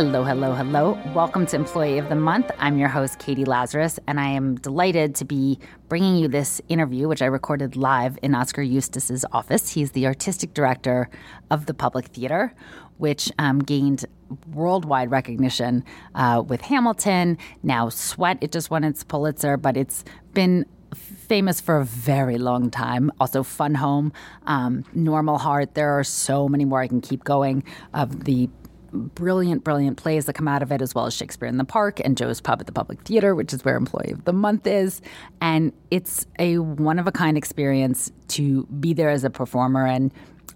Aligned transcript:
Hello, 0.00 0.24
hello, 0.24 0.54
hello. 0.54 0.98
Welcome 1.14 1.44
to 1.44 1.56
Employee 1.56 1.98
of 1.98 2.08
the 2.08 2.14
Month. 2.14 2.50
I'm 2.58 2.78
your 2.78 2.88
host, 2.88 3.18
Katie 3.18 3.44
Lazarus, 3.44 3.98
and 4.06 4.18
I 4.18 4.28
am 4.28 4.54
delighted 4.54 5.14
to 5.16 5.26
be 5.26 5.58
bringing 5.90 6.16
you 6.16 6.26
this 6.26 6.58
interview, 6.70 7.06
which 7.06 7.20
I 7.20 7.26
recorded 7.26 7.76
live 7.76 8.18
in 8.22 8.34
Oskar 8.34 8.62
Eustis's 8.62 9.26
office. 9.30 9.68
He's 9.68 9.90
the 9.90 10.06
artistic 10.06 10.54
director 10.54 11.10
of 11.50 11.66
the 11.66 11.74
Public 11.74 12.06
Theater, 12.06 12.54
which 12.96 13.30
um, 13.38 13.58
gained 13.58 14.06
worldwide 14.54 15.10
recognition 15.10 15.84
uh, 16.14 16.42
with 16.48 16.62
Hamilton. 16.62 17.36
Now, 17.62 17.90
Sweat, 17.90 18.38
it 18.40 18.52
just 18.52 18.70
won 18.70 18.84
its 18.84 19.04
Pulitzer, 19.04 19.58
but 19.58 19.76
it's 19.76 20.02
been 20.32 20.64
famous 20.94 21.60
for 21.60 21.76
a 21.76 21.84
very 21.84 22.38
long 22.38 22.70
time. 22.70 23.12
Also, 23.20 23.42
Fun 23.42 23.74
Home, 23.74 24.14
um, 24.46 24.82
Normal 24.94 25.36
Heart. 25.36 25.74
There 25.74 25.98
are 25.98 26.04
so 26.04 26.48
many 26.48 26.64
more. 26.64 26.80
I 26.80 26.88
can 26.88 27.02
keep 27.02 27.22
going 27.22 27.64
of 27.92 28.24
the 28.24 28.48
brilliant, 28.92 29.64
brilliant 29.64 29.96
plays 29.96 30.26
that 30.26 30.34
come 30.34 30.48
out 30.48 30.62
of 30.62 30.72
it, 30.72 30.82
as 30.82 30.94
well 30.94 31.06
as 31.06 31.14
Shakespeare 31.14 31.48
in 31.48 31.56
the 31.56 31.64
Park 31.64 32.00
and 32.04 32.16
Joe's 32.16 32.40
Pub 32.40 32.60
at 32.60 32.66
the 32.66 32.72
Public 32.72 33.02
Theater, 33.02 33.34
which 33.34 33.52
is 33.52 33.64
where 33.64 33.76
Employee 33.76 34.12
of 34.12 34.24
the 34.24 34.32
Month 34.32 34.66
is. 34.66 35.00
And 35.40 35.72
it's 35.90 36.26
a 36.38 36.58
one 36.58 36.98
of 36.98 37.06
a 37.06 37.12
kind 37.12 37.36
experience 37.36 38.10
to 38.28 38.64
be 38.66 38.92
there 38.92 39.10
as 39.10 39.24
a 39.24 39.30
performer. 39.30 39.86
And 39.86 40.12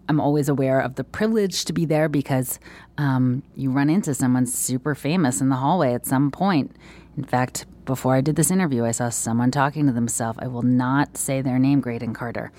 I'm 0.09 0.21
always 0.21 0.49
aware 0.49 0.81
of 0.81 0.97
the 0.97 1.05
privilege 1.05 1.65
to 1.67 1.73
be 1.73 1.85
there 1.85 2.09
because 2.09 2.59
um, 2.99 3.43
you 3.57 3.71
run 3.71 3.91
into 3.91 4.15
someone 4.15 4.47
super 4.47 4.95
famous 4.95 5.41
in 5.41 5.49
the 5.49 5.57
hallway 5.57 5.95
at 5.95 6.07
some 6.07 6.31
point. 6.31 6.75
In 7.17 7.25
fact, 7.25 7.67
before 7.85 8.15
I 8.15 8.21
did 8.21 8.37
this 8.37 8.51
interview, 8.51 8.85
I 8.85 8.91
saw 8.91 9.09
someone 9.09 9.51
talking 9.51 9.87
to 9.87 9.93
themselves. 9.93 10.39
I 10.43 10.49
will 10.49 10.63
not 10.63 11.17
say 11.17 11.43
their 11.43 11.59
name, 11.59 11.81
Graydon 11.81 12.15
Carter. 12.15 12.51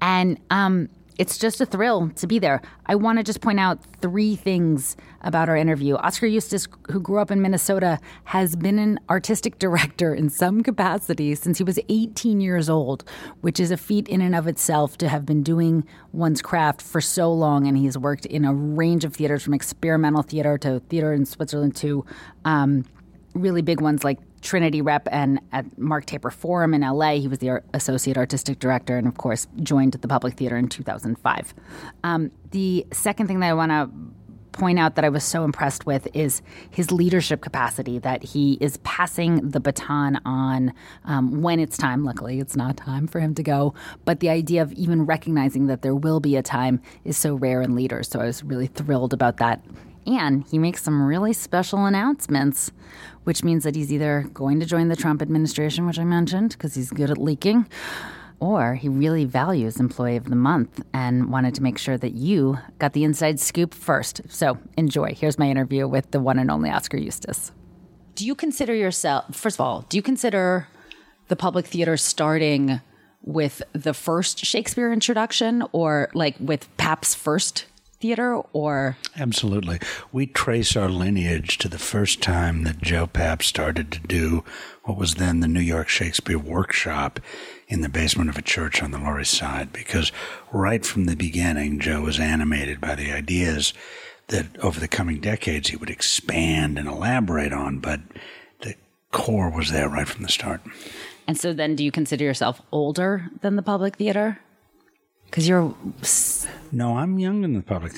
And 0.00 0.38
um, 0.50 0.88
it's 1.18 1.38
just 1.38 1.60
a 1.60 1.66
thrill 1.66 2.10
to 2.16 2.26
be 2.26 2.38
there. 2.38 2.62
I 2.86 2.94
want 2.94 3.18
to 3.18 3.22
just 3.22 3.40
point 3.40 3.60
out 3.60 3.78
three 4.00 4.36
things 4.36 4.96
about 5.20 5.48
our 5.48 5.56
interview. 5.56 5.94
Oskar 5.96 6.26
Eustis, 6.26 6.66
who 6.90 7.00
grew 7.00 7.18
up 7.18 7.30
in 7.30 7.42
Minnesota, 7.42 7.98
has 8.24 8.56
been 8.56 8.78
an 8.78 8.98
artistic 9.10 9.58
director 9.58 10.14
in 10.14 10.30
some 10.30 10.62
capacity 10.62 11.34
since 11.34 11.58
he 11.58 11.64
was 11.64 11.78
18 11.88 12.40
years 12.40 12.68
old, 12.68 13.04
which 13.40 13.60
is 13.60 13.70
a 13.70 13.76
feat 13.76 14.08
in 14.08 14.20
and 14.20 14.34
of 14.34 14.46
itself 14.46 14.96
to 14.98 15.08
have 15.08 15.26
been 15.26 15.42
doing 15.42 15.84
one's 16.12 16.42
craft 16.42 16.82
for 16.82 17.00
so 17.00 17.32
long. 17.32 17.66
And 17.66 17.76
he's 17.76 17.98
worked 17.98 18.26
in 18.26 18.44
a 18.44 18.54
range 18.54 19.04
of 19.04 19.14
theaters 19.14 19.42
from 19.42 19.54
experimental 19.54 20.22
theater 20.22 20.58
to 20.58 20.80
theater 20.88 21.12
in 21.12 21.26
Switzerland 21.26 21.76
to 21.76 22.04
um, 22.44 22.84
really 23.34 23.62
big 23.62 23.80
ones 23.80 24.04
like 24.04 24.18
Trinity 24.42 24.82
Rep 24.82 25.08
and 25.10 25.40
at 25.52 25.78
Mark 25.78 26.04
Taper 26.06 26.30
Forum 26.30 26.74
in 26.74 26.82
LA. 26.82 27.14
He 27.14 27.28
was 27.28 27.38
the 27.38 27.62
associate 27.72 28.16
artistic 28.16 28.58
director 28.58 28.98
and, 28.98 29.06
of 29.06 29.16
course, 29.16 29.46
joined 29.62 29.92
the 29.92 30.08
Public 30.08 30.34
Theater 30.34 30.56
in 30.56 30.68
2005. 30.68 31.54
Um, 32.04 32.30
the 32.50 32.86
second 32.92 33.28
thing 33.28 33.40
that 33.40 33.48
I 33.48 33.54
want 33.54 33.70
to 33.70 33.90
point 34.52 34.78
out 34.78 34.94
that 34.94 35.04
I 35.04 35.08
was 35.08 35.24
so 35.24 35.44
impressed 35.44 35.86
with 35.86 36.06
is 36.14 36.42
his 36.70 36.92
leadership 36.92 37.40
capacity, 37.40 37.98
that 38.00 38.22
he 38.22 38.58
is 38.60 38.76
passing 38.78 39.48
the 39.50 39.60
baton 39.60 40.20
on 40.24 40.72
um, 41.04 41.42
when 41.42 41.58
it's 41.58 41.76
time. 41.76 42.04
Luckily, 42.04 42.38
it's 42.38 42.54
not 42.54 42.76
time 42.76 43.06
for 43.06 43.18
him 43.18 43.34
to 43.34 43.42
go. 43.42 43.74
But 44.04 44.20
the 44.20 44.28
idea 44.28 44.62
of 44.62 44.72
even 44.72 45.06
recognizing 45.06 45.66
that 45.66 45.82
there 45.82 45.94
will 45.94 46.20
be 46.20 46.36
a 46.36 46.42
time 46.42 46.80
is 47.04 47.16
so 47.16 47.34
rare 47.34 47.62
in 47.62 47.74
leaders. 47.74 48.08
So 48.08 48.20
I 48.20 48.26
was 48.26 48.44
really 48.44 48.66
thrilled 48.66 49.12
about 49.12 49.38
that. 49.38 49.64
And 50.06 50.44
he 50.48 50.58
makes 50.58 50.82
some 50.82 51.06
really 51.06 51.32
special 51.32 51.84
announcements, 51.86 52.72
which 53.24 53.44
means 53.44 53.64
that 53.64 53.76
he's 53.76 53.92
either 53.92 54.28
going 54.34 54.60
to 54.60 54.66
join 54.66 54.88
the 54.88 54.96
Trump 54.96 55.22
administration, 55.22 55.86
which 55.86 55.98
I 55.98 56.04
mentioned, 56.04 56.50
because 56.50 56.74
he's 56.74 56.90
good 56.90 57.10
at 57.10 57.18
leaking, 57.18 57.66
or 58.40 58.74
he 58.74 58.88
really 58.88 59.24
values 59.24 59.78
Employee 59.78 60.16
of 60.16 60.24
the 60.24 60.36
Month 60.36 60.84
and 60.92 61.30
wanted 61.30 61.54
to 61.54 61.62
make 61.62 61.78
sure 61.78 61.96
that 61.96 62.14
you 62.14 62.58
got 62.78 62.92
the 62.92 63.04
inside 63.04 63.38
scoop 63.38 63.72
first. 63.72 64.22
So 64.28 64.58
enjoy. 64.76 65.14
Here's 65.14 65.38
my 65.38 65.48
interview 65.48 65.86
with 65.86 66.10
the 66.10 66.18
one 66.18 66.40
and 66.40 66.50
only 66.50 66.68
Oskar 66.68 66.98
Eustis. 66.98 67.52
Do 68.16 68.26
you 68.26 68.34
consider 68.34 68.74
yourself, 68.74 69.34
first 69.34 69.56
of 69.56 69.60
all, 69.60 69.86
do 69.88 69.96
you 69.96 70.02
consider 70.02 70.66
the 71.28 71.36
public 71.36 71.66
theater 71.66 71.96
starting 71.96 72.80
with 73.22 73.62
the 73.72 73.94
first 73.94 74.44
Shakespeare 74.44 74.92
introduction 74.92 75.62
or 75.70 76.10
like 76.12 76.34
with 76.40 76.68
Papp's 76.76 77.14
first 77.14 77.66
theater 78.02 78.34
or? 78.52 78.96
Absolutely. 79.16 79.78
We 80.10 80.26
trace 80.26 80.76
our 80.76 80.88
lineage 80.88 81.56
to 81.58 81.68
the 81.68 81.78
first 81.78 82.20
time 82.20 82.64
that 82.64 82.82
joe 82.82 83.06
papp 83.06 83.42
started 83.42 83.92
to 83.92 84.00
do 84.00 84.44
what 84.84 84.98
was 84.98 85.14
then 85.14 85.40
the 85.40 85.48
new 85.48 85.60
york 85.60 85.88
shakespeare 85.88 86.38
workshop 86.38 87.20
in 87.68 87.80
the 87.80 87.88
basement 87.88 88.28
of 88.28 88.36
a 88.36 88.42
church 88.42 88.82
on 88.82 88.90
the 88.90 88.98
lower 88.98 89.20
east 89.20 89.34
side 89.34 89.72
because 89.72 90.10
right 90.52 90.84
from 90.84 91.04
the 91.04 91.16
beginning 91.16 91.78
joe 91.78 92.02
was 92.02 92.18
animated 92.18 92.80
by 92.80 92.94
the 92.94 93.12
ideas 93.12 93.72
that 94.28 94.46
over 94.58 94.80
the 94.80 94.88
coming 94.88 95.20
decades 95.20 95.68
he 95.68 95.76
would 95.76 95.90
expand 95.90 96.78
and 96.78 96.88
elaborate 96.88 97.52
on 97.52 97.78
but 97.78 98.00
the 98.60 98.74
core 99.12 99.50
was 99.50 99.70
there 99.70 99.88
right 99.88 100.08
from 100.08 100.22
the 100.22 100.28
start. 100.28 100.60
And 101.26 101.38
so 101.38 101.52
then 101.52 101.76
do 101.76 101.84
you 101.84 101.92
consider 101.92 102.24
yourself 102.24 102.60
older 102.72 103.30
than 103.42 103.56
the 103.56 103.62
public 103.62 103.96
theater 103.96 104.40
because 105.32 105.48
you're. 105.48 105.74
No, 106.72 106.98
I'm 106.98 107.18
young 107.18 107.42
in 107.42 107.54
the 107.54 107.62
public. 107.62 107.92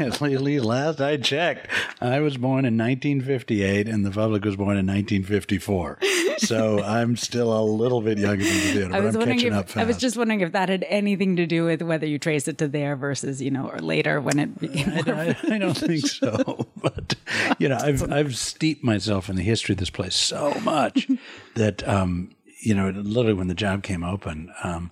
At 0.00 0.20
least 0.20 0.64
last 0.64 1.00
I 1.00 1.16
checked, 1.16 1.68
I 2.00 2.18
was 2.18 2.36
born 2.36 2.64
in 2.64 2.76
1958 2.76 3.88
and 3.88 4.04
the 4.04 4.10
public 4.10 4.44
was 4.44 4.56
born 4.56 4.76
in 4.76 4.86
1954. 4.86 5.98
So 6.38 6.82
I'm 6.82 7.16
still 7.16 7.56
a 7.56 7.62
little 7.62 8.00
bit 8.00 8.18
younger 8.18 8.42
than 8.42 8.52
the 8.52 8.72
theater. 8.72 8.94
I 8.94 9.00
was 9.00 9.16
wondering 9.16 9.40
if, 9.40 9.76
I 9.76 9.84
was 9.84 9.98
just 9.98 10.16
wondering 10.16 10.40
if 10.40 10.50
that 10.52 10.68
had 10.68 10.84
anything 10.88 11.36
to 11.36 11.46
do 11.46 11.64
with 11.64 11.82
whether 11.82 12.06
you 12.06 12.18
trace 12.18 12.48
it 12.48 12.58
to 12.58 12.66
there 12.66 12.96
versus 12.96 13.40
you 13.40 13.52
know 13.52 13.68
or 13.68 13.78
later 13.78 14.20
when 14.20 14.40
it 14.40 14.58
became. 14.58 14.90
I, 14.90 15.36
I, 15.42 15.54
I 15.54 15.58
don't 15.58 15.78
think 15.78 16.06
so, 16.06 16.66
but 16.76 17.14
you 17.60 17.68
know 17.68 17.78
I've 17.80 18.10
I've 18.10 18.36
steeped 18.36 18.82
myself 18.82 19.28
in 19.28 19.36
the 19.36 19.44
history 19.44 19.74
of 19.74 19.78
this 19.78 19.90
place 19.90 20.16
so 20.16 20.54
much 20.60 21.08
that 21.54 21.86
um, 21.88 22.34
you 22.60 22.74
know 22.74 22.90
literally 22.90 23.34
when 23.34 23.48
the 23.48 23.54
job 23.54 23.84
came 23.84 24.02
open. 24.02 24.52
Um, 24.64 24.90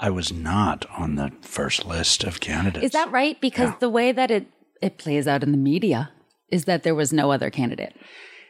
I 0.00 0.08
was 0.08 0.32
not 0.32 0.86
on 0.96 1.16
the 1.16 1.30
first 1.42 1.84
list 1.84 2.24
of 2.24 2.40
candidates. 2.40 2.86
Is 2.86 2.92
that 2.92 3.12
right? 3.12 3.38
Because 3.40 3.68
yeah. 3.68 3.76
the 3.80 3.90
way 3.90 4.12
that 4.12 4.30
it, 4.30 4.46
it 4.80 4.96
plays 4.96 5.28
out 5.28 5.42
in 5.42 5.52
the 5.52 5.58
media 5.58 6.10
is 6.48 6.64
that 6.64 6.82
there 6.82 6.94
was 6.94 7.12
no 7.12 7.30
other 7.30 7.50
candidate. 7.50 7.94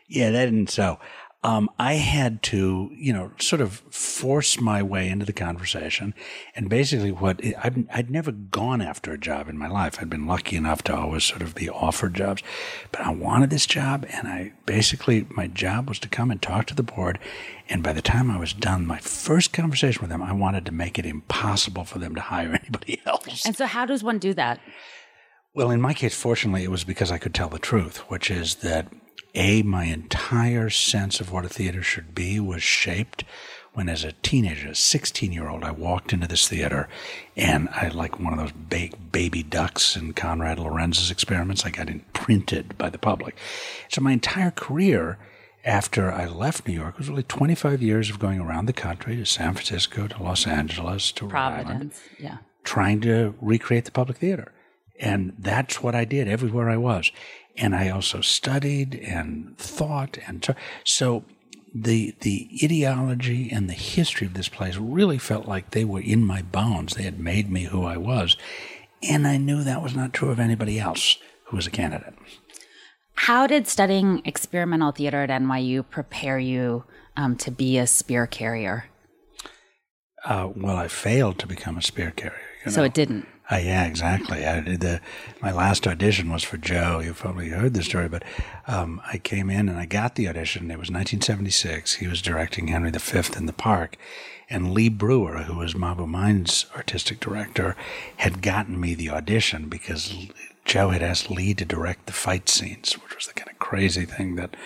Yeah, 0.09 0.31
that 0.31 0.45
didn't 0.47 0.71
so 0.71 0.99
um, 1.43 1.71
I 1.79 1.95
had 1.95 2.43
to, 2.45 2.91
you 2.95 3.15
know, 3.15 3.33
sort 3.39 3.63
of 3.63 3.83
force 3.91 4.61
my 4.61 4.83
way 4.83 5.09
into 5.09 5.25
the 5.25 5.33
conversation. 5.33 6.13
And 6.55 6.69
basically, 6.69 7.13
what 7.13 7.41
I'd, 7.43 7.87
I'd 7.91 8.11
never 8.11 8.31
gone 8.31 8.83
after 8.83 9.13
a 9.13 9.19
job 9.19 9.49
in 9.49 9.57
my 9.57 9.67
life. 9.67 9.99
I'd 10.01 10.11
been 10.11 10.27
lucky 10.27 10.57
enough 10.57 10.83
to 10.85 10.95
always 10.95 11.25
sort 11.25 11.41
of 11.41 11.55
be 11.55 11.71
offered 11.71 12.15
jobs, 12.15 12.43
but 12.93 13.01
I 13.01 13.11
wanted 13.11 13.49
this 13.49 13.65
job. 13.65 14.05
And 14.11 14.29
I 14.29 14.53
basically, 14.67 15.27
my 15.31 15.47
job 15.47 15.89
was 15.89 15.99
to 16.01 16.09
come 16.09 16.31
and 16.31 16.43
talk 16.43 16.67
to 16.67 16.75
the 16.75 16.83
board. 16.83 17.19
And 17.71 17.83
by 17.83 17.95
the 17.95 18.03
time 18.03 18.31
I 18.31 18.39
was 18.39 18.53
done, 18.53 18.87
my 18.87 18.99
first 18.99 19.55
conversation 19.55 20.03
with 20.03 20.11
them, 20.11 20.23
I 20.23 20.35
wanted 20.35 20.67
to 20.67 20.73
make 20.73 20.99
it 20.99 21.07
impossible 21.07 21.85
for 21.85 21.99
them 21.99 22.15
to 22.17 22.21
hire 22.21 22.53
anybody 22.63 23.01
else. 23.07 23.47
And 23.47 23.57
so, 23.57 23.65
how 23.65 23.87
does 23.87 24.05
one 24.05 24.19
do 24.19 24.35
that? 24.35 24.61
Well, 25.55 25.71
in 25.71 25.81
my 25.81 25.95
case, 25.95 26.15
fortunately, 26.15 26.65
it 26.65 26.71
was 26.71 26.85
because 26.85 27.11
I 27.11 27.19
could 27.19 27.35
tell 27.35 27.49
the 27.49 27.59
truth, 27.59 27.99
which 28.11 28.31
is 28.31 28.57
that 28.57 28.93
a, 29.35 29.63
my 29.63 29.85
entire 29.85 30.71
sense 30.71 31.21
of 31.21 31.33
what 31.33 31.45
a 31.45 31.49
theater 31.49 31.83
should 31.83 32.15
be 32.15 32.41
was 32.41 32.63
shaped 32.63 33.25
when, 33.73 33.89
as 33.89 34.03
a 34.03 34.13
teenager, 34.13 34.71
a 34.71 34.75
16 34.75 35.33
year 35.33 35.49
old, 35.49 35.63
I 35.63 35.71
walked 35.71 36.13
into 36.13 36.27
this 36.27 36.49
theater 36.49 36.89
and 37.37 37.69
I, 37.71 37.89
like 37.89 38.19
one 38.19 38.33
of 38.33 38.39
those 38.39 38.53
big 38.53 39.13
baby 39.13 39.43
ducks 39.43 39.97
in 39.97 40.13
Konrad 40.13 40.59
Lorenz's 40.59 41.11
experiments, 41.11 41.65
I 41.65 41.71
got 41.71 41.89
imprinted 41.89 42.77
by 42.77 42.91
the 42.91 42.99
public. 42.99 43.37
So 43.89 44.01
my 44.01 44.13
entire 44.13 44.51
career 44.51 45.19
after 45.65 46.11
I 46.11 46.27
left 46.27 46.67
New 46.67 46.75
York 46.75 46.99
was 46.99 47.09
really 47.09 47.23
25 47.23 47.83
years 47.83 48.11
of 48.11 48.19
going 48.19 48.41
around 48.41 48.67
the 48.67 48.73
country 48.73 49.17
to 49.17 49.25
San 49.25 49.55
Francisco, 49.55 50.09
to 50.09 50.23
Los 50.23 50.47
Angeles, 50.47 51.13
to 51.13 51.29
Providence, 51.29 51.69
Island, 51.71 51.93
yeah, 52.19 52.39
trying 52.65 53.01
to 53.03 53.35
recreate 53.41 53.85
the 53.85 53.91
public 53.93 54.19
theater. 54.19 54.53
And 55.01 55.35
that's 55.39 55.83
what 55.83 55.95
I 55.95 56.05
did 56.05 56.29
everywhere 56.29 56.69
I 56.71 56.77
was 56.77 57.11
and 57.57 57.75
I 57.75 57.91
also 57.91 58.21
studied 58.21 58.95
and 58.95 59.57
thought 59.59 60.19
and 60.27 60.43
t- 60.43 60.55
so 60.85 61.25
the 61.75 62.15
the 62.21 62.49
ideology 62.63 63.51
and 63.51 63.69
the 63.69 63.75
history 63.75 64.27
of 64.27 64.35
this 64.35 64.49
place 64.49 64.77
really 64.77 65.19
felt 65.19 65.47
like 65.47 65.71
they 65.71 65.85
were 65.85 66.01
in 66.01 66.25
my 66.25 66.43
bones. 66.43 66.95
They 66.95 67.05
had 67.05 67.21
made 67.21 67.51
me 67.51 67.65
who 67.65 67.85
I 67.85 67.97
was, 67.97 68.37
And 69.03 69.27
I 69.27 69.37
knew 69.37 69.63
that 69.63 69.83
was 69.83 69.95
not 69.95 70.13
true 70.13 70.31
of 70.31 70.41
anybody 70.41 70.79
else 70.81 71.17
who 71.45 71.57
was 71.57 71.67
a 71.67 71.71
candidate. 71.71 72.15
How 73.15 73.47
did 73.47 73.67
studying 73.67 74.23
experimental 74.25 74.93
theater 74.93 75.23
at 75.23 75.31
NYU 75.31 75.89
prepare 75.89 76.39
you 76.39 76.85
um, 77.17 77.37
to 77.37 77.51
be 77.51 77.79
a 77.79 77.87
spear 77.87 78.27
carrier? 78.27 78.87
Uh, 80.25 80.49
well, 80.55 80.77
I 80.77 80.89
failed 80.89 81.39
to 81.39 81.47
become 81.47 81.79
a 81.79 81.83
spear 81.83 82.11
carrier. 82.11 82.41
You 82.65 82.73
So 82.73 82.83
it 82.83 82.95
didn't. 82.95 83.27
Uh, 83.51 83.57
yeah, 83.57 83.85
exactly. 83.85 84.47
I 84.47 84.61
did 84.61 84.81
the 84.81 85.01
my 85.43 85.51
last 85.51 85.87
audition 85.87 86.31
was 86.31 86.45
for 86.45 86.57
Joe. 86.57 87.01
You've 87.01 87.19
probably 87.19 87.49
heard 87.49 87.75
the 87.75 87.83
story, 87.83 88.09
but 88.09 88.23
um, 88.69 89.01
I 89.13 89.19
came 89.19 89.51
in 89.51 89.69
and 89.69 89.77
I 89.77 89.87
got 89.87 90.15
the 90.15 90.29
audition. 90.29 90.71
It 90.71 90.79
was 90.79 90.91
1976. 90.91 91.95
He 91.95 92.07
was 92.07 92.23
directing 92.23 92.69
Henry 92.69 92.93
V 92.93 93.21
in 93.37 93.47
the 93.47 93.53
Park, 93.53 93.97
and 94.49 94.73
Lee 94.73 94.89
Breuer, 94.89 95.45
who 95.45 95.57
was 95.57 95.75
Mabou 95.75 96.07
Mines' 96.07 96.67
artistic 96.77 97.19
director, 97.19 97.75
had 98.19 98.41
gotten 98.41 98.79
me 98.79 98.95
the 98.95 99.11
audition 99.11 99.69
because 99.69 100.29
Joe 100.65 100.91
had 100.91 101.03
asked 101.03 101.29
Lee 101.29 101.55
to 101.55 101.65
direct 101.65 102.07
the 102.07 102.13
fight 102.13 102.49
scenes, 102.49 102.93
which 102.95 103.17
was 103.17 103.27
the 103.27 103.35
kind 103.35 103.51
of 103.51 103.59
crazy 103.59 104.05
thing 104.05 104.37
that 104.37 104.57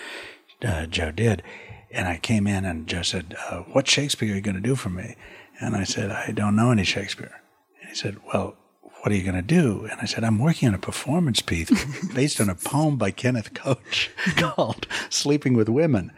uh, 0.63 0.85
Joe 0.85 1.11
did. 1.11 1.41
And 1.89 2.07
I 2.07 2.17
came 2.17 2.45
in 2.45 2.65
and 2.65 2.85
Joe 2.85 3.01
said, 3.01 3.35
uh, 3.49 3.61
"What 3.61 3.87
Shakespeare 3.87 4.31
are 4.31 4.35
you 4.35 4.41
going 4.41 4.55
to 4.55 4.61
do 4.61 4.75
for 4.75 4.89
me?" 4.89 5.15
And 5.59 5.75
I 5.75 5.85
said, 5.85 6.11
"I 6.11 6.31
don't 6.31 6.55
know 6.55 6.69
any 6.69 6.83
Shakespeare." 6.83 7.41
And 7.81 7.89
he 7.89 7.95
said, 7.95 8.17
"Well." 8.31 8.57
What 9.05 9.11
are 9.11 9.17
you 9.17 9.21
going 9.23 9.35
to 9.35 9.43
do? 9.43 9.85
And 9.91 10.01
I 10.01 10.05
said, 10.05 10.23
I'm 10.23 10.39
working 10.39 10.67
on 10.67 10.73
a 10.73 10.79
performance 10.79 11.39
piece 11.39 11.69
based 12.15 12.41
on 12.41 12.49
a 12.49 12.55
poem 12.55 12.97
by 12.97 13.11
Kenneth 13.11 13.53
Koch 13.53 14.09
called 14.35 14.87
Sleeping 15.11 15.53
with 15.53 15.69
Women. 15.69 16.11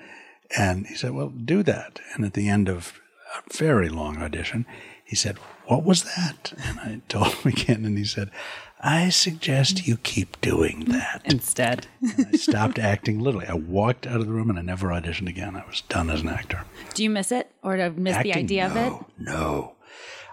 And 0.57 0.87
he 0.87 0.95
said, 0.95 1.11
Well, 1.11 1.27
do 1.27 1.63
that. 1.63 1.99
And 2.13 2.23
at 2.23 2.31
the 2.31 2.47
end 2.47 2.69
of 2.69 3.01
a 3.37 3.53
very 3.53 3.89
long 3.89 4.19
audition, 4.19 4.65
he 5.03 5.17
said, 5.17 5.35
What 5.65 5.83
was 5.83 6.03
that? 6.15 6.53
And 6.63 6.79
I 6.79 7.01
told 7.09 7.33
him 7.33 7.51
again, 7.51 7.83
and 7.83 7.97
he 7.97 8.05
said, 8.05 8.31
I 8.79 9.09
suggest 9.09 9.85
you 9.85 9.97
keep 9.97 10.39
doing 10.39 10.85
that. 10.85 11.23
Instead. 11.25 11.87
I 12.01 12.37
stopped 12.37 12.79
acting 12.79 13.19
literally. 13.19 13.47
I 13.47 13.55
walked 13.55 14.07
out 14.07 14.21
of 14.21 14.27
the 14.27 14.31
room 14.31 14.49
and 14.49 14.57
I 14.57 14.61
never 14.61 14.87
auditioned 14.87 15.27
again. 15.27 15.57
I 15.57 15.65
was 15.67 15.81
done 15.89 16.09
as 16.09 16.21
an 16.21 16.29
actor. 16.29 16.63
Do 16.93 17.03
you 17.03 17.09
miss 17.09 17.33
it 17.33 17.51
or 17.63 17.75
miss 17.89 18.13
the 18.13 18.29
Acting, 18.29 18.45
idea 18.45 18.65
of 18.67 18.77
it? 18.77 18.89
no, 18.91 19.05
No, 19.19 19.75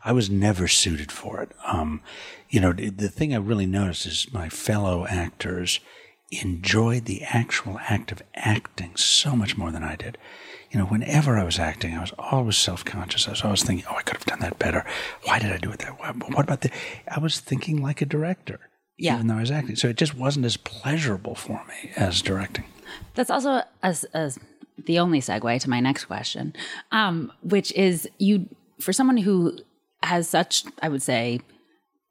I 0.04 0.12
was 0.12 0.28
never 0.28 0.68
suited 0.68 1.10
for 1.10 1.40
it. 1.40 1.50
Um, 1.66 2.02
you 2.50 2.60
know, 2.60 2.72
the 2.72 2.90
the 2.90 3.08
thing 3.08 3.34
I 3.34 3.38
really 3.38 3.66
noticed 3.66 4.06
is 4.06 4.32
my 4.32 4.48
fellow 4.48 5.06
actors 5.06 5.80
enjoyed 6.30 7.04
the 7.04 7.22
actual 7.22 7.78
act 7.88 8.10
of 8.12 8.22
acting 8.34 8.96
so 8.96 9.36
much 9.36 9.56
more 9.56 9.70
than 9.70 9.84
I 9.84 9.96
did. 9.96 10.18
You 10.70 10.80
know, 10.80 10.86
whenever 10.86 11.38
I 11.38 11.44
was 11.44 11.58
acting, 11.58 11.94
I 11.94 12.00
was 12.00 12.12
always 12.18 12.56
self-conscious. 12.56 13.28
I 13.28 13.30
was 13.30 13.42
always 13.42 13.62
thinking, 13.62 13.86
"Oh, 13.90 13.96
I 13.96 14.02
could 14.02 14.16
have 14.16 14.26
done 14.26 14.40
that 14.40 14.58
better. 14.58 14.84
Why 15.24 15.38
did 15.38 15.52
I 15.52 15.58
do 15.58 15.70
it 15.70 15.78
that 15.80 16.00
way? 16.00 16.08
What 16.32 16.44
about 16.44 16.62
the?" 16.62 16.70
I 17.08 17.20
was 17.20 17.38
thinking 17.38 17.80
like 17.82 18.02
a 18.02 18.06
director, 18.06 18.58
Yeah. 18.98 19.14
even 19.14 19.28
though 19.28 19.36
I 19.36 19.40
was 19.40 19.50
acting. 19.50 19.76
So 19.76 19.88
it 19.88 19.96
just 19.96 20.14
wasn't 20.16 20.46
as 20.46 20.56
pleasurable 20.56 21.34
for 21.36 21.62
me 21.68 21.92
as 21.96 22.20
directing. 22.22 22.64
That's 23.14 23.30
also 23.30 23.62
as, 23.82 24.04
as 24.12 24.38
the 24.76 24.98
only 24.98 25.20
segue 25.20 25.60
to 25.60 25.70
my 25.70 25.80
next 25.80 26.06
question, 26.06 26.52
um, 26.90 27.32
which 27.42 27.72
is 27.72 28.08
you 28.18 28.48
for 28.80 28.92
someone 28.92 29.18
who 29.18 29.56
has 30.04 30.28
such, 30.28 30.64
I 30.82 30.88
would 30.88 31.02
say, 31.02 31.40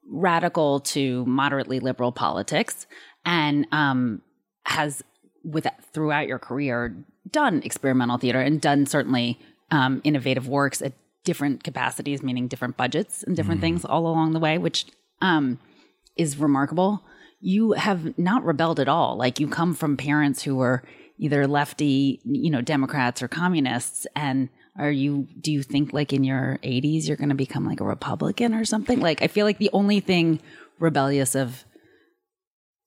radical 0.10 0.80
to 0.80 1.26
moderately 1.26 1.80
liberal 1.80 2.12
politics, 2.12 2.86
and 3.26 3.68
um, 3.72 4.22
has 4.66 5.04
with 5.44 5.68
throughout 5.94 6.28
your 6.28 6.40
career 6.40 6.96
done 7.30 7.62
experimental 7.64 8.18
theater 8.18 8.40
and 8.40 8.62
done 8.62 8.86
certainly 8.86 9.40
um, 9.72 10.02
innovative 10.04 10.48
works 10.48 10.82
at 10.82 10.94
different 11.24 11.64
capacities, 11.64 12.22
meaning 12.22 12.48
different 12.48 12.78
budgets 12.78 13.24
and 13.24 13.36
different 13.36 13.62
things 13.62 13.86
all 13.86 14.08
along 14.08 14.34
the 14.34 14.40
way, 14.40 14.58
which 14.58 14.86
um, 15.22 15.58
is 16.18 16.38
remarkable. 16.38 17.04
You 17.40 17.74
have 17.74 18.18
not 18.18 18.44
rebelled 18.44 18.80
at 18.80 18.90
all. 18.90 19.18
Like 19.18 19.40
you 19.40 19.48
come 19.48 19.74
from 19.74 19.98
parents 19.98 20.44
who 20.44 20.56
were 20.56 20.84
either 21.18 21.48
lefty, 21.48 22.20
you 22.26 22.50
know, 22.50 22.62
Democrats 22.62 23.22
or 23.22 23.28
communists, 23.28 24.06
and 24.16 24.50
are 24.78 24.92
you? 24.92 25.28
Do 25.40 25.52
you 25.52 25.62
think 25.64 25.94
like 25.94 26.14
in 26.14 26.24
your 26.24 26.60
80s 26.64 27.08
you're 27.08 27.18
going 27.18 27.30
to 27.30 27.36
become 27.36 27.66
like 27.66 27.80
a 27.80 27.84
Republican 27.86 28.54
or 28.54 28.66
something? 28.66 29.00
Like 29.00 29.22
I 29.22 29.28
feel 29.28 29.46
like 29.46 29.58
the 29.60 29.70
only 29.74 30.00
thing 30.00 30.40
rebellious 30.80 31.36
of 31.36 31.66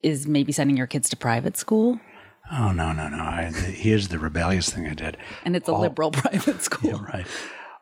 is 0.02 0.26
maybe 0.26 0.52
sending 0.52 0.76
your 0.76 0.86
kids 0.86 1.08
to 1.10 1.16
private 1.16 1.56
school, 1.56 2.00
Oh 2.52 2.70
no, 2.70 2.92
no, 2.92 3.08
no! 3.08 3.18
I, 3.18 3.50
the, 3.52 3.58
here's 3.58 4.06
the 4.08 4.20
rebellious 4.20 4.70
thing 4.70 4.86
I 4.86 4.94
did. 4.94 5.16
and 5.44 5.56
it's 5.56 5.68
a 5.68 5.72
All- 5.72 5.80
liberal 5.80 6.10
private 6.12 6.62
school. 6.62 6.90
Yeah, 6.90 7.04
right. 7.04 7.26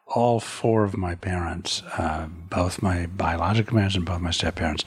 All 0.06 0.40
four 0.40 0.84
of 0.84 0.96
my 0.96 1.14
parents, 1.16 1.82
uh, 1.98 2.26
both 2.28 2.80
my 2.82 3.06
biological 3.06 3.74
parents 3.74 3.94
and 3.96 4.04
both 4.06 4.20
my 4.20 4.30
step 4.30 4.54
parents, 4.54 4.84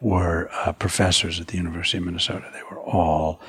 were 0.00 0.48
uh, 0.52 0.72
professors 0.72 1.40
at 1.40 1.48
the 1.48 1.56
University 1.58 1.98
of 1.98 2.04
Minnesota. 2.04 2.48
They 2.54 2.62
were 2.70 2.80
all, 2.80 3.40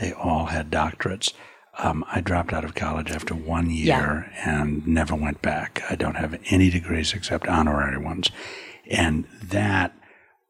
they 0.00 0.12
all 0.12 0.46
had 0.46 0.70
doctorates. 0.70 1.32
Um, 1.80 2.04
I 2.12 2.20
dropped 2.20 2.52
out 2.52 2.64
of 2.64 2.74
college 2.74 3.10
after 3.12 3.34
one 3.34 3.70
year 3.70 4.32
and 4.44 4.86
never 4.86 5.14
went 5.14 5.42
back. 5.42 5.82
I 5.88 5.94
don't 5.94 6.16
have 6.16 6.38
any 6.46 6.70
degrees 6.70 7.14
except 7.14 7.46
honorary 7.46 7.98
ones, 7.98 8.30
and 8.90 9.26
that 9.42 9.94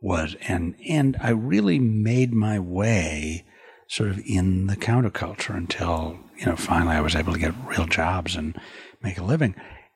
was 0.00 0.36
and 0.48 0.74
and 0.88 1.16
I 1.20 1.30
really 1.30 1.78
made 1.78 2.32
my 2.32 2.58
way 2.58 3.44
sort 3.88 4.10
of 4.10 4.20
in 4.24 4.68
the 4.68 4.76
counterculture 4.76 5.54
until 5.56 6.18
you 6.38 6.46
know 6.46 6.56
finally 6.56 6.96
I 6.96 7.00
was 7.00 7.14
able 7.14 7.32
to 7.32 7.38
get 7.38 7.54
real 7.66 7.86
jobs 7.86 8.34
and 8.36 8.58
make 9.02 9.18
a 9.18 9.24
living. 9.24 9.54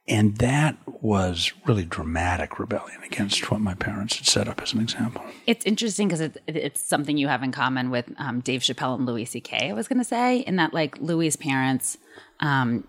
And 0.09 0.39
that 0.39 0.77
was 1.01 1.53
really 1.67 1.85
dramatic 1.85 2.59
rebellion 2.59 3.03
against 3.05 3.51
what 3.51 3.61
my 3.61 3.75
parents 3.75 4.17
had 4.17 4.27
set 4.27 4.49
up 4.49 4.61
as 4.61 4.73
an 4.73 4.81
example. 4.81 5.23
It's 5.47 5.65
interesting 5.65 6.09
because 6.09 6.21
it's, 6.21 6.39
it's 6.49 6.83
something 6.83 7.17
you 7.17 7.29
have 7.29 7.43
in 7.43 7.53
common 7.53 7.91
with 7.91 8.13
um, 8.19 8.41
Dave 8.41 8.63
Chappelle 8.63 8.97
and 8.97 9.07
Louis 9.07 9.25
C.K. 9.27 9.71
I 9.71 9.73
was 9.73 9.87
going 9.87 9.99
to 9.99 10.05
say, 10.05 10.39
in 10.39 10.57
that 10.57 10.75
like 10.75 10.99
Louis' 10.99 11.37
parents 11.37 11.99
um, 12.41 12.87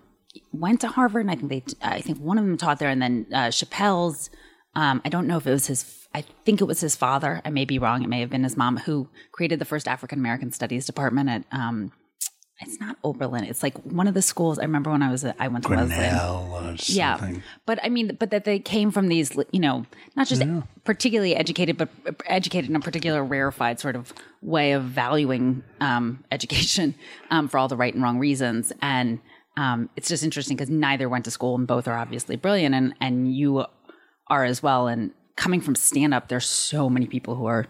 went 0.52 0.82
to 0.82 0.88
Harvard, 0.88 1.22
and 1.28 1.32
I 1.32 1.36
think 1.36 1.50
they, 1.50 1.88
I 1.88 2.02
think 2.02 2.18
one 2.18 2.40
of 2.40 2.46
them 2.46 2.58
taught 2.58 2.80
there, 2.80 2.90
and 2.90 3.02
then 3.02 3.28
uh, 3.32 3.50
Chappelle's, 3.50 4.32
um, 4.76 5.00
I 5.06 5.10
don't 5.10 5.28
know 5.28 5.38
if 5.38 5.46
it 5.46 5.52
was 5.52 5.68
his, 5.68 6.08
I 6.16 6.22
think 6.46 6.62
it 6.62 6.66
was 6.66 6.82
his 6.82 6.96
father. 6.96 7.42
I 7.46 7.52
may 7.52 7.66
be 7.66 7.78
wrong. 7.78 8.02
It 8.02 8.10
may 8.10 8.22
have 8.22 8.32
been 8.32 8.44
his 8.44 8.58
mom 8.58 8.78
who 8.78 9.08
created 9.32 9.60
the 9.60 9.66
first 9.66 9.88
African 9.88 10.18
American 10.18 10.52
Studies 10.52 10.88
department 10.88 11.30
at. 11.30 11.44
It's 12.68 12.80
not 12.80 12.98
Oberlin. 13.04 13.44
It's 13.44 13.64
like 13.64 13.78
one 13.84 14.08
of 14.08 14.14
the 14.14 14.22
schools. 14.22 14.60
I 14.60 14.64
remember 14.64 14.92
when 14.92 15.02
I 15.02 15.12
was, 15.12 15.24
a, 15.24 15.36
I 15.42 15.48
went 15.48 15.64
to. 15.64 15.68
Grinnell 15.70 15.88
Yeah, 16.90 17.32
but 17.66 17.80
I 17.84 17.90
mean, 17.90 18.16
but 18.20 18.32
that 18.32 18.46
they 18.46 18.60
came 18.60 18.92
from 18.92 19.08
these, 19.08 19.38
you 19.52 19.60
know, 19.60 19.86
not 20.16 20.28
just 20.28 20.44
particularly 20.84 21.36
educated, 21.36 21.78
but 21.78 21.90
educated 22.26 22.70
in 22.70 22.76
a 22.76 22.80
particular 22.80 23.24
rarefied 23.24 23.80
sort 23.80 23.96
of 23.96 24.14
way 24.42 24.74
of 24.74 24.84
valuing 24.84 25.64
um, 25.80 26.24
education 26.32 26.96
um, 27.30 27.48
for 27.48 27.58
all 27.58 27.68
the 27.68 27.78
right 27.78 27.94
and 27.94 28.04
wrong 28.04 28.20
reasons. 28.20 28.72
And 28.82 29.20
um, 29.58 29.90
it's 29.96 30.08
just 30.08 30.24
interesting 30.24 30.58
because 30.58 30.70
neither 30.70 31.08
went 31.08 31.26
to 31.26 31.32
school, 31.32 31.56
and 31.56 31.68
both 31.68 31.88
are 31.88 31.98
obviously 31.98 32.36
brilliant, 32.36 32.74
and 32.74 32.94
and 33.00 33.34
you 33.34 33.66
are 34.28 34.46
as 34.46 34.64
well. 34.64 34.88
And 34.88 35.12
coming 35.36 35.62
from 35.62 35.76
stand 35.76 36.14
up, 36.14 36.28
there's 36.28 36.46
so 36.46 36.90
many 36.90 37.08
people 37.08 37.36
who 37.36 37.46
are 37.46 37.68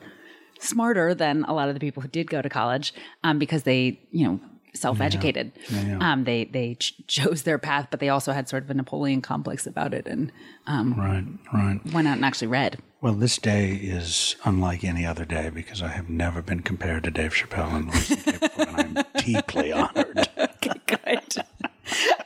smarter 0.59 1.13
than 1.13 1.43
a 1.43 1.53
lot 1.53 1.67
of 1.67 1.73
the 1.73 1.79
people 1.79 2.01
who 2.01 2.07
did 2.07 2.29
go 2.29 2.41
to 2.41 2.49
college 2.49 2.93
um, 3.23 3.37
because 3.37 3.63
they, 3.63 3.99
you 4.11 4.25
know, 4.25 4.39
self-educated. 4.73 5.51
Um, 5.99 6.23
they 6.23 6.45
they 6.45 6.75
ch- 6.75 6.95
chose 7.07 7.43
their 7.43 7.57
path, 7.57 7.87
but 7.91 7.99
they 7.99 8.09
also 8.09 8.31
had 8.33 8.49
sort 8.49 8.63
of 8.63 8.69
a 8.69 8.73
Napoleon 8.73 9.21
complex 9.21 9.65
about 9.67 9.93
it, 9.93 10.07
and 10.07 10.31
um, 10.67 10.93
Right, 10.95 11.25
right. 11.53 11.79
went 11.93 12.07
out 12.07 12.15
and 12.17 12.25
actually 12.25 12.47
read. 12.47 12.79
Well, 13.01 13.13
this 13.13 13.37
day 13.37 13.73
is 13.75 14.35
unlike 14.45 14.83
any 14.83 15.05
other 15.05 15.25
day 15.25 15.49
because 15.49 15.81
I 15.81 15.89
have 15.89 16.09
never 16.09 16.41
been 16.41 16.61
compared 16.61 17.03
to 17.03 17.11
Dave 17.11 17.33
Chappelle 17.33 17.73
and 17.75 17.85
Louis 17.87 17.99
C.K. 18.01 18.37
before, 18.37 18.65
and 18.69 18.97
I'm 18.97 19.05
deeply 19.23 19.71
honored. 19.73 20.29
Good. 20.61 21.43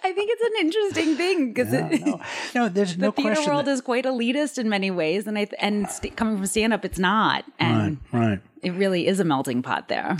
I 0.03 0.13
think 0.13 0.29
it's 0.31 0.43
an 0.43 0.65
interesting 0.65 1.15
thing 1.15 1.51
because 1.53 1.73
No, 1.73 2.21
no, 2.53 2.69
there's 2.69 2.95
the 2.95 3.01
no 3.07 3.11
theater 3.11 3.33
question. 3.33 3.51
world 3.53 3.65
that- 3.65 3.71
is 3.71 3.81
quite 3.81 4.05
elitist 4.05 4.59
in 4.59 4.69
many 4.69 4.91
ways, 4.91 5.25
and 5.25 5.37
I 5.37 5.45
th- 5.45 5.59
and 5.59 5.89
st- 5.89 6.15
coming 6.15 6.37
from 6.37 6.45
stand 6.45 6.73
up, 6.73 6.85
it's 6.85 6.99
not, 6.99 7.43
and 7.59 7.97
right, 8.11 8.19
right. 8.29 8.39
It 8.67 8.71
really 8.71 9.07
is 9.07 9.19
a 9.19 9.23
melting 9.23 9.61
pot 9.61 9.87
there. 9.87 10.17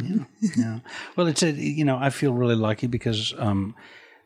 Yeah. 0.56 0.80
Well, 1.16 1.28
it's 1.28 1.44
a, 1.44 1.52
you 1.52 1.84
know, 1.84 1.98
I 1.98 2.10
feel 2.10 2.34
really 2.34 2.56
lucky 2.56 2.88
because 2.88 3.34
um, 3.38 3.76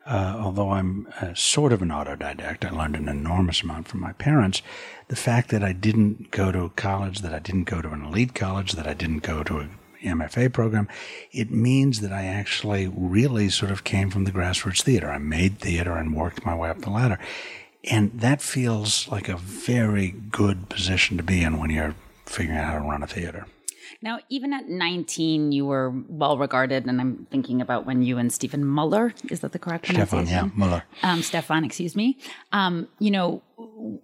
uh, 0.05 0.37
although 0.39 0.71
I'm 0.71 1.07
uh, 1.19 1.33
sort 1.33 1.73
of 1.73 1.81
an 1.81 1.89
autodidact, 1.89 2.65
I 2.65 2.69
learned 2.69 2.95
an 2.95 3.07
enormous 3.07 3.61
amount 3.61 3.87
from 3.87 4.01
my 4.01 4.13
parents. 4.13 4.61
The 5.07 5.15
fact 5.15 5.49
that 5.49 5.63
I 5.63 5.73
didn't 5.73 6.31
go 6.31 6.51
to 6.51 6.69
college, 6.75 7.19
that 7.19 7.33
I 7.33 7.39
didn't 7.39 7.63
go 7.63 7.81
to 7.81 7.89
an 7.89 8.05
elite 8.05 8.35
college, 8.35 8.73
that 8.73 8.87
I 8.87 8.93
didn't 8.93 9.23
go 9.23 9.43
to 9.43 9.59
a 9.59 9.69
MFA 10.03 10.51
program, 10.51 10.87
it 11.31 11.51
means 11.51 12.01
that 12.01 12.11
I 12.11 12.25
actually 12.25 12.87
really 12.87 13.49
sort 13.49 13.71
of 13.71 13.83
came 13.83 14.09
from 14.09 14.25
the 14.25 14.31
grassroots 14.31 14.81
theater. 14.81 15.09
I 15.09 15.17
made 15.17 15.59
theater 15.59 15.95
and 15.97 16.15
worked 16.15 16.45
my 16.45 16.55
way 16.55 16.69
up 16.69 16.81
the 16.81 16.89
ladder. 16.89 17.19
And 17.83 18.11
that 18.19 18.41
feels 18.41 19.07
like 19.07 19.27
a 19.27 19.37
very 19.37 20.11
good 20.11 20.69
position 20.69 21.17
to 21.17 21.23
be 21.23 21.41
in 21.41 21.57
when 21.57 21.71
you're 21.71 21.95
figuring 22.25 22.59
out 22.59 22.73
how 22.73 22.79
to 22.79 22.85
run 22.85 23.03
a 23.03 23.07
theater. 23.07 23.45
Now, 24.01 24.19
even 24.29 24.53
at 24.53 24.69
19, 24.69 25.51
you 25.51 25.65
were 25.65 25.91
well 26.07 26.37
regarded, 26.37 26.85
and 26.85 26.99
I'm 26.99 27.27
thinking 27.31 27.61
about 27.61 27.85
when 27.85 28.01
you 28.01 28.17
and 28.17 28.31
Stephen 28.31 28.65
Muller, 28.65 29.13
is 29.29 29.41
that 29.41 29.51
the 29.51 29.59
correct 29.59 29.87
Stefan, 29.87 30.27
yeah, 30.27 30.49
Muller. 30.55 30.83
Um, 31.03 31.21
Stefan, 31.21 31.63
excuse 31.63 31.95
me. 31.95 32.17
Um, 32.51 32.87
you 32.99 33.11
know, 33.11 33.41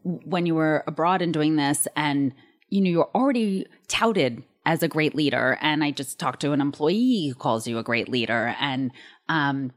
when 0.04 0.46
you 0.46 0.56
were 0.56 0.84
abroad 0.88 1.22
and 1.22 1.34
doing 1.34 1.56
this, 1.56 1.88
and 1.96 2.34
you 2.70 2.82
know, 2.82 2.90
you're 2.90 3.10
already 3.16 3.66
touted 3.88 4.44
as 4.68 4.84
a 4.84 4.88
great 4.88 5.16
leader. 5.16 5.58
And 5.62 5.84
I 5.84 5.92
just 5.92 6.20
talked 6.20 6.42
to 6.42 6.52
an 6.52 6.60
employee 6.60 7.28
who 7.28 7.36
calls 7.36 7.68
you 7.68 7.78
a 7.78 7.84
great 7.84 8.10
leader. 8.10 8.54
And 8.60 8.92
um, 9.30 9.72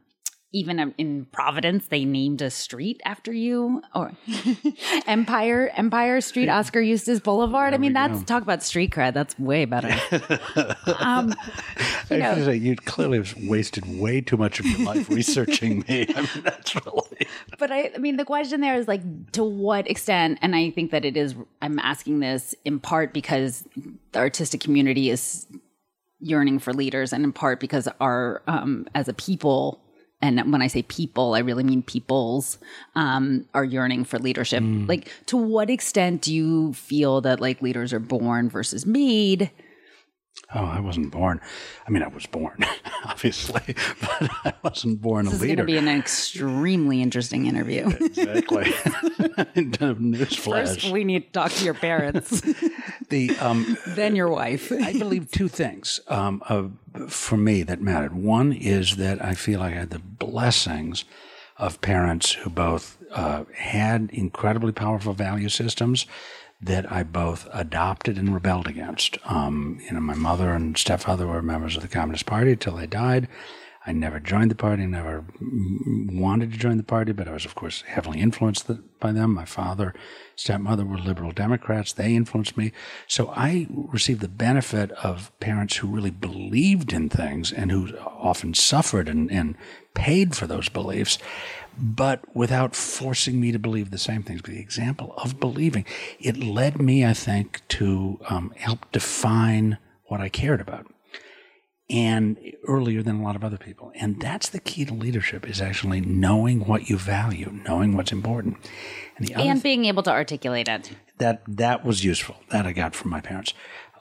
even 0.53 0.93
in 0.97 1.25
Providence, 1.31 1.87
they 1.87 2.03
named 2.03 2.41
a 2.41 2.49
street 2.49 3.01
after 3.05 3.31
you, 3.31 3.81
or 3.95 4.11
Empire 5.07 5.71
Empire 5.75 6.19
Street, 6.19 6.49
Oskar 6.49 6.81
Eustis 6.81 7.21
Boulevard. 7.21 7.73
I 7.73 7.77
mean, 7.77 7.93
that's 7.93 8.21
talk 8.23 8.43
about 8.43 8.61
street 8.61 8.91
cred. 8.91 9.13
That's 9.13 9.39
way 9.39 9.63
better. 9.63 9.89
um, 10.99 11.33
you, 12.09 12.17
know, 12.17 12.35
say, 12.43 12.55
you 12.57 12.75
clearly 12.75 13.19
have 13.19 13.33
wasted 13.43 13.97
way 13.97 14.19
too 14.19 14.35
much 14.35 14.59
of 14.59 14.65
your 14.65 14.79
life 14.79 15.09
researching 15.09 15.85
me. 15.87 16.07
I 16.15 16.21
mean, 16.21 16.43
that's 16.43 16.75
really. 16.75 17.27
But 17.57 17.71
I, 17.71 17.91
I 17.95 17.97
mean, 17.97 18.17
the 18.17 18.25
question 18.25 18.59
there 18.59 18.75
is 18.75 18.89
like, 18.89 19.31
to 19.31 19.45
what 19.45 19.89
extent? 19.89 20.39
And 20.41 20.53
I 20.53 20.69
think 20.71 20.91
that 20.91 21.05
it 21.05 21.15
is. 21.15 21.33
I'm 21.61 21.79
asking 21.79 22.19
this 22.19 22.55
in 22.65 22.81
part 22.81 23.13
because 23.13 23.63
the 24.11 24.19
artistic 24.19 24.59
community 24.59 25.09
is 25.09 25.47
yearning 26.19 26.59
for 26.59 26.73
leaders, 26.73 27.13
and 27.13 27.23
in 27.23 27.31
part 27.31 27.61
because 27.61 27.87
our, 28.01 28.41
um, 28.47 28.85
as 28.93 29.07
a 29.07 29.13
people 29.13 29.79
and 30.21 30.51
when 30.51 30.61
I 30.61 30.67
say 30.67 30.83
people, 30.83 31.33
I 31.33 31.39
really 31.39 31.63
mean 31.63 31.81
peoples, 31.81 32.59
um, 32.95 33.45
are 33.53 33.65
yearning 33.65 34.03
for 34.03 34.19
leadership. 34.19 34.61
Mm. 34.63 34.87
Like, 34.87 35.11
to 35.27 35.37
what 35.37 35.69
extent 35.69 36.21
do 36.21 36.33
you 36.33 36.73
feel 36.73 37.21
that 37.21 37.39
like 37.41 37.61
leaders 37.61 37.91
are 37.93 37.99
born 37.99 38.49
versus 38.49 38.85
made? 38.85 39.51
Oh, 40.53 40.65
I 40.65 40.81
wasn't 40.81 41.11
born. 41.11 41.39
I 41.87 41.91
mean, 41.91 42.03
I 42.03 42.07
was 42.07 42.25
born, 42.25 42.65
obviously, 43.05 43.61
but 44.01 44.29
I 44.43 44.53
wasn't 44.63 45.01
born 45.01 45.25
this 45.25 45.39
a 45.39 45.41
leader. 45.41 45.63
This 45.63 45.75
is 45.75 45.81
going 45.81 45.85
to 45.85 45.85
be 45.85 45.91
an 45.91 45.99
extremely 45.99 47.01
interesting 47.01 47.45
interview. 47.45 47.87
exactly. 47.87 48.63
Newsflash. 49.55 50.43
First, 50.43 50.91
we 50.91 51.03
need 51.05 51.27
to 51.27 51.31
talk 51.31 51.51
to 51.53 51.63
your 51.63 51.73
parents. 51.73 52.41
the 53.09 53.35
um, 53.39 53.77
then 53.87 54.15
your 54.15 54.29
wife. 54.29 54.71
I 54.71 54.91
believe 54.93 55.31
two 55.31 55.47
things 55.47 56.01
um, 56.09 56.43
uh, 56.49 56.67
for 57.07 57.37
me 57.37 57.63
that 57.63 57.81
mattered. 57.81 58.13
One 58.13 58.51
is 58.51 58.97
that 58.97 59.23
I 59.23 59.35
feel 59.35 59.61
like 59.61 59.73
I 59.73 59.79
had 59.79 59.91
the 59.91 59.99
blessings 59.99 61.05
of 61.57 61.79
parents 61.79 62.33
who 62.33 62.49
both 62.49 62.97
uh, 63.11 63.45
had 63.55 64.09
incredibly 64.11 64.71
powerful 64.71 65.13
value 65.13 65.49
systems 65.49 66.05
that 66.61 66.91
I 66.91 67.03
both 67.03 67.47
adopted 67.51 68.17
and 68.17 68.33
rebelled 68.33 68.67
against. 68.67 69.17
Um, 69.25 69.79
you 69.83 69.93
know, 69.93 69.99
my 69.99 70.13
mother 70.13 70.51
and 70.51 70.77
stepfather 70.77 71.27
were 71.27 71.41
members 71.41 71.75
of 71.75 71.81
the 71.81 71.87
Communist 71.87 72.25
Party 72.25 72.55
till 72.55 72.75
they 72.75 72.87
died. 72.87 73.27
I 73.85 73.93
never 73.93 74.19
joined 74.19 74.51
the 74.51 74.55
party, 74.55 74.85
never 74.85 75.25
wanted 75.41 76.51
to 76.51 76.57
join 76.57 76.77
the 76.77 76.83
party, 76.83 77.13
but 77.13 77.27
I 77.27 77.33
was, 77.33 77.45
of 77.45 77.55
course, 77.55 77.81
heavily 77.81 78.19
influenced 78.19 78.69
by 78.99 79.11
them. 79.11 79.33
My 79.33 79.45
father, 79.45 79.95
stepmother 80.35 80.85
were 80.85 80.99
liberal 80.99 81.31
Democrats. 81.31 81.91
They 81.91 82.15
influenced 82.15 82.55
me. 82.55 82.73
So 83.07 83.33
I 83.35 83.65
received 83.71 84.21
the 84.21 84.27
benefit 84.27 84.91
of 84.91 85.31
parents 85.39 85.77
who 85.77 85.87
really 85.87 86.11
believed 86.11 86.93
in 86.93 87.09
things 87.09 87.51
and 87.51 87.71
who 87.71 87.97
often 87.97 88.53
suffered 88.53 89.09
and, 89.09 89.31
and 89.31 89.57
paid 89.95 90.35
for 90.35 90.45
those 90.45 90.69
beliefs 90.69 91.17
but 91.77 92.23
without 92.35 92.75
forcing 92.75 93.39
me 93.39 93.51
to 93.51 93.59
believe 93.59 93.91
the 93.91 93.97
same 93.97 94.23
things. 94.23 94.41
But 94.41 94.51
the 94.51 94.59
example 94.59 95.13
of 95.17 95.39
believing, 95.39 95.85
it 96.19 96.37
led 96.37 96.81
me, 96.81 97.05
I 97.05 97.13
think, 97.13 97.61
to 97.69 98.19
um, 98.29 98.53
help 98.57 98.91
define 98.91 99.77
what 100.05 100.21
I 100.21 100.29
cared 100.29 100.61
about. 100.61 100.87
And 101.89 102.37
earlier 102.67 103.03
than 103.03 103.19
a 103.19 103.23
lot 103.23 103.35
of 103.35 103.43
other 103.43 103.57
people. 103.57 103.91
And 103.95 104.21
that's 104.21 104.47
the 104.47 104.61
key 104.61 104.85
to 104.85 104.93
leadership 104.93 105.47
is 105.47 105.59
actually 105.59 105.99
knowing 105.99 106.61
what 106.61 106.89
you 106.89 106.97
value, 106.97 107.51
knowing 107.67 107.97
what's 107.97 108.13
important. 108.13 108.57
And, 109.17 109.29
and 109.31 109.53
th- 109.55 109.63
being 109.63 109.85
able 109.85 110.01
to 110.03 110.11
articulate 110.11 110.69
it. 110.69 110.91
That, 111.17 111.41
that 111.47 111.83
was 111.83 112.05
useful. 112.05 112.37
That 112.49 112.65
I 112.65 112.71
got 112.71 112.95
from 112.95 113.11
my 113.11 113.19
parents. 113.19 113.53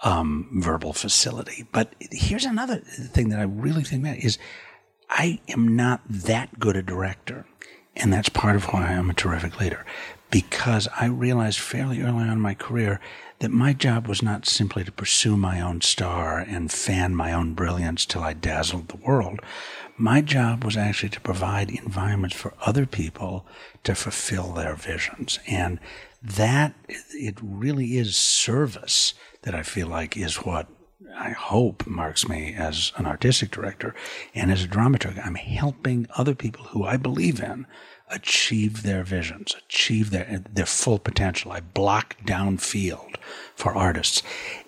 Um, 0.05 0.49
verbal 0.63 0.93
facility. 0.93 1.67
But 1.73 1.95
here's 1.99 2.45
another 2.45 2.77
thing 2.77 3.29
that 3.31 3.41
I 3.41 3.43
really 3.43 3.83
think 3.83 4.05
that 4.05 4.19
is 4.19 4.39
I 5.11 5.41
am 5.49 5.77
not 5.77 6.01
that 6.09 6.59
good 6.59 6.77
a 6.77 6.83
director. 6.83 7.45
And 7.97 8.13
that's 8.13 8.29
part 8.29 8.57
of 8.57 8.65
why 8.67 8.87
I'm 8.87 9.11
a 9.11 9.15
terrific 9.15 9.61
leader. 9.61 9.85
Because 10.31 10.89
I 10.99 11.07
realized 11.07 11.59
fairly 11.59 12.01
early 12.01 12.23
on 12.23 12.31
in 12.31 12.41
my 12.41 12.55
career 12.55 13.01
that 13.41 13.51
my 13.51 13.73
job 13.73 14.07
was 14.07 14.23
not 14.23 14.47
simply 14.47 14.85
to 14.85 14.93
pursue 14.93 15.37
my 15.37 15.61
own 15.61 15.81
star 15.81 16.39
and 16.39 16.71
fan 16.71 17.17
my 17.17 17.33
own 17.33 17.55
brilliance 17.55 18.07
till 18.07 18.23
I 18.23 18.33
dazzled 18.33 18.89
the 18.89 18.97
world. 18.97 19.41
My 19.97 20.21
job 20.21 20.65
was 20.65 20.77
actually 20.77 21.09
to 21.11 21.21
provide 21.21 21.71
environments 21.71 22.37
for 22.37 22.55
other 22.65 22.87
people 22.87 23.45
to 23.83 23.95
fulfill 23.95 24.53
their 24.53 24.77
visions. 24.77 25.41
And 25.49 25.81
that, 26.23 26.75
it 26.89 27.37
really 27.43 27.99
is 27.99 28.17
service 28.17 29.15
that 29.43 29.55
I 29.55 29.63
feel 29.63 29.89
like 29.89 30.17
is 30.17 30.37
what 30.37 30.69
I 31.17 31.31
hope 31.31 31.87
marks 31.87 32.29
me 32.29 32.55
as 32.55 32.93
an 32.97 33.07
artistic 33.07 33.51
director 33.51 33.95
and 34.35 34.51
as 34.51 34.65
a 34.65 34.69
dramaturg. 34.69 35.25
I'm 35.25 35.35
helping 35.35 36.07
other 36.17 36.35
people 36.35 36.65
who 36.67 36.85
I 36.85 36.97
believe 36.97 37.41
in 37.41 37.67
achieve 38.09 38.83
their 38.83 39.05
visions, 39.05 39.55
achieve 39.67 40.11
their 40.11 40.43
their 40.53 40.67
full 40.67 40.99
potential. 40.99 41.53
I 41.53 41.61
block 41.61 42.17
downfield 42.25 43.17
for 43.55 43.75
artists, 43.75 44.23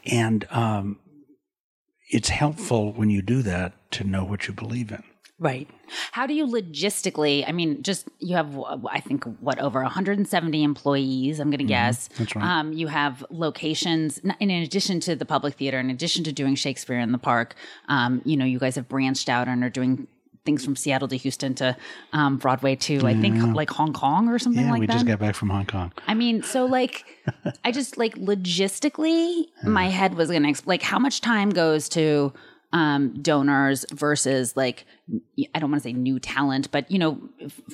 and 0.06 0.46
um, 0.50 0.98
it's 2.08 2.28
helpful 2.28 2.92
when 2.92 3.10
you 3.10 3.22
do 3.22 3.42
that 3.42 3.72
to 3.92 4.04
know 4.04 4.24
what 4.24 4.46
you 4.46 4.54
believe 4.54 4.92
in. 4.92 5.02
Right. 5.38 5.68
How 6.12 6.26
do 6.26 6.34
you 6.34 6.46
logistically? 6.46 7.44
I 7.48 7.52
mean, 7.52 7.82
just 7.82 8.08
you 8.20 8.36
have, 8.36 8.56
I 8.88 9.00
think, 9.00 9.24
what 9.40 9.58
over 9.58 9.82
170 9.82 10.62
employees. 10.62 11.40
I'm 11.40 11.48
going 11.48 11.58
to 11.58 11.64
mm-hmm. 11.64 11.68
guess. 11.68 12.08
That's 12.16 12.36
right. 12.36 12.44
Um, 12.44 12.72
you 12.72 12.86
have 12.86 13.24
locations, 13.30 14.18
in 14.38 14.50
addition 14.50 15.00
to 15.00 15.16
the 15.16 15.24
public 15.24 15.54
theater, 15.54 15.80
in 15.80 15.90
addition 15.90 16.22
to 16.24 16.32
doing 16.32 16.54
Shakespeare 16.54 16.98
in 16.98 17.10
the 17.10 17.18
Park. 17.18 17.56
Um, 17.88 18.22
you 18.24 18.36
know, 18.36 18.44
you 18.44 18.60
guys 18.60 18.76
have 18.76 18.88
branched 18.88 19.28
out 19.28 19.48
and 19.48 19.64
are 19.64 19.70
doing 19.70 20.06
things 20.44 20.64
from 20.64 20.76
Seattle 20.76 21.08
to 21.08 21.16
Houston 21.16 21.54
to 21.54 21.76
um, 22.12 22.36
Broadway 22.36 22.74
to 22.76 23.06
I 23.06 23.14
think 23.14 23.36
yeah. 23.36 23.52
like 23.52 23.70
Hong 23.70 23.92
Kong 23.92 24.28
or 24.28 24.38
something 24.38 24.64
yeah, 24.64 24.72
like 24.72 24.80
that. 24.82 24.88
we 24.88 24.94
just 24.94 25.06
got 25.06 25.18
back 25.18 25.34
from 25.34 25.50
Hong 25.50 25.66
Kong. 25.66 25.92
I 26.06 26.14
mean, 26.14 26.42
so 26.42 26.66
like, 26.66 27.04
I 27.64 27.70
just 27.70 27.96
like 27.96 28.16
logistically, 28.16 29.46
yeah. 29.62 29.68
my 29.68 29.88
head 29.88 30.14
was 30.14 30.30
gonna 30.30 30.48
exp- 30.48 30.66
like 30.66 30.82
how 30.82 30.98
much 30.98 31.20
time 31.20 31.50
goes 31.50 31.88
to 31.90 32.32
um, 32.72 33.20
donors 33.20 33.84
versus 33.92 34.56
like 34.56 34.86
I 35.54 35.58
don't 35.58 35.70
want 35.70 35.82
to 35.82 35.88
say 35.88 35.92
new 35.92 36.18
talent, 36.18 36.70
but 36.70 36.90
you 36.90 36.98
know, 36.98 37.20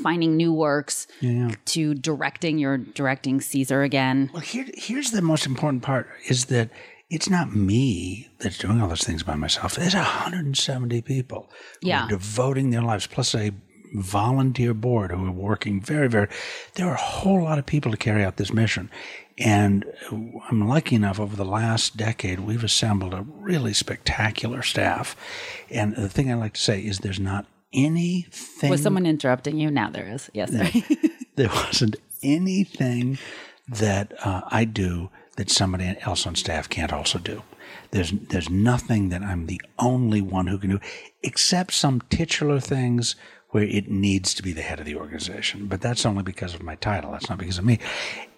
finding 0.03 0.37
new 0.37 0.53
works 0.53 1.07
yeah. 1.21 1.51
to 1.67 1.95
directing. 1.95 2.59
You're 2.59 2.79
directing 2.79 3.41
Caesar 3.41 3.83
again. 3.83 4.31
Well, 4.33 4.43
here, 4.43 4.67
here's 4.75 5.11
the 5.11 5.23
most 5.23 5.47
important 5.47 5.83
part: 5.83 6.09
is 6.29 6.47
that 6.47 6.71
it's 7.11 7.31
not 7.31 7.55
me 7.55 8.29
that's 8.41 8.59
doing 8.59 8.81
all 8.81 8.89
those 8.89 9.05
things 9.05 9.23
by 9.23 9.35
myself. 9.35 9.77
There's 9.77 9.95
170 9.95 11.01
people 11.03 11.51
who 11.81 11.89
yeah. 11.89 12.05
are 12.05 12.09
devoting 12.09 12.71
their 12.71 12.83
lives, 12.83 13.07
plus 13.07 13.35
a 13.35 13.53
volunteer 13.95 14.75
board 14.75 15.11
who 15.11 15.27
are 15.27 15.33
working 15.33 15.81
very, 15.81 16.09
very. 16.09 16.29
There 16.75 16.87
are 16.87 16.95
a 16.95 17.01
whole 17.01 17.43
lot 17.43 17.59
of 17.59 17.67
people 17.67 17.91
to 17.91 17.97
carry 17.97 18.25
out 18.25 18.37
this 18.37 18.53
mission. 18.53 18.91
And 19.39 19.85
I'm 20.11 20.67
lucky 20.69 20.97
enough 20.97 21.21
over 21.21 21.37
the 21.37 21.45
last 21.45 21.97
decade, 21.97 22.41
we've 22.41 22.65
assembled 22.65 23.15
a 23.15 23.23
really 23.23 23.73
spectacular 23.73 24.63
staff. 24.63 25.15
And 25.71 25.95
the 25.95 26.09
thing 26.09 26.31
I 26.31 26.35
like 26.35 26.55
to 26.55 26.61
say 26.61 26.81
is 26.81 26.99
there's 26.99 27.21
not 27.21 27.47
anything. 27.73 28.71
Was 28.71 28.83
someone 28.83 29.07
interrupting 29.07 29.59
you? 29.59 29.71
Now 29.71 29.91
there 29.91 30.09
is. 30.09 30.29
Yes. 30.33 30.51
There, 30.51 30.71
there 31.37 31.49
wasn't 31.49 31.97
anything 32.23 33.19
that 33.69 34.13
uh, 34.27 34.43
I 34.47 34.65
do 34.65 35.11
that 35.37 35.51
somebody 35.51 35.97
else 36.01 36.27
on 36.27 36.35
staff 36.35 36.69
can't 36.69 36.93
also 36.93 37.19
do. 37.19 37.43
There's 37.91 38.11
there's 38.11 38.51
nothing 38.51 39.11
that 39.11 39.23
I'm 39.23 39.47
the 39.47 39.61
only 39.79 40.21
one 40.21 40.49
who 40.49 40.59
can 40.59 40.71
do, 40.71 40.81
except 41.23 41.73
some 41.73 42.03
titular 42.11 42.61
things 42.61 43.15
where 43.51 43.65
it 43.65 43.91
needs 43.91 44.35
to 44.35 44.43
be 44.43 44.53
the 44.53 44.61
head 44.61 44.79
of 44.79 44.85
the 44.85 44.97
organization. 44.97 45.67
But 45.67 45.81
that's 45.81 46.05
only 46.05 46.23
because 46.23 46.55
of 46.55 46.63
my 46.63 46.75
title. 46.75 47.13
That's 47.13 47.31
not 47.31 47.39
because 47.39 47.59
of 47.59 47.65
me. 47.65 47.79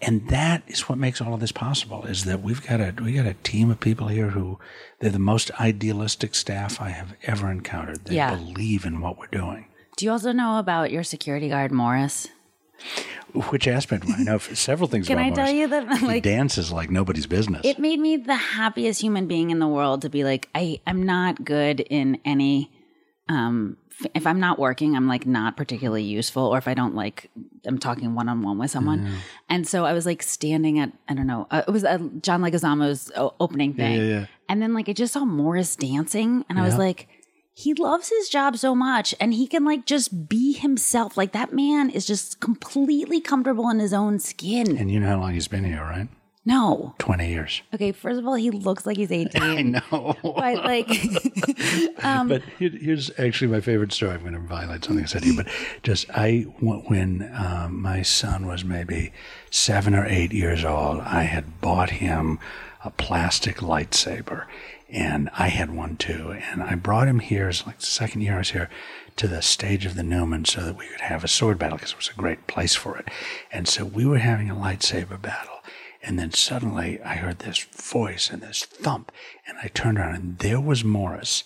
And 0.01 0.29
that 0.29 0.63
is 0.69 0.89
what 0.89 0.99
makes 0.99 1.21
all 1.21 1.35
of 1.35 1.41
this 1.41 1.53
possible. 1.53 2.05
Is 2.05 2.25
that 2.25 2.43
we've 2.43 2.65
got 2.67 2.81
a 2.81 2.95
we 3.03 3.15
got 3.15 3.27
a 3.27 3.35
team 3.35 3.71
of 3.71 3.81
people 3.81 4.09
here 4.09 4.31
who 4.31 4.59
they're 5.01 5.11
the 5.11 5.19
most 5.19 5.51
idealistic 5.61 6.35
staff 6.35 6.81
I 6.81 6.91
have 6.91 7.15
ever 7.25 7.51
encountered. 7.51 8.05
They 8.05 8.17
yeah. 8.17 8.37
believe 8.37 8.85
in 8.85 9.01
what 9.01 9.19
we're 9.19 9.27
doing. 9.27 9.67
Do 9.97 10.07
you 10.07 10.13
also 10.13 10.33
know 10.33 10.59
about 10.59 10.91
your 10.91 11.03
security 11.03 11.49
guard 11.49 11.73
Morris? 11.73 12.29
Which 13.35 13.69
aspect? 13.69 14.05
I 14.09 14.23
know 14.23 14.39
several 14.39 14.89
things. 14.89 15.07
Can 15.07 15.19
I 15.19 15.25
Morris. 15.25 15.37
tell 15.37 15.51
you 15.51 15.69
that 15.69 16.03
like 16.03 16.15
he 16.15 16.21
dances 16.21 16.73
like 16.73 16.89
nobody's 16.89 17.27
business? 17.27 17.63
It 17.65 17.79
made 17.79 17.99
me 17.99 18.17
the 18.17 18.35
happiest 18.37 19.03
human 19.03 19.27
being 19.27 19.51
in 19.51 19.59
the 19.59 19.69
world 19.69 20.03
to 20.03 20.09
be 20.09 20.25
like, 20.25 20.49
I 20.55 20.81
I'm 20.87 21.03
not 21.03 21.45
good 21.45 21.81
in 21.81 22.21
any. 22.25 22.71
Um, 23.29 23.77
if 24.15 24.27
I'm 24.27 24.41
not 24.41 24.59
working, 24.59 24.97
I'm 24.97 25.07
like 25.07 25.27
not 25.27 25.57
particularly 25.57 26.03
useful, 26.03 26.43
or 26.43 26.59
if 26.59 26.69
I 26.69 26.75
don't 26.75 26.95
like, 26.95 27.31
I'm 27.65 27.79
talking 27.79 28.15
one 28.15 28.29
on 28.29 28.43
one 28.43 28.59
with 28.59 28.71
someone. 28.71 29.07
Mm. 29.07 29.15
And 29.49 29.69
so 29.69 29.85
I 29.85 29.93
was 29.93 30.07
like 30.07 30.23
standing 30.23 30.79
at, 30.79 30.93
I 31.09 31.15
don't 31.15 31.27
know, 31.27 31.47
uh, 31.51 31.63
it 31.67 31.71
was 31.71 31.85
uh, 31.85 31.99
John 32.21 32.43
Leguizamo's 32.43 33.13
opening 33.41 33.75
thing, 33.75 33.97
yeah, 33.97 34.03
yeah, 34.03 34.19
yeah. 34.21 34.27
and 34.49 34.63
then 34.63 34.75
like 34.75 34.89
I 34.89 34.93
just 34.93 35.13
saw 35.13 35.25
Morris 35.25 35.77
dancing, 35.77 36.45
and 36.49 36.59
I 36.59 36.63
was 36.63 36.77
like 36.77 37.09
he 37.53 37.75
loves 37.75 38.09
his 38.09 38.29
job 38.31 38.57
so 38.57 38.75
much 38.75 39.15
and 39.21 39.35
he 39.35 39.47
can 39.47 39.65
like 39.65 39.85
just 39.85 40.29
be 40.29 40.53
himself. 40.53 41.17
Like 41.17 41.33
that 41.33 41.53
man 41.53 41.91
is 41.91 42.07
just 42.07 42.41
completely 42.41 43.21
comfortable 43.21 43.69
in 43.69 43.79
his 43.81 43.93
own 43.93 44.19
skin. 44.19 44.79
And 44.79 44.91
you 44.91 44.99
know 44.99 45.09
how 45.09 45.21
long 45.21 45.35
he's 45.35 45.49
been 45.49 45.65
here, 45.65 45.83
right? 45.83 46.09
No. 46.45 46.95
20 46.99 47.29
years. 47.29 47.63
Okay, 47.75 47.93
first 47.93 48.19
of 48.19 48.27
all, 48.27 48.35
he 48.35 48.51
looks 48.51 48.87
like 48.87 48.97
he's 48.97 49.13
18. 49.13 49.43
I 49.43 49.63
know. 49.63 50.17
But 50.23 50.65
like 50.65 50.89
but 52.03 52.43
here's 52.59 53.11
actually 53.19 53.49
my 53.49 53.61
favorite 53.61 53.93
story. 53.93 54.13
I'm 54.13 54.21
going 54.21 54.33
to 54.33 54.41
violate 54.41 54.85
something 54.85 55.05
I 55.05 55.07
said 55.07 55.23
to 55.23 55.29
you, 55.29 55.37
but 55.37 55.49
just 55.83 56.09
I 56.11 56.47
when 56.61 57.31
um, 57.37 57.81
my 57.83 58.03
son 58.03 58.47
was 58.47 58.65
maybe 58.65 59.13
seven 59.51 59.95
or 59.95 60.07
eight 60.07 60.33
years 60.33 60.65
old, 60.65 61.01
I 61.01 61.25
had 61.25 61.61
bought 61.61 61.91
him 61.91 62.39
a 62.83 62.91
plastic 62.91 63.57
lightsaber, 63.59 64.47
and 64.89 65.29
I 65.39 65.49
had 65.49 65.71
one 65.71 65.97
too, 65.97 66.33
and 66.33 66.63
I 66.63 66.75
brought 66.75 67.09
him 67.09 67.19
here. 67.19 67.51
It's 67.51 67.67
like 67.67 67.81
the 67.81 67.87
second 67.87 68.23
year 68.23 68.37
I 68.37 68.39
was 68.39 68.51
here 68.51 68.71
to 69.17 69.29
the 69.29 69.43
stage 69.43 69.85
of 69.85 69.95
the 69.95 70.03
Newman 70.03 70.47
so 70.47 70.63
that 70.63 70.79
we 70.79 70.87
could 70.87 71.03
have 71.03 71.23
a 71.23 71.29
sword 71.29 71.59
battle 71.59 71.77
because 71.77 71.91
it 71.93 71.99
was 71.99 72.09
a 72.09 72.19
great 72.19 72.47
place 72.47 72.75
for 72.75 72.97
it, 72.97 73.09
and 73.53 73.69
so 73.69 73.85
we 73.85 74.07
were 74.07 74.19
having 74.19 74.49
a 74.49 74.55
lightsaber 74.55 75.21
battle. 75.21 75.60
And 76.03 76.19
then 76.19 76.33
suddenly 76.33 77.01
I 77.03 77.17
heard 77.17 77.41
this 77.41 77.59
voice 77.63 78.31
and 78.31 78.43
this 78.43 78.65
thump, 78.65 79.13
and 79.47 79.59
I 79.63 79.69
turned 79.69 79.99
around, 79.99 80.15
and 80.15 80.39
there 80.39 80.61
was 80.61 80.83
Morris, 80.83 81.45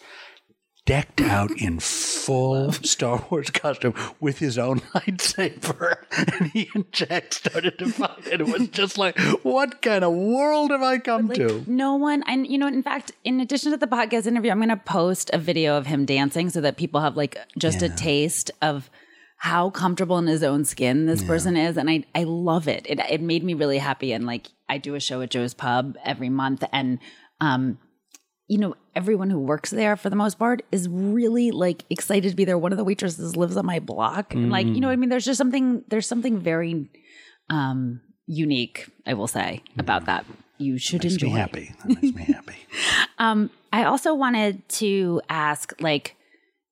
decked 0.86 1.20
out 1.20 1.50
in 1.52 1.80
full 1.80 2.70
Star 2.72 3.24
Wars 3.30 3.48
costume 3.50 3.94
with 4.20 4.38
his 4.38 4.58
own 4.58 4.80
lightsaber. 4.94 5.96
And 6.12 6.50
he 6.52 6.68
and 6.74 6.84
Jack 6.92 7.32
started 7.32 7.78
to 7.78 7.88
fight. 7.88 8.26
And 8.30 8.42
it 8.42 8.46
was 8.46 8.68
just 8.68 8.98
like, 8.98 9.18
what 9.42 9.80
kind 9.82 10.04
of 10.04 10.12
world 10.12 10.70
have 10.70 10.82
I 10.82 10.98
come 10.98 11.30
to? 11.30 11.64
no 11.66 11.94
one 11.96 12.22
and 12.26 12.46
you 12.46 12.58
know 12.58 12.66
in 12.66 12.82
fact 12.82 13.12
in 13.24 13.40
addition 13.40 13.72
to 13.72 13.76
the 13.76 13.86
podcast 13.86 14.26
interview 14.26 14.50
i'm 14.50 14.58
going 14.58 14.68
to 14.68 14.76
post 14.76 15.30
a 15.32 15.38
video 15.38 15.76
of 15.76 15.86
him 15.86 16.04
dancing 16.04 16.50
so 16.50 16.60
that 16.60 16.76
people 16.76 17.00
have 17.00 17.16
like 17.16 17.36
just 17.58 17.82
a 17.82 17.88
taste 17.88 18.50
of 18.62 18.90
how 19.36 19.70
comfortable 19.70 20.18
in 20.18 20.26
his 20.26 20.42
own 20.42 20.64
skin 20.64 21.06
this 21.06 21.22
person 21.24 21.56
is 21.56 21.76
and 21.76 21.90
i 21.90 22.04
i 22.14 22.24
love 22.24 22.68
it. 22.68 22.86
it 22.88 22.98
it 23.10 23.20
made 23.20 23.44
me 23.44 23.54
really 23.54 23.78
happy 23.78 24.12
and 24.12 24.26
like 24.26 24.48
i 24.68 24.78
do 24.78 24.94
a 24.94 25.00
show 25.00 25.20
at 25.20 25.30
joe's 25.30 25.54
pub 25.54 25.96
every 26.04 26.28
month 26.28 26.64
and 26.72 26.98
um 27.40 27.78
you 28.48 28.58
know 28.58 28.74
everyone 28.94 29.30
who 29.30 29.38
works 29.38 29.70
there 29.70 29.96
for 29.96 30.10
the 30.10 30.16
most 30.16 30.38
part 30.38 30.62
is 30.70 30.88
really 30.88 31.50
like 31.50 31.84
excited 31.90 32.30
to 32.30 32.36
be 32.36 32.44
there 32.44 32.58
one 32.58 32.72
of 32.72 32.78
the 32.78 32.84
waitresses 32.84 33.36
lives 33.36 33.56
on 33.56 33.66
my 33.66 33.78
block 33.78 34.34
and 34.34 34.50
like 34.50 34.66
you 34.66 34.80
know 34.80 34.88
what 34.88 34.92
i 34.92 34.96
mean 34.96 35.08
there's 35.08 35.24
just 35.24 35.38
something 35.38 35.82
there's 35.88 36.06
something 36.06 36.38
very 36.38 36.88
um 37.50 38.00
unique 38.26 38.88
i 39.06 39.14
will 39.14 39.26
say 39.26 39.62
about 39.78 40.06
that 40.06 40.24
you 40.58 40.78
should 40.78 41.02
Makes 41.02 41.14
enjoy 41.14 41.26
me 41.26 41.32
happy. 41.32 41.74
That 41.84 42.02
makes 42.02 42.16
me 42.16 42.24
happy. 42.24 42.56
Um, 43.16 43.50
I 43.72 43.84
also 43.84 44.12
wanted 44.12 44.68
to 44.70 45.22
ask 45.28 45.72
like 45.80 46.16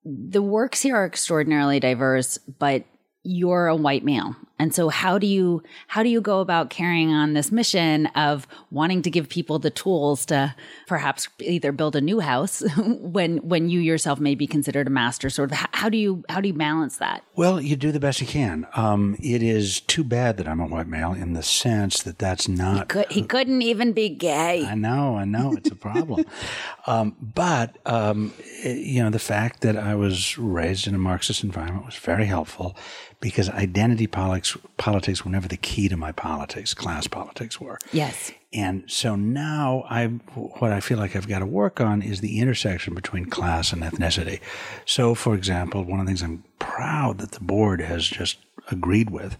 the 0.04 0.42
works 0.42 0.82
here 0.82 0.96
are 0.96 1.06
extraordinarily 1.06 1.80
diverse, 1.80 2.38
but 2.58 2.84
you're 3.22 3.68
a 3.68 3.76
white 3.76 4.04
male. 4.04 4.36
And 4.62 4.72
so 4.72 4.90
how 4.90 5.18
do 5.18 5.26
you 5.26 5.60
how 5.88 6.04
do 6.04 6.08
you 6.08 6.20
go 6.20 6.38
about 6.38 6.70
carrying 6.70 7.12
on 7.12 7.32
this 7.34 7.50
mission 7.50 8.06
of 8.14 8.46
wanting 8.70 9.02
to 9.02 9.10
give 9.10 9.28
people 9.28 9.58
the 9.58 9.70
tools 9.70 10.24
to 10.26 10.54
perhaps 10.86 11.26
either 11.40 11.72
build 11.72 11.96
a 11.96 12.00
new 12.00 12.20
house 12.20 12.62
when 12.78 13.38
when 13.38 13.68
you 13.68 13.80
yourself 13.80 14.20
may 14.20 14.36
be 14.36 14.46
considered 14.46 14.86
a 14.86 14.90
master 14.90 15.30
sort 15.30 15.50
of 15.50 15.58
how, 15.72 15.88
do 15.88 15.98
you 15.98 16.22
how 16.28 16.40
do 16.40 16.46
you 16.46 16.54
balance 16.54 16.98
that? 16.98 17.24
Well, 17.34 17.60
you 17.60 17.74
do 17.74 17.90
the 17.90 17.98
best 17.98 18.20
you 18.20 18.26
can. 18.28 18.68
Um, 18.76 19.16
it 19.20 19.42
is 19.42 19.80
too 19.80 20.04
bad 20.04 20.36
that 20.36 20.46
I'm 20.46 20.60
a 20.60 20.66
white 20.68 20.86
male 20.86 21.12
in 21.12 21.32
the 21.32 21.42
sense 21.42 22.00
that 22.04 22.20
that's 22.20 22.46
not 22.46 22.88
Could, 22.88 23.10
he 23.10 23.22
couldn't 23.22 23.62
even 23.62 23.92
be 23.92 24.10
gay. 24.10 24.64
I 24.64 24.76
know, 24.76 25.16
I 25.16 25.24
know, 25.24 25.54
it's 25.54 25.72
a 25.72 25.74
problem. 25.74 26.24
um, 26.86 27.16
but 27.20 27.78
um, 27.84 28.32
it- 28.62 28.92
you 28.92 29.02
know, 29.02 29.10
the 29.10 29.18
fact 29.18 29.62
that 29.62 29.76
I 29.76 29.96
was 29.96 30.38
raised 30.38 30.86
in 30.86 30.94
a 30.94 30.98
Marxist 30.98 31.42
environment 31.42 31.84
was 31.86 31.96
very 31.96 32.26
helpful 32.26 32.76
because 33.20 33.48
identity 33.50 34.06
politics 34.06 34.51
politics 34.76 35.24
were 35.24 35.30
never 35.30 35.48
the 35.48 35.56
key 35.56 35.88
to 35.88 35.96
my 35.96 36.12
politics. 36.12 36.74
Class 36.74 37.06
politics 37.06 37.60
were. 37.60 37.78
Yes. 37.92 38.32
And 38.52 38.84
so 38.86 39.16
now 39.16 39.84
I, 39.88 40.06
what 40.06 40.72
I 40.72 40.80
feel 40.80 40.98
like 40.98 41.16
I've 41.16 41.28
got 41.28 41.38
to 41.38 41.46
work 41.46 41.80
on 41.80 42.02
is 42.02 42.20
the 42.20 42.38
intersection 42.38 42.94
between 42.94 43.26
class 43.26 43.72
and 43.72 43.82
ethnicity. 43.82 44.40
So, 44.84 45.14
for 45.14 45.34
example, 45.34 45.82
one 45.84 46.00
of 46.00 46.06
the 46.06 46.10
things 46.10 46.22
I'm 46.22 46.44
proud 46.58 47.18
that 47.18 47.32
the 47.32 47.40
board 47.40 47.80
has 47.80 48.06
just 48.06 48.38
agreed 48.70 49.10
with 49.10 49.36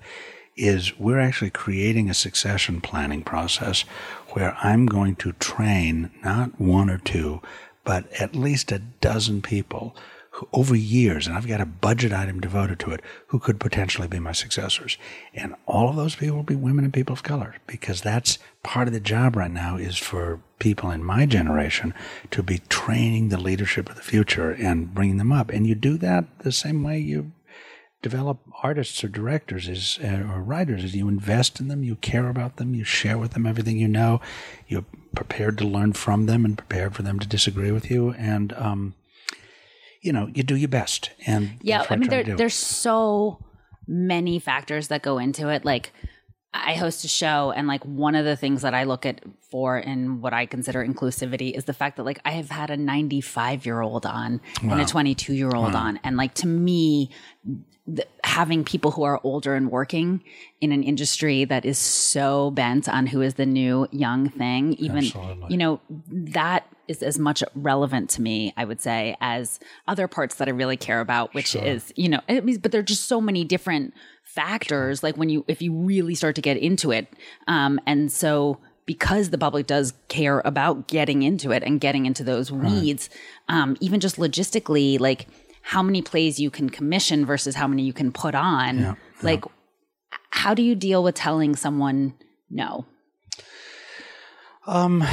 is 0.57 0.99
we're 0.99 1.21
actually 1.21 1.51
creating 1.51 2.11
a 2.11 2.15
succession 2.15 2.81
planning 2.81 3.23
process 3.23 3.83
where 4.31 4.57
I'm 4.63 4.87
going 4.87 5.17
to 5.17 5.33
train 5.33 6.11
not 6.23 6.61
one 6.61 6.91
or 6.91 6.99
two, 6.99 7.41
but 7.85 8.11
at 8.21 8.37
least 8.37 8.73
a 8.73 8.79
dozen 8.79 9.43
people 9.43 9.97
over 10.53 10.75
years, 10.75 11.27
and 11.27 11.37
I've 11.37 11.47
got 11.47 11.61
a 11.61 11.67
budget 11.67 12.13
item 12.13 12.41
devoted 12.41 12.79
to 12.81 12.91
it, 12.93 13.01
who 13.29 13.39
could 13.39 13.61
potentially 13.61 14.09
be 14.09 14.19
my 14.19 14.33
successors. 14.33 14.97
And 15.35 15.55
all 15.67 15.89
of 15.89 15.97
those 15.97 16.17
people 16.17 16.37
will 16.37 16.43
be 16.43 16.57
women 16.57 16.85
and 16.85 16.93
people 16.93 17.13
of 17.13 17.23
color 17.23 17.57
because 17.67 18.01
that's 18.01 18.39
part 18.63 18.89
of 18.89 18.95
the 18.95 19.01
job 19.01 19.37
right 19.37 19.51
now 19.51 19.77
is 19.77 19.99
for 19.99 20.41
people 20.59 20.91
in 20.91 21.05
my 21.05 21.27
generation 21.27 21.93
to 22.31 22.43
be 22.43 22.59
training 22.69 23.29
the 23.29 23.39
leadership 23.39 23.91
of 23.91 23.97
the 23.97 24.03
future 24.03 24.51
and 24.51 24.95
bringing 24.95 25.19
them 25.19 25.33
up. 25.33 25.51
And 25.51 25.67
you 25.67 25.75
do 25.75 25.99
that 25.99 26.25
the 26.41 26.53
same 26.53 26.83
way 26.83 26.99
you 26.99 27.33
develop 28.01 28.39
artists 28.63 29.05
or 29.05 29.09
directors 29.09 29.69
is 29.69 29.99
uh, 30.03 30.27
or 30.29 30.43
writers 30.43 30.83
is 30.83 30.97
you 30.97 31.09
invest 31.09 31.61
in 31.61 31.69
them 31.69 31.85
you 31.85 31.95
care 31.95 32.29
about 32.29 32.57
them 32.57 32.75
you 32.75 32.83
share 32.83 33.17
with 33.17 33.31
them 33.31 33.47
everything 33.47 33.79
you 33.79 33.87
know 33.87 34.21
you're 34.67 34.85
prepared 35.15 35.57
to 35.57 35.65
learn 35.65 35.93
from 35.93 36.27
them 36.27 36.45
and 36.45 36.59
prepared 36.59 36.97
for 36.97 37.03
them 37.03 37.21
to 37.21 37.29
disagree 37.29 37.71
with 37.71 37.93
you 37.93 38.11
and 38.15 38.53
um, 38.55 38.93
you 40.03 40.13
know 40.13 40.29
you 40.35 40.43
do 40.43 40.57
your 40.57 40.69
best 40.69 41.11
and 41.27 41.59
Yeah, 41.63 41.87
I 41.89 41.97
mean, 41.97 42.09
try 42.09 42.23
there, 42.23 42.37
there's 42.37 42.55
so 42.55 43.39
many 43.87 44.39
factors 44.39 44.89
that 44.89 45.03
go 45.03 45.19
into 45.19 45.49
it. 45.49 45.65
Like, 45.65 45.93
I 46.53 46.75
host 46.75 47.05
a 47.05 47.09
show, 47.09 47.53
and 47.53 47.67
like 47.67 47.83
one 47.85 48.15
of 48.15 48.25
the 48.25 48.37
things 48.37 48.63
that 48.63 48.75
I 48.75 48.85
look 48.85 49.07
at 49.07 49.23
for 49.51 49.79
in 49.79 50.21
what 50.21 50.35
I 50.35 50.45
consider 50.47 50.87
inclusivity 50.87 51.57
is 51.57 51.65
the 51.65 51.73
fact 51.73 51.97
that 51.97 52.03
like 52.03 52.21
I 52.25 52.33
have 52.33 52.51
had 52.51 52.71
a 52.71 52.77
95 52.77 53.65
year 53.65 53.81
old 53.81 54.05
on 54.05 54.41
and 54.61 54.81
a 54.81 54.85
22 54.85 55.35
year 55.35 55.51
old 55.55 55.75
on, 55.75 56.01
and 56.05 56.17
like 56.17 56.35
to 56.35 56.47
me, 56.47 57.11
th- 57.87 58.09
having 58.25 58.65
people 58.65 58.91
who 58.93 59.03
are 59.03 59.21
older 59.25 59.55
and 59.55 59.71
working 59.71 60.23
in 60.61 60.73
an 60.73 60.83
industry 60.83 61.45
that 61.45 61.65
is 61.65 61.79
so 61.79 62.51
bent 62.53 62.89
on 62.89 63.07
who 63.07 63.21
is 63.21 63.35
the 63.35 63.47
new 63.47 63.87
young 63.91 64.29
thing, 64.29 64.75
even 64.75 64.99
Absolutely. 64.99 65.47
you 65.49 65.57
know 65.57 65.81
that 66.09 66.67
is 66.89 67.03
as 67.03 67.19
much 67.19 67.43
relevant 67.55 68.11
to 68.11 68.23
me, 68.23 68.53
I 68.57 68.65
would 68.65 68.81
say, 68.81 69.17
as 69.21 69.59
other 69.89 70.09
parts 70.09 70.37
that 70.37 70.49
I 70.49 70.51
really 70.51 70.77
care 70.77 71.01
about, 71.01 71.35
which 71.35 71.55
is 71.55 71.93
you 71.97 72.09
know, 72.09 72.21
it 72.29 72.45
means, 72.45 72.59
but 72.59 72.73
there 72.73 72.81
are 72.81 72.85
just 72.85 73.07
so 73.07 73.21
many 73.21 73.45
different 73.45 73.95
factors. 74.23 75.03
Like 75.03 75.17
when 75.17 75.29
you 75.29 75.45
if 75.49 75.63
you 75.63 75.73
really 75.73 76.15
start 76.15 76.37
to 76.37 76.43
get 76.43 76.57
into 76.57 76.93
it, 76.93 77.09
um, 77.49 77.81
and 77.87 78.11
so 78.11 78.59
because 78.85 79.31
the 79.31 79.39
public 79.39 79.67
does 79.67 79.95
care 80.09 80.43
about 80.45 80.89
getting 80.89 81.23
into 81.23 81.53
it 81.53 81.63
and 81.63 81.81
getting 81.81 82.05
into 82.05 82.25
those 82.25 82.51
weeds, 82.51 83.09
um, 83.49 83.77
even 83.81 84.01
just 84.01 84.17
logistically, 84.17 84.99
like 84.99 85.29
how 85.63 85.83
many 85.83 86.03
plays 86.03 86.39
you 86.39 86.51
can 86.51 86.69
commission 86.69 87.25
versus 87.25 87.55
how 87.55 87.67
many 87.67 87.83
you 87.83 87.93
can 87.93 88.13
put 88.13 88.35
on, 88.35 88.97
like 89.23 89.45
how 90.31 90.55
do 90.55 90.63
you 90.63 90.75
deal 90.75 91.03
with 91.03 91.15
telling 91.15 91.57
someone 91.57 92.15
no? 92.51 92.87
Um, 94.67 95.05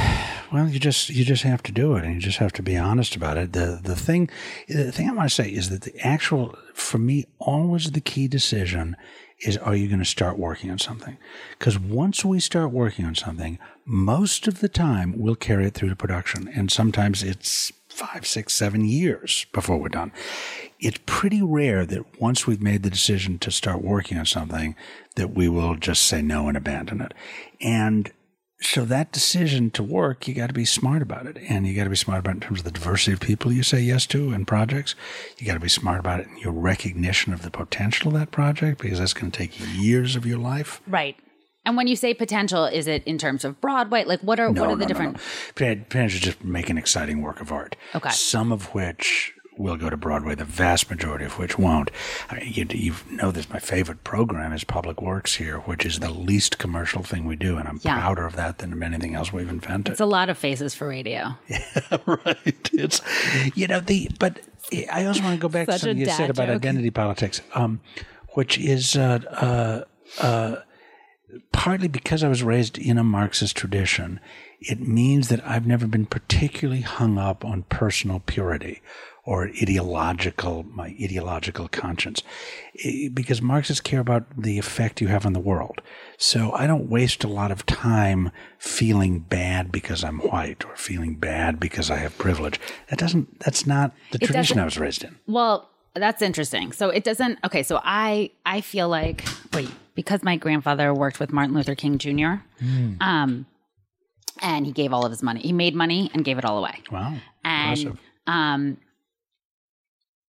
well, 0.52 0.68
you 0.68 0.78
just 0.78 1.08
you 1.10 1.24
just 1.24 1.42
have 1.42 1.62
to 1.64 1.72
do 1.72 1.96
it, 1.96 2.04
and 2.04 2.14
you 2.14 2.20
just 2.20 2.38
have 2.38 2.52
to 2.52 2.62
be 2.62 2.76
honest 2.76 3.16
about 3.16 3.36
it. 3.36 3.52
the 3.52 3.80
The 3.82 3.96
thing, 3.96 4.30
the 4.68 4.92
thing 4.92 5.08
I 5.08 5.12
want 5.12 5.28
to 5.28 5.34
say 5.34 5.48
is 5.48 5.70
that 5.70 5.82
the 5.82 5.98
actual, 6.06 6.56
for 6.72 6.98
me, 6.98 7.26
always 7.38 7.90
the 7.90 8.00
key 8.00 8.28
decision 8.28 8.96
is: 9.40 9.56
Are 9.56 9.74
you 9.74 9.88
going 9.88 9.98
to 9.98 10.04
start 10.04 10.38
working 10.38 10.70
on 10.70 10.78
something? 10.78 11.16
Because 11.58 11.78
once 11.78 12.24
we 12.24 12.38
start 12.38 12.70
working 12.70 13.04
on 13.04 13.16
something, 13.16 13.58
most 13.84 14.46
of 14.46 14.60
the 14.60 14.68
time 14.68 15.14
we'll 15.16 15.34
carry 15.34 15.66
it 15.66 15.74
through 15.74 15.88
to 15.88 15.96
production, 15.96 16.48
and 16.48 16.70
sometimes 16.70 17.24
it's 17.24 17.72
five, 17.90 18.26
six, 18.26 18.54
seven 18.54 18.84
years 18.84 19.46
before 19.52 19.78
we're 19.78 19.88
done. 19.88 20.12
It's 20.78 20.98
pretty 21.06 21.42
rare 21.42 21.84
that 21.86 22.20
once 22.20 22.46
we've 22.46 22.62
made 22.62 22.82
the 22.82 22.90
decision 22.90 23.38
to 23.40 23.50
start 23.50 23.82
working 23.82 24.16
on 24.16 24.26
something, 24.26 24.74
that 25.16 25.34
we 25.34 25.48
will 25.48 25.76
just 25.76 26.02
say 26.02 26.22
no 26.22 26.48
and 26.48 26.56
abandon 26.56 27.00
it. 27.00 27.12
And 27.60 28.10
so 28.62 28.84
that 28.84 29.12
decision 29.12 29.70
to 29.72 29.82
work, 29.82 30.28
you 30.28 30.34
got 30.34 30.48
to 30.48 30.52
be 30.52 30.66
smart 30.66 31.00
about 31.02 31.26
it, 31.26 31.38
and 31.48 31.66
you 31.66 31.74
got 31.74 31.84
to 31.84 31.90
be 31.90 31.96
smart 31.96 32.20
about 32.20 32.32
it 32.32 32.34
in 32.34 32.40
terms 32.40 32.60
of 32.60 32.64
the 32.64 32.70
diversity 32.70 33.12
of 33.12 33.20
people 33.20 33.52
you 33.52 33.62
say 33.62 33.80
yes 33.80 34.06
to 34.06 34.32
and 34.32 34.46
projects. 34.46 34.94
You 35.38 35.46
got 35.46 35.54
to 35.54 35.60
be 35.60 35.68
smart 35.68 35.98
about 35.98 36.20
it 36.20 36.26
in 36.26 36.38
your 36.38 36.52
recognition 36.52 37.32
of 37.32 37.42
the 37.42 37.50
potential 37.50 38.12
of 38.12 38.18
that 38.18 38.30
project 38.30 38.80
because 38.80 38.98
that's 38.98 39.14
going 39.14 39.30
to 39.30 39.38
take 39.38 39.58
years 39.74 40.14
of 40.14 40.26
your 40.26 40.38
life. 40.38 40.82
Right. 40.86 41.16
And 41.70 41.76
when 41.76 41.86
you 41.86 41.94
say 41.94 42.14
potential, 42.14 42.64
is 42.64 42.88
it 42.88 43.04
in 43.04 43.16
terms 43.16 43.44
of 43.44 43.60
Broadway? 43.60 44.02
Like 44.02 44.18
what 44.22 44.40
are 44.40 44.50
what 44.50 44.68
are 44.70 44.74
the 44.74 44.86
different 44.86 45.18
Potential 45.54 45.84
Potential 45.88 46.18
just 46.20 46.42
make 46.42 46.68
an 46.68 46.76
exciting 46.76 47.22
work 47.22 47.40
of 47.40 47.52
art. 47.52 47.76
Okay. 47.94 48.10
Some 48.10 48.50
of 48.50 48.74
which 48.74 49.32
will 49.56 49.76
go 49.76 49.88
to 49.88 49.96
Broadway, 49.96 50.34
the 50.34 50.44
vast 50.44 50.90
majority 50.90 51.24
of 51.24 51.38
which 51.38 51.58
won't. 51.60 51.92
I 52.28 52.40
mean, 52.40 52.52
you, 52.52 52.66
you 52.70 52.94
know 53.12 53.30
this. 53.30 53.48
My 53.50 53.60
favorite 53.60 54.02
program 54.02 54.52
is 54.52 54.64
Public 54.64 55.00
Works 55.00 55.36
here, 55.36 55.58
which 55.60 55.86
is 55.86 56.00
the 56.00 56.10
least 56.10 56.58
commercial 56.58 57.04
thing 57.04 57.24
we 57.24 57.36
do, 57.36 57.56
and 57.56 57.68
I'm 57.68 57.78
Yeah. 57.84 58.00
prouder 58.00 58.26
of 58.26 58.34
that 58.34 58.58
than 58.58 58.72
of 58.72 58.82
anything 58.82 59.14
else 59.14 59.32
we've 59.32 59.48
invented. 59.48 59.92
It's 59.92 60.00
a 60.00 60.06
lot 60.06 60.28
of 60.28 60.36
faces 60.36 60.74
for 60.74 60.88
radio. 60.88 61.36
Yeah, 61.46 61.98
right. 62.04 62.70
It's 62.72 63.00
you 63.54 63.68
know 63.68 63.78
the 63.78 64.10
but 64.18 64.40
I 64.92 65.04
also 65.06 65.22
want 65.22 65.36
to 65.36 65.40
go 65.40 65.48
back 65.48 65.68
to 65.68 65.78
something 65.78 65.98
you 65.98 66.06
said 66.06 66.18
dad 66.26 66.30
about 66.30 66.50
identity 66.50 66.90
politics, 66.90 67.42
um, 67.54 67.80
which 68.30 68.58
is 68.58 68.96
uh, 68.96 69.84
uh, 70.20 70.24
uh, 70.24 70.56
partly 71.52 71.88
because 71.88 72.22
I 72.22 72.28
was 72.28 72.42
raised 72.42 72.78
in 72.78 72.98
a 72.98 73.04
Marxist 73.04 73.56
tradition, 73.56 74.20
it 74.60 74.80
means 74.80 75.28
that 75.28 75.44
I've 75.46 75.66
never 75.66 75.86
been 75.86 76.06
particularly 76.06 76.82
hung 76.82 77.18
up 77.18 77.44
on 77.44 77.62
personal 77.64 78.20
purity 78.20 78.82
or 79.24 79.48
ideological, 79.60 80.64
my 80.64 80.96
ideological 81.02 81.68
conscience, 81.68 82.22
Eh, 82.84 83.08
because 83.12 83.42
Marxists 83.42 83.80
care 83.80 84.00
about 84.00 84.24
the 84.36 84.58
effect 84.58 85.00
you 85.00 85.08
have 85.08 85.26
on 85.26 85.34
the 85.34 85.40
world. 85.40 85.82
So 86.16 86.52
I 86.52 86.66
don't 86.66 86.88
waste 86.88 87.22
a 87.24 87.28
lot 87.28 87.50
of 87.52 87.66
time 87.66 88.30
feeling 88.58 89.20
bad 89.20 89.70
because 89.70 90.02
I'm 90.02 90.18
white 90.20 90.64
or 90.64 90.74
feeling 90.76 91.14
bad 91.14 91.60
because 91.60 91.90
I 91.90 91.96
have 91.96 92.16
privilege. 92.18 92.58
That 92.88 92.98
doesn't, 92.98 93.40
that's 93.40 93.66
not 93.66 93.92
the 94.10 94.18
It 94.22 94.26
tradition 94.26 94.58
I 94.58 94.64
was 94.64 94.78
raised 94.78 95.04
in. 95.04 95.18
Well, 95.26 95.68
that's 95.94 96.22
interesting. 96.22 96.72
So 96.72 96.88
it 96.88 97.04
doesn't. 97.04 97.38
Okay, 97.44 97.62
so 97.62 97.80
I 97.82 98.30
I 98.46 98.60
feel 98.60 98.88
like 98.88 99.24
wait 99.52 99.68
because 100.02 100.22
my 100.22 100.36
grandfather 100.36 100.92
worked 100.94 101.20
with 101.20 101.32
Martin 101.32 101.54
Luther 101.54 101.74
King 101.74 101.98
Jr. 101.98 102.34
Um, 103.00 103.46
and 104.42 104.64
he 104.66 104.72
gave 104.72 104.92
all 104.92 105.04
of 105.04 105.10
his 105.10 105.22
money. 105.22 105.40
He 105.40 105.52
made 105.52 105.74
money 105.74 106.10
and 106.14 106.24
gave 106.24 106.38
it 106.38 106.44
all 106.44 106.58
away. 106.58 106.82
Wow. 106.90 107.14
and 107.44 107.78
Impressive. 107.78 108.00
um 108.26 108.76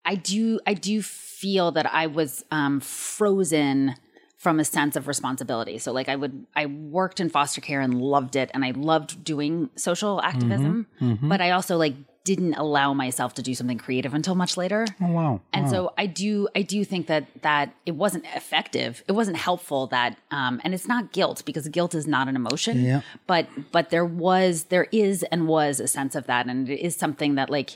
i 0.04 0.14
do 0.16 0.58
i 0.66 0.74
do 0.74 1.00
feel 1.02 1.70
that 1.72 1.86
i 1.94 2.06
was 2.06 2.44
um 2.50 2.80
frozen 2.80 3.94
from 4.36 4.58
a 4.58 4.64
sense 4.64 4.96
of 4.96 5.06
responsibility 5.06 5.78
so 5.78 5.92
like 5.92 6.08
i 6.08 6.16
would 6.16 6.44
i 6.56 6.66
worked 6.66 7.20
in 7.20 7.28
foster 7.28 7.60
care 7.60 7.80
and 7.80 7.94
loved 8.00 8.34
it 8.34 8.50
and 8.54 8.64
i 8.64 8.72
loved 8.72 9.22
doing 9.22 9.70
social 9.76 10.20
activism 10.22 10.86
Mm-hmm. 11.00 11.28
but 11.28 11.40
i 11.40 11.50
also 11.50 11.76
like 11.76 11.94
didn't 12.24 12.54
allow 12.54 12.94
myself 12.94 13.34
to 13.34 13.42
do 13.42 13.54
something 13.54 13.78
creative 13.78 14.14
until 14.14 14.34
much 14.36 14.56
later 14.56 14.86
Oh, 15.00 15.08
wow. 15.10 15.40
and 15.52 15.64
wow. 15.64 15.70
so 15.70 15.92
I 15.98 16.06
do 16.06 16.48
I 16.54 16.62
do 16.62 16.84
think 16.84 17.08
that 17.08 17.26
that 17.42 17.74
it 17.84 17.92
wasn't 17.96 18.24
effective. 18.36 19.02
It 19.08 19.12
wasn't 19.12 19.36
helpful 19.38 19.88
that 19.88 20.16
um 20.30 20.60
and 20.62 20.72
it's 20.74 20.86
not 20.86 21.12
guilt 21.12 21.42
because 21.44 21.66
guilt 21.68 21.94
is 21.94 22.06
not 22.06 22.28
an 22.28 22.36
emotion. 22.36 22.80
Yeah. 22.84 23.00
But 23.26 23.48
but 23.72 23.90
there 23.90 24.04
was 24.04 24.64
there 24.64 24.86
is 24.92 25.24
and 25.32 25.48
was 25.48 25.80
a 25.80 25.88
sense 25.88 26.14
of 26.14 26.26
that 26.26 26.46
and 26.46 26.68
it 26.68 26.80
is 26.80 26.94
something 26.96 27.34
that 27.34 27.50
like 27.50 27.70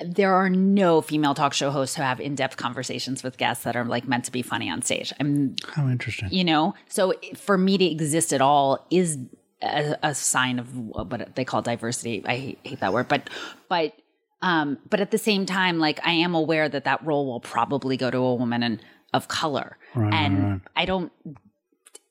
there 0.00 0.34
are 0.34 0.50
no 0.50 1.00
female 1.00 1.34
talk 1.34 1.52
show 1.54 1.70
hosts 1.70 1.94
who 1.94 2.02
have 2.02 2.20
in-depth 2.20 2.56
conversations 2.56 3.22
with 3.22 3.38
guests 3.38 3.62
that 3.62 3.76
are 3.76 3.84
like 3.84 4.08
meant 4.08 4.24
to 4.24 4.32
be 4.32 4.42
funny 4.42 4.68
on 4.68 4.82
stage. 4.82 5.12
I'm 5.20 5.54
How 5.74 5.86
interesting. 5.88 6.28
you 6.32 6.42
know 6.42 6.74
so 6.88 7.14
for 7.36 7.56
me 7.56 7.78
to 7.78 7.84
exist 7.84 8.32
at 8.32 8.40
all 8.40 8.84
is 8.90 9.16
a, 9.64 9.98
a 10.02 10.14
sign 10.14 10.58
of 10.58 10.76
what 10.76 11.34
they 11.34 11.44
call 11.44 11.62
diversity. 11.62 12.22
I 12.26 12.36
hate, 12.36 12.58
hate 12.62 12.80
that 12.80 12.92
word 12.92 13.08
but 13.08 13.30
but 13.68 13.94
um 14.42 14.78
but 14.90 15.00
at 15.00 15.10
the 15.10 15.18
same 15.18 15.46
time 15.46 15.78
like 15.78 16.00
i 16.04 16.12
am 16.12 16.34
aware 16.34 16.68
that 16.68 16.84
that 16.84 17.04
role 17.04 17.26
will 17.26 17.40
probably 17.40 17.96
go 17.96 18.10
to 18.10 18.18
a 18.18 18.34
woman 18.34 18.62
and 18.62 18.80
of 19.12 19.28
color. 19.28 19.78
And 20.12 20.60
i 20.76 20.84
don't 20.84 21.12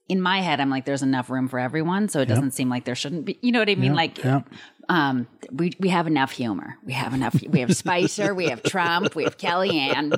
in 0.09 0.19
my 0.21 0.41
head 0.41 0.59
i'm 0.59 0.69
like 0.69 0.85
there's 0.85 1.01
enough 1.01 1.29
room 1.29 1.47
for 1.47 1.59
everyone 1.59 2.09
so 2.09 2.19
it 2.19 2.25
doesn't 2.27 2.51
seem 2.51 2.69
like 2.69 2.83
there 2.85 2.95
shouldn't 2.95 3.25
be 3.25 3.37
you 3.41 3.51
know 3.51 3.59
what 3.59 3.69
i 3.69 3.75
mean? 3.75 3.93
Like 3.95 4.17
yeah. 4.23 4.41
Um 4.89 5.27
we 5.51 5.71
we 5.79 5.89
have 5.89 6.07
enough 6.07 6.31
humor 6.31 6.77
we 6.85 6.93
have 6.93 7.13
enough 7.13 7.35
we 7.47 7.59
have 7.61 7.75
spicer 7.75 8.33
we 8.35 8.47
have 8.47 8.61
trump 8.63 9.15
we 9.15 9.23
have 9.23 9.37
kellyanne 9.37 10.11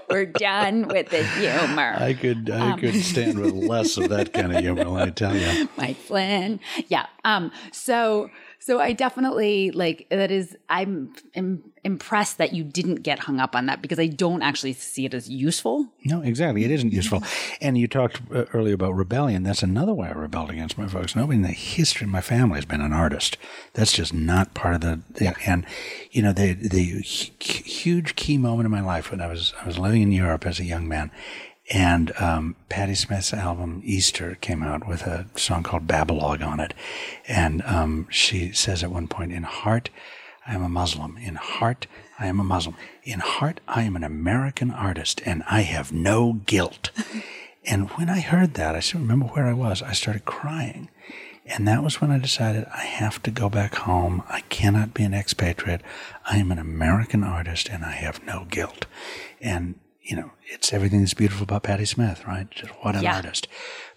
we're 0.10 0.26
done 0.26 0.88
with 0.88 1.08
the 1.10 1.22
humor 1.24 1.94
I 1.98 2.14
could 2.14 2.50
I 2.50 2.72
Um, 2.72 2.80
could 2.80 2.94
stand 2.96 3.38
with 3.38 3.54
less 3.54 3.96
of 3.96 4.08
that 4.08 4.32
kind 4.32 4.52
of 4.54 4.62
humor, 4.62 4.84
let 4.84 5.06
me 5.06 5.12
tell 5.12 5.36
you. 5.36 5.68
Mike 5.76 5.96
Flynn. 5.96 6.60
Yeah. 6.88 7.06
Um. 7.24 7.50
So 7.72 8.30
so 8.66 8.80
I 8.80 8.92
definitely 8.94 9.70
like 9.70 10.08
that 10.10 10.32
is 10.32 10.58
I'm 10.68 11.14
im- 11.34 11.62
impressed 11.84 12.38
that 12.38 12.52
you 12.52 12.64
didn't 12.64 12.96
get 12.96 13.20
hung 13.20 13.38
up 13.38 13.54
on 13.54 13.66
that 13.66 13.80
because 13.80 14.00
I 14.00 14.08
don't 14.08 14.42
actually 14.42 14.72
see 14.72 15.04
it 15.04 15.14
as 15.14 15.30
useful. 15.30 15.86
No, 16.04 16.20
exactly. 16.20 16.64
It 16.64 16.72
isn't 16.72 16.92
useful. 16.92 17.22
And 17.60 17.78
you 17.78 17.86
talked 17.86 18.20
uh, 18.34 18.46
earlier 18.52 18.74
about 18.74 18.96
rebellion. 18.96 19.44
That's 19.44 19.62
another 19.62 19.94
way 19.94 20.08
I 20.08 20.14
rebelled 20.14 20.50
against 20.50 20.76
my 20.76 20.88
folks. 20.88 21.14
Nobody 21.14 21.36
in 21.36 21.42
the 21.42 21.48
history 21.50 22.06
of 22.06 22.10
my 22.10 22.20
family 22.20 22.56
has 22.56 22.64
been 22.64 22.80
an 22.80 22.92
artist. 22.92 23.38
That's 23.74 23.92
just 23.92 24.12
not 24.12 24.52
part 24.54 24.74
of 24.74 24.80
the. 24.80 25.00
the 25.10 25.36
and 25.46 25.64
you 26.10 26.20
know, 26.20 26.32
the 26.32 26.54
the 26.54 27.02
huge 27.02 28.16
key 28.16 28.36
moment 28.36 28.66
in 28.66 28.72
my 28.72 28.80
life 28.80 29.12
when 29.12 29.20
I 29.20 29.28
was 29.28 29.54
I 29.62 29.66
was 29.66 29.78
living 29.78 30.02
in 30.02 30.10
Europe 30.10 30.44
as 30.44 30.58
a 30.58 30.64
young 30.64 30.88
man, 30.88 31.12
and 31.70 32.12
um, 32.20 32.56
Patti 32.68 32.94
Smith's 32.94 33.32
album 33.32 33.82
Easter 33.84 34.36
came 34.40 34.62
out 34.62 34.86
with 34.86 35.02
a 35.02 35.26
song 35.36 35.62
called 35.62 35.86
Babelogue 35.86 36.46
on 36.46 36.60
it, 36.60 36.74
and 37.26 37.62
um, 37.62 38.06
she 38.10 38.52
says 38.52 38.82
at 38.82 38.90
one 38.90 39.08
point, 39.08 39.32
"In 39.32 39.42
heart, 39.42 39.90
I 40.46 40.54
am 40.54 40.62
a 40.62 40.68
Muslim. 40.68 41.16
In 41.16 41.34
heart, 41.36 41.86
I 42.18 42.26
am 42.26 42.40
a 42.40 42.44
Muslim. 42.44 42.76
In 43.02 43.20
heart, 43.20 43.60
I 43.66 43.82
am 43.82 43.96
an 43.96 44.04
American 44.04 44.70
artist, 44.70 45.20
and 45.24 45.42
I 45.50 45.62
have 45.62 45.92
no 45.92 46.34
guilt." 46.46 46.90
and 47.64 47.90
when 47.90 48.08
I 48.08 48.20
heard 48.20 48.54
that, 48.54 48.74
I 48.74 48.80
still 48.80 49.00
remember 49.00 49.26
where 49.26 49.46
I 49.46 49.52
was. 49.52 49.82
I 49.82 49.92
started 49.92 50.24
crying. 50.24 50.88
And 51.48 51.68
that 51.68 51.84
was 51.84 52.00
when 52.00 52.10
I 52.10 52.18
decided 52.18 52.66
I 52.74 52.80
have 52.82 53.22
to 53.22 53.30
go 53.30 53.48
back 53.48 53.76
home. 53.76 54.24
I 54.28 54.40
cannot 54.42 54.94
be 54.94 55.04
an 55.04 55.14
expatriate. 55.14 55.80
I 56.28 56.38
am 56.38 56.50
an 56.50 56.58
American 56.58 57.22
artist 57.22 57.68
and 57.68 57.84
I 57.84 57.92
have 57.92 58.24
no 58.26 58.46
guilt. 58.50 58.86
And, 59.40 59.76
you 60.08 60.16
know, 60.16 60.30
it's 60.52 60.72
everything 60.72 61.00
that's 61.00 61.14
beautiful 61.14 61.44
about 61.44 61.62
Patti 61.64 61.84
Smith, 61.84 62.26
right? 62.26 62.50
Just 62.50 62.72
what 62.82 62.94
an 62.96 63.02
Yeah. 63.02 63.16
artist. 63.16 63.48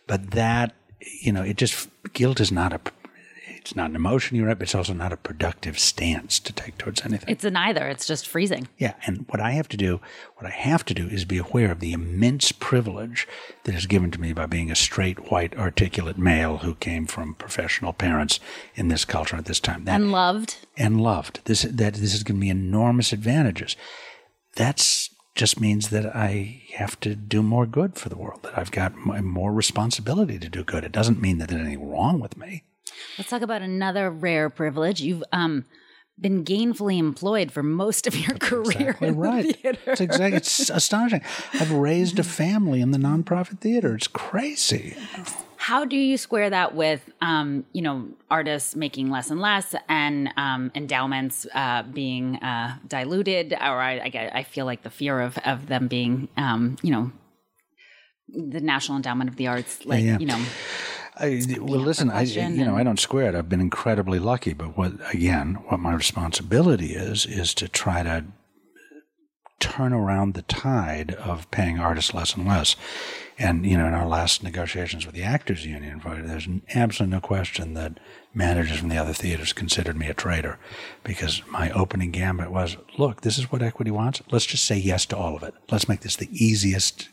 But 0.07 0.31
that, 0.31 0.73
you 1.21 1.31
know, 1.31 1.43
it 1.43 1.57
just, 1.57 1.87
guilt 2.13 2.39
is 2.39 2.51
not 2.51 2.73
a, 2.73 2.79
it's 3.57 3.75
not 3.75 3.89
an 3.91 3.95
emotion, 3.95 4.35
you're 4.37 4.47
right, 4.47 4.57
but 4.57 4.63
it's 4.63 4.73
also 4.73 4.93
not 4.93 5.13
a 5.13 5.17
productive 5.17 5.77
stance 5.77 6.39
to 6.39 6.51
take 6.53 6.77
towards 6.79 7.01
anything. 7.05 7.29
It's 7.29 7.43
a 7.43 7.51
neither. 7.51 7.87
It's 7.87 8.07
just 8.07 8.25
freezing. 8.27 8.67
Yeah, 8.79 8.93
and 9.05 9.25
what 9.29 9.39
I 9.39 9.51
have 9.51 9.67
to 9.69 9.77
do, 9.77 9.99
what 10.37 10.47
I 10.47 10.55
have 10.55 10.83
to 10.85 10.93
do 10.95 11.05
is 11.07 11.25
be 11.25 11.37
aware 11.37 11.71
of 11.71 11.79
the 11.79 11.91
immense 11.91 12.51
privilege 12.53 13.27
that 13.65 13.75
is 13.75 13.85
given 13.85 14.09
to 14.11 14.19
me 14.21 14.33
by 14.33 14.47
being 14.47 14.71
a 14.71 14.75
straight, 14.75 15.29
white, 15.31 15.55
articulate 15.57 16.17
male 16.17 16.57
who 16.59 16.73
came 16.75 17.05
from 17.05 17.35
professional 17.35 17.93
parents 17.93 18.39
in 18.75 18.87
this 18.87 19.05
culture 19.05 19.35
at 19.35 19.45
this 19.45 19.59
time. 19.59 19.83
That, 19.85 19.95
And 19.95 20.11
loved. 20.11 20.55
and 20.77 20.99
loved. 21.01 21.41
This 21.45 21.61
that 21.63 21.93
this 21.95 22.13
has 22.13 22.23
given 22.23 22.39
me 22.39 22.49
enormous 22.49 23.13
advantages. 23.13 23.75
That's 24.55 25.09
just 25.39 25.61
means 25.61 25.87
that 25.87 26.05
I 26.13 26.63
have 26.75 26.99
to 26.99 27.15
do 27.15 27.41
more 27.41 27.65
good 27.65 27.95
for 27.95 28.09
the 28.09 28.17
world. 28.17 28.43
That 28.43 28.57
I've 28.57 28.71
got 28.71 28.93
more 28.97 29.53
responsibility 29.53 30.37
to 30.37 30.49
do 30.49 30.65
good. 30.65 30.83
It 30.83 30.91
doesn't 30.91 31.21
mean 31.21 31.37
that 31.37 31.47
there's 31.47 31.61
anything 31.61 31.89
wrong 31.89 32.19
with 32.19 32.35
me. 32.35 32.63
Let's 33.17 33.29
talk 33.29 33.41
about 33.41 33.61
another 33.61 34.11
rare 34.11 34.49
privilege. 34.49 34.99
You've 34.99 35.23
um 35.31 35.63
been 36.19 36.43
gainfully 36.43 36.97
employed 36.99 37.53
for 37.53 37.63
most 37.63 38.05
of 38.05 38.17
your 38.17 38.37
career. 38.49 38.89
Exactly 38.89 39.11
right. 39.11 39.55
theater. 39.55 39.79
It's 39.87 40.01
exactly. 40.01 40.35
It's 40.37 40.69
astonishing. 40.69 41.21
I've 41.53 41.71
raised 41.71 42.19
a 42.19 42.23
family 42.23 42.81
in 42.81 42.91
the 42.91 42.97
nonprofit 42.97 43.59
theater. 43.59 43.95
It's 43.95 44.07
crazy. 44.07 44.97
How 45.69 45.85
do 45.85 45.95
you 45.95 46.17
square 46.17 46.49
that 46.49 46.73
with, 46.73 47.07
um, 47.21 47.63
you 47.73 47.83
know, 47.83 48.07
artists 48.31 48.75
making 48.75 49.11
less 49.11 49.29
and 49.29 49.39
less, 49.39 49.75
and 49.87 50.29
um, 50.35 50.71
endowments 50.73 51.45
uh, 51.53 51.83
being 51.83 52.37
uh, 52.37 52.77
diluted, 52.87 53.53
or 53.53 53.79
I, 53.79 53.99
I, 53.99 54.09
get- 54.09 54.35
I 54.35 54.41
feel 54.41 54.65
like 54.65 54.81
the 54.81 54.89
fear 54.89 55.21
of 55.21 55.37
of 55.45 55.67
them 55.67 55.87
being, 55.87 56.27
um, 56.37 56.77
you 56.81 56.89
know, 56.89 57.11
the 58.29 58.61
National 58.61 58.95
Endowment 58.95 59.29
of 59.29 59.35
the 59.35 59.45
Arts, 59.45 59.85
like 59.85 60.03
yeah. 60.03 60.17
you 60.17 60.25
know, 60.25 60.43
I, 61.15 61.45
well, 61.59 61.81
listen, 61.81 62.09
I, 62.09 62.23
you 62.23 62.65
know, 62.65 62.75
I 62.75 62.81
don't 62.81 62.99
square 62.99 63.29
it. 63.29 63.35
I've 63.35 63.49
been 63.49 63.61
incredibly 63.61 64.17
lucky, 64.17 64.53
but 64.53 64.75
what 64.75 64.93
again, 65.13 65.59
what 65.67 65.79
my 65.79 65.93
responsibility 65.93 66.93
is, 66.95 67.27
is 67.27 67.53
to 67.53 67.67
try 67.67 68.01
to 68.01 68.25
turn 69.59 69.93
around 69.93 70.33
the 70.33 70.41
tide 70.43 71.11
of 71.15 71.49
paying 71.51 71.79
artists 71.79 72.13
less 72.13 72.35
and 72.35 72.47
less. 72.47 72.75
And 73.37 73.65
you 73.65 73.77
know, 73.77 73.87
in 73.87 73.93
our 73.93 74.07
last 74.07 74.43
negotiations 74.43 75.05
with 75.05 75.15
the 75.15 75.23
Actors 75.23 75.65
Union, 75.65 76.01
there's 76.03 76.47
absolutely 76.75 77.15
no 77.15 77.21
question 77.21 77.73
that 77.73 77.99
managers 78.33 78.79
from 78.79 78.89
the 78.89 78.97
other 78.97 79.13
theaters 79.13 79.53
considered 79.53 79.95
me 79.97 80.07
a 80.07 80.13
traitor 80.13 80.59
because 81.03 81.41
my 81.47 81.71
opening 81.71 82.11
gambit 82.11 82.51
was, 82.51 82.77
look, 82.97 83.21
this 83.21 83.37
is 83.37 83.51
what 83.51 83.61
equity 83.61 83.91
wants. 83.91 84.21
Let's 84.31 84.45
just 84.45 84.65
say 84.65 84.77
yes 84.77 85.05
to 85.07 85.17
all 85.17 85.35
of 85.35 85.43
it. 85.43 85.53
Let's 85.71 85.87
make 85.87 86.01
this 86.01 86.15
the 86.15 86.29
easiest. 86.31 87.07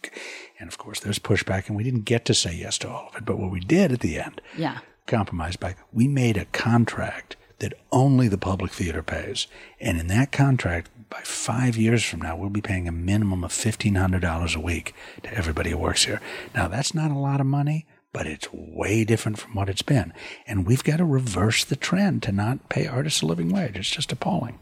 And 0.59 0.69
of 0.69 0.79
course, 0.79 1.01
there's 1.01 1.19
pushback, 1.19 1.69
and 1.69 1.77
we 1.77 1.85
didn't 1.85 2.05
get 2.05 2.25
to 2.27 2.35
say 2.35 2.55
yes 2.55 2.79
to 2.79 2.89
all 2.89 3.09
of 3.09 3.17
it. 3.17 3.25
But 3.25 3.39
what 3.39 3.51
we 3.51 3.61
did 3.61 3.93
at 3.93 4.01
the 4.01 4.19
end, 4.19 4.41
yeah. 4.57 4.79
compromise 5.07 5.57
by 5.57 5.77
we 5.93 6.09
made 6.09 6.37
a 6.37 6.47
contract 6.47 7.37
that 7.59 7.75
only 7.91 8.29
the 8.29 8.39
public 8.39 8.73
theater 8.73 9.03
pays. 9.03 9.47
And 9.81 9.99
in 9.99 10.09
that 10.09 10.33
contract, 10.33 10.91
by 11.09 11.21
five 11.21 11.77
years 11.77 12.05
from 12.05 12.21
now, 12.21 12.37
we'll 12.37 12.51
be 12.51 12.61
paying 12.61 12.89
a 12.89 12.93
minimum 12.93 13.45
of 13.45 13.53
$1,500 13.53 14.57
a 14.57 14.61
week 14.61 14.95
to 15.23 15.33
everybody 15.33 15.71
who 15.71 15.79
works 15.79 16.05
here. 16.05 16.21
Now, 16.55 16.69
that's 16.69 16.95
not 16.95 17.11
a 17.11 17.19
lot 17.19 17.41
of 17.41 17.47
money, 17.47 17.87
but 18.13 18.27
it's 18.27 18.49
way 18.53 19.05
different 19.05 19.39
from 19.39 19.55
what 19.55 19.69
it's 19.69 19.83
been. 19.83 20.13
And 20.47 20.67
we've 20.67 20.85
got 20.85 20.97
to 20.97 21.05
reverse 21.05 21.65
the 21.65 21.77
trend 21.77 22.23
to 22.25 22.33
not 22.33 22.69
pay 22.69 22.87
artists 22.87 23.23
a 23.23 23.27
living 23.27 23.53
wage. 23.53 23.77
It's 23.77 23.91
just 23.91 24.13
appalling. 24.13 24.59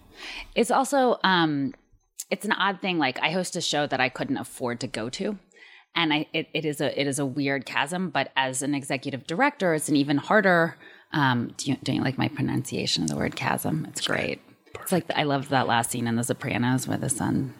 It's 0.54 0.70
also 0.70 1.18
um 1.22 1.74
it's 2.30 2.44
an 2.44 2.52
odd 2.52 2.80
thing 2.80 2.98
like 2.98 3.18
I 3.20 3.30
host 3.30 3.57
a 3.57 3.61
show 3.61 3.87
that 3.87 4.00
I 4.00 4.09
couldn't 4.09 4.38
afford 4.38 4.80
to 4.80 4.87
go 4.87 5.09
to. 5.11 5.38
And 5.94 6.12
I 6.12 6.26
it, 6.33 6.48
it 6.52 6.64
is 6.64 6.80
a 6.80 7.00
it 7.00 7.07
is 7.07 7.18
a 7.18 7.26
weird 7.26 7.64
chasm, 7.64 8.11
but 8.11 8.33
as 8.37 8.62
an 8.62 8.74
executive 8.74 9.26
director, 9.26 9.74
it's 9.74 9.88
an 9.88 9.96
even 9.96 10.16
harder 10.16 10.76
um 11.14 11.55
do 11.57 11.70
you, 11.70 11.77
don't 11.83 11.96
you 11.96 12.03
like 12.03 12.18
my 12.18 12.29
pronunciation 12.29 13.05
of 13.05 13.09
the 13.09 13.16
word 13.16 13.37
chasm? 13.37 13.87
It's 13.88 14.07
great. 14.07 14.40
It's 14.83 14.92
like 14.92 15.07
I 15.16 15.22
loved 15.22 15.48
that 15.48 15.66
last 15.66 15.90
scene 15.92 16.07
in 16.07 16.16
The 16.16 16.24
Sopranos 16.24 16.87
where 16.87 16.98
the 16.98 17.09
son. 17.09 17.55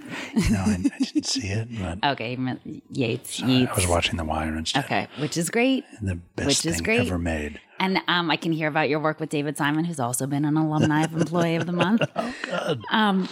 No, 0.51 0.59
I, 0.59 0.73
I 0.95 0.99
didn't 0.99 1.25
see 1.27 1.47
it, 1.49 1.69
but 2.03 2.11
Okay, 2.13 2.35
you 2.37 2.61
Yates. 2.91 3.43
I 3.43 3.67
was 3.75 3.87
watching 3.87 4.19
The 4.19 4.25
Wire 4.25 4.55
instead. 4.57 4.85
Okay, 4.85 5.09
which 5.19 5.39
is 5.39 5.49
great. 5.49 5.85
The 6.03 6.17
best 6.37 6.47
Which 6.47 6.67
is 6.67 6.75
thing 6.77 6.85
great. 6.85 7.01
ever 7.01 7.19
made. 7.19 7.61
And 7.81 7.99
um, 8.09 8.31
I 8.31 8.37
can 8.37 8.53
hear 8.53 8.69
about 8.69 8.89
your 8.91 9.01
work 9.01 9.21
with 9.21 9.31
David 9.31 9.57
Simon, 9.57 9.85
who's 9.85 9.99
also 10.01 10.27
been 10.27 10.45
an 10.45 10.57
alumni 10.59 11.05
of 11.05 11.15
Employee 11.15 11.57
of 11.57 11.67
the 11.67 11.73
Month. 11.73 12.03
Oh, 12.17 12.35
God. 12.47 12.81
Um, 12.91 13.29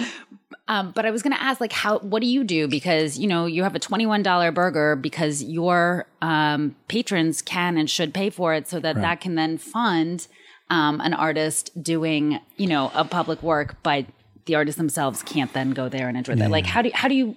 but 0.66 1.04
I 1.04 1.10
was 1.10 1.22
going 1.22 1.34
to 1.34 1.42
ask, 1.42 1.60
like, 1.60 1.72
how? 1.72 1.98
What 1.98 2.20
do 2.22 2.26
you 2.26 2.44
do? 2.44 2.68
Because 2.68 3.18
you 3.18 3.26
know 3.26 3.46
you 3.46 3.62
have 3.62 3.74
a 3.74 3.78
twenty-one 3.78 4.22
dollar 4.22 4.52
burger 4.52 4.96
because 4.96 5.42
your 5.42 6.06
um, 6.20 6.76
patrons 6.88 7.42
can 7.42 7.76
and 7.76 7.90
should 7.90 8.14
pay 8.14 8.30
for 8.30 8.54
it, 8.54 8.68
so 8.68 8.80
that 8.80 8.96
that 8.96 9.20
can 9.20 9.34
then 9.34 9.58
fund 9.58 10.26
um, 10.70 11.00
an 11.00 11.14
artist 11.14 11.70
doing 11.82 12.40
you 12.56 12.66
know 12.66 12.90
a 12.94 13.04
public 13.04 13.42
work, 13.42 13.76
but 13.82 14.06
the 14.46 14.54
artists 14.54 14.78
themselves 14.78 15.22
can't 15.22 15.52
then 15.52 15.72
go 15.72 15.88
there 15.88 16.08
and 16.08 16.16
enjoy 16.16 16.34
that. 16.36 16.50
Like, 16.50 16.66
how 16.66 16.82
do 16.82 16.90
how 16.94 17.08
do 17.08 17.14
you 17.14 17.36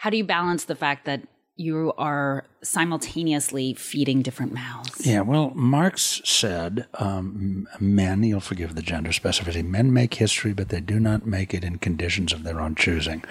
how 0.00 0.10
do 0.10 0.16
you 0.16 0.24
balance 0.24 0.64
the 0.64 0.76
fact 0.76 1.04
that 1.06 1.22
you 1.56 1.92
are 1.96 2.44
simultaneously 2.62 3.72
feeding 3.74 4.22
different 4.22 4.52
mouths? 4.52 5.06
Yeah, 5.06 5.22
well, 5.22 5.52
Marx 5.54 6.20
said, 6.24 6.86
um, 6.94 7.66
men, 7.80 8.22
you'll 8.22 8.40
forgive 8.40 8.74
the 8.74 8.82
gender 8.82 9.10
specificity, 9.10 9.64
men 9.64 9.92
make 9.92 10.14
history, 10.14 10.52
but 10.52 10.68
they 10.68 10.80
do 10.80 11.00
not 11.00 11.26
make 11.26 11.54
it 11.54 11.64
in 11.64 11.78
conditions 11.78 12.32
of 12.32 12.42
their 12.42 12.60
own 12.60 12.74
choosing. 12.74 13.24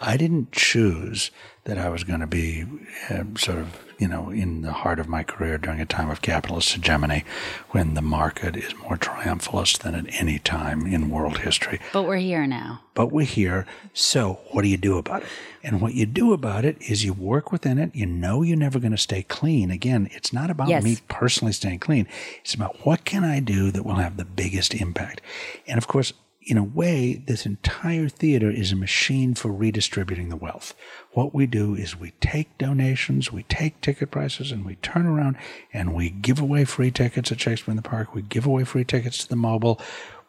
I 0.00 0.16
didn't 0.16 0.52
choose 0.52 1.30
that 1.64 1.78
I 1.78 1.88
was 1.88 2.04
going 2.04 2.20
to 2.20 2.26
be 2.26 2.64
uh, 3.08 3.24
sort 3.36 3.58
of, 3.58 3.78
you 4.00 4.08
know, 4.08 4.30
in 4.30 4.62
the 4.62 4.72
heart 4.72 4.98
of 4.98 5.08
my 5.08 5.22
career 5.22 5.58
during 5.58 5.78
a 5.78 5.84
time 5.86 6.08
of 6.08 6.22
capitalist 6.22 6.72
hegemony 6.72 7.22
when 7.70 7.92
the 7.94 8.00
market 8.02 8.56
is 8.56 8.74
more 8.78 8.96
triumphalist 8.96 9.80
than 9.80 9.94
at 9.94 10.06
any 10.18 10.38
time 10.38 10.86
in 10.86 11.10
world 11.10 11.38
history. 11.38 11.78
But 11.92 12.04
we're 12.04 12.16
here 12.16 12.46
now. 12.46 12.80
But 12.94 13.12
we're 13.12 13.26
here, 13.26 13.66
so 13.92 14.40
what 14.50 14.62
do 14.62 14.68
you 14.68 14.78
do 14.78 14.96
about 14.96 15.22
it? 15.22 15.28
And 15.62 15.80
what 15.82 15.94
you 15.94 16.06
do 16.06 16.32
about 16.32 16.64
it 16.64 16.80
is 16.80 17.04
you 17.04 17.12
work 17.12 17.52
within 17.52 17.78
it. 17.78 17.94
You 17.94 18.06
know 18.06 18.40
you're 18.42 18.56
never 18.56 18.78
going 18.78 18.90
to 18.92 18.98
stay 18.98 19.22
clean. 19.22 19.70
Again, 19.70 20.08
it's 20.12 20.32
not 20.32 20.50
about 20.50 20.68
Yes. 20.68 20.82
me 20.82 20.96
personally 21.08 21.52
staying 21.52 21.80
clean. 21.80 22.08
It's 22.40 22.54
about 22.54 22.84
what 22.86 23.04
can 23.04 23.22
I 23.22 23.40
do 23.40 23.70
that 23.70 23.84
will 23.84 23.96
have 23.96 24.16
the 24.16 24.24
biggest 24.24 24.74
impact. 24.74 25.20
And 25.66 25.76
of 25.76 25.86
course, 25.86 26.14
in 26.42 26.56
a 26.56 26.64
way, 26.64 27.22
this 27.26 27.44
entire 27.44 28.08
theater 28.08 28.50
is 28.50 28.72
a 28.72 28.76
machine 28.76 29.34
for 29.34 29.52
redistributing 29.52 30.30
the 30.30 30.36
wealth. 30.36 30.74
What 31.12 31.34
we 31.34 31.46
do 31.46 31.74
is 31.74 31.98
we 31.98 32.12
take 32.20 32.56
donations, 32.56 33.30
we 33.30 33.42
take 33.44 33.78
ticket 33.82 34.10
prices, 34.10 34.50
and 34.50 34.64
we 34.64 34.76
turn 34.76 35.04
around 35.06 35.36
and 35.72 35.92
we 35.94 36.08
give 36.08 36.40
away 36.40 36.64
free 36.64 36.90
tickets 36.90 37.30
at 37.30 37.40
Shakespeare 37.40 37.72
in 37.72 37.76
the 37.76 37.82
Park. 37.82 38.14
We 38.14 38.22
give 38.22 38.46
away 38.46 38.64
free 38.64 38.84
tickets 38.84 39.18
to 39.18 39.28
the 39.28 39.36
mobile. 39.36 39.78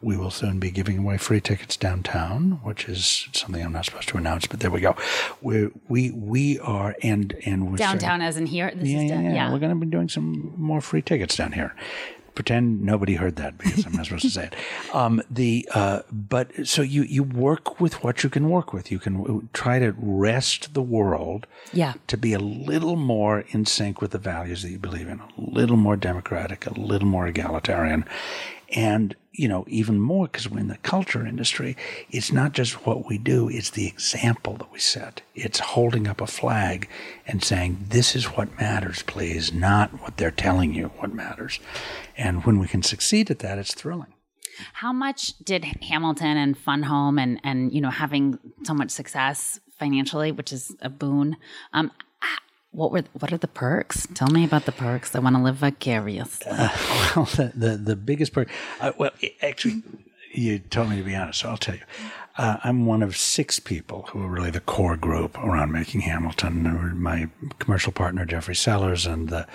We 0.02 0.16
will 0.16 0.30
soon 0.32 0.58
be 0.58 0.70
giving 0.70 0.98
away 0.98 1.16
free 1.16 1.40
tickets 1.40 1.76
downtown, 1.76 2.60
which 2.62 2.88
is 2.88 3.28
something 3.32 3.62
I'm 3.64 3.72
not 3.72 3.84
supposed 3.86 4.08
to 4.08 4.18
announce, 4.18 4.46
but 4.46 4.60
there 4.60 4.70
we 4.70 4.80
go. 4.80 4.96
We 5.40 5.70
we 5.88 6.10
we 6.10 6.58
are 6.58 6.94
and 7.02 7.34
and 7.46 7.70
we're 7.70 7.76
starting- 7.78 8.00
Downtown, 8.00 8.20
as 8.20 8.36
in 8.36 8.46
here. 8.46 8.70
This 8.74 8.88
yeah, 8.88 8.98
is 8.98 9.04
yeah, 9.10 9.14
down- 9.22 9.34
yeah, 9.34 9.52
We're 9.52 9.60
going 9.60 9.70
to 9.78 9.86
be 9.86 9.90
doing 9.90 10.08
some 10.08 10.52
more 10.58 10.80
free 10.80 11.02
tickets 11.02 11.36
down 11.36 11.52
here. 11.52 11.74
Pretend 12.34 12.82
nobody 12.82 13.14
heard 13.14 13.36
that 13.36 13.58
because 13.58 13.84
I'm 13.86 13.92
not 13.92 14.06
supposed 14.06 14.22
to 14.24 14.30
say 14.30 14.44
it. 14.46 14.54
Um, 14.94 15.22
the 15.30 15.66
uh, 15.74 16.00
but 16.12 16.50
so 16.66 16.82
you 16.82 17.02
you 17.04 17.22
work 17.22 17.80
with 17.80 18.02
what 18.04 18.22
you 18.22 18.28
can 18.30 18.50
work 18.50 18.72
with. 18.72 18.90
You 18.92 18.98
can 18.98 19.48
try 19.54 19.78
to 19.78 19.94
wrest 19.98 20.74
the 20.74 20.82
world 20.82 21.46
Yeah. 21.72 21.94
to 22.08 22.16
be 22.18 22.32
a 22.34 22.38
little 22.38 22.96
more 22.96 23.44
in 23.48 23.64
sync 23.64 24.00
with 24.02 24.10
the 24.10 24.18
values 24.18 24.62
that 24.62 24.70
you 24.70 24.78
believe 24.78 25.08
in, 25.08 25.20
a 25.20 25.28
little 25.36 25.76
more 25.78 25.96
democratic, 25.96 26.66
a 26.66 26.74
little 26.78 27.08
more 27.08 27.26
egalitarian, 27.26 28.04
and 28.72 29.14
you 29.32 29.48
know 29.48 29.64
even 29.68 30.00
more 30.00 30.26
because 30.26 30.48
we're 30.48 30.60
in 30.60 30.68
the 30.68 30.78
culture 30.78 31.26
industry. 31.26 31.76
It's 32.10 32.32
not 32.32 32.52
just 32.52 32.86
what 32.86 33.08
we 33.08 33.18
do; 33.18 33.48
it's 33.48 33.70
the 33.70 33.86
example 33.86 34.54
that 34.54 34.72
we 34.72 34.78
set. 34.78 35.22
It's 35.34 35.58
holding 35.58 36.06
up 36.06 36.20
a 36.20 36.26
flag 36.26 36.88
and 37.26 37.42
saying, 37.42 37.86
"This 37.88 38.14
is 38.14 38.24
what 38.26 38.58
matters, 38.58 39.02
please," 39.02 39.52
not 39.52 40.02
what 40.02 40.16
they're 40.16 40.30
telling 40.30 40.74
you 40.74 40.88
what 40.98 41.14
matters. 41.14 41.60
And 42.16 42.44
when 42.44 42.58
we 42.58 42.68
can 42.68 42.82
succeed 42.82 43.30
at 43.30 43.40
that, 43.40 43.58
it's 43.58 43.74
thrilling. 43.74 44.12
How 44.74 44.92
much 44.92 45.38
did 45.38 45.64
Hamilton 45.64 46.36
and 46.36 46.56
Fun 46.56 46.82
Home 46.84 47.18
and 47.18 47.40
and 47.44 47.72
you 47.72 47.80
know 47.80 47.90
having 47.90 48.38
so 48.64 48.74
much 48.74 48.90
success 48.90 49.60
financially, 49.78 50.32
which 50.32 50.52
is 50.52 50.74
a 50.80 50.90
boon? 50.90 51.36
Um, 51.72 51.90
what 52.72 52.90
were 52.90 53.04
what 53.12 53.32
are 53.32 53.38
the 53.38 53.48
perks? 53.48 54.08
Tell 54.14 54.28
me 54.28 54.44
about 54.44 54.64
the 54.64 54.72
perks. 54.72 55.14
I 55.14 55.20
want 55.20 55.36
to 55.36 55.42
live 55.42 55.56
vicariously. 55.56 56.52
Well, 57.14 57.26
the 57.26 57.52
the, 57.54 57.76
the 57.76 57.96
biggest 57.96 58.32
perk. 58.32 58.48
Uh, 58.80 58.92
well, 58.98 59.10
actually, 59.42 59.82
you 60.32 60.58
told 60.58 60.88
me 60.90 60.96
to 60.96 61.02
be 61.02 61.14
honest, 61.14 61.40
so 61.40 61.50
I'll 61.50 61.56
tell 61.58 61.74
you. 61.74 61.82
Uh, 62.38 62.56
I'm 62.64 62.86
one 62.86 63.02
of 63.02 63.14
six 63.14 63.60
people 63.60 64.06
who 64.08 64.22
are 64.22 64.28
really 64.28 64.50
the 64.50 64.60
core 64.60 64.96
group 64.96 65.36
around 65.38 65.70
making 65.70 66.00
Hamilton. 66.00 66.98
My 66.98 67.28
commercial 67.58 67.92
partner 67.92 68.24
Jeffrey 68.24 68.54
Sellers 68.54 69.04
and 69.04 69.28
the 69.28 69.46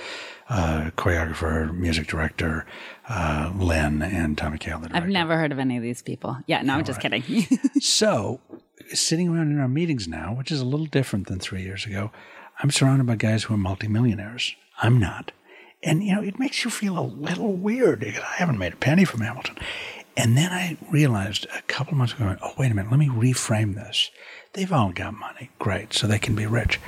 uh, 0.48 0.92
choreographer, 0.96 1.76
music 1.76 2.06
director 2.06 2.68
uh, 3.10 3.52
Lin, 3.56 4.04
and 4.04 4.38
Tommy. 4.38 4.60
The 4.60 4.90
I've 4.94 5.08
never 5.08 5.38
heard 5.38 5.52
of 5.52 5.58
any 5.58 5.78
of 5.78 5.84
these 5.84 6.04
people. 6.04 6.38
Yeah, 6.46 6.62
no, 6.62 6.76
I'm 6.76 6.84
just 6.84 7.02
kidding. 7.02 7.24
So, 7.80 8.40
sitting 8.90 9.30
around 9.30 9.52
in 9.52 9.60
our 9.60 9.68
meetings 9.68 10.08
now, 10.08 10.34
which 10.34 10.52
is 10.52 10.62
a 10.62 10.66
little 10.66 10.86
different 10.86 11.28
than 11.28 11.40
three 11.40 11.64
years 11.64 11.86
ago, 11.86 12.12
I'm 12.60 12.72
surrounded 12.72 13.06
by 13.06 13.16
guys 13.16 13.44
who 13.44 13.54
are 13.54 13.58
multimillionaires. 13.58 14.56
I'm 14.82 15.00
not. 15.00 15.32
And, 15.84 16.04
you 16.04 16.16
know, 16.16 16.24
it 16.24 16.40
makes 16.40 16.64
you 16.64 16.72
feel 16.72 16.98
a 16.98 17.02
little 17.02 17.54
weird 17.54 18.00
because 18.00 18.24
I 18.24 18.36
haven't 18.38 18.58
made 18.58 18.74
a 18.74 18.78
penny 18.78 19.06
from 19.06 19.22
Hamilton. 19.22 19.58
And 20.16 20.36
then 20.36 20.52
I 20.52 20.78
realized 20.92 21.46
a 21.56 21.62
couple 21.64 21.92
of 21.94 21.98
months 22.00 22.14
ago, 22.14 22.36
oh, 22.42 22.54
wait 22.58 22.72
a 22.72 22.74
minute, 22.74 22.90
let 22.90 23.00
me 23.00 23.08
reframe 23.10 23.76
this. 23.76 24.10
They've 24.54 24.74
all 24.74 24.92
got 24.92 25.14
money. 25.14 25.52
Great. 25.60 25.94
So 25.94 26.08
they 26.08 26.18
can 26.18 26.34
be 26.36 26.48
rich. 26.48 26.80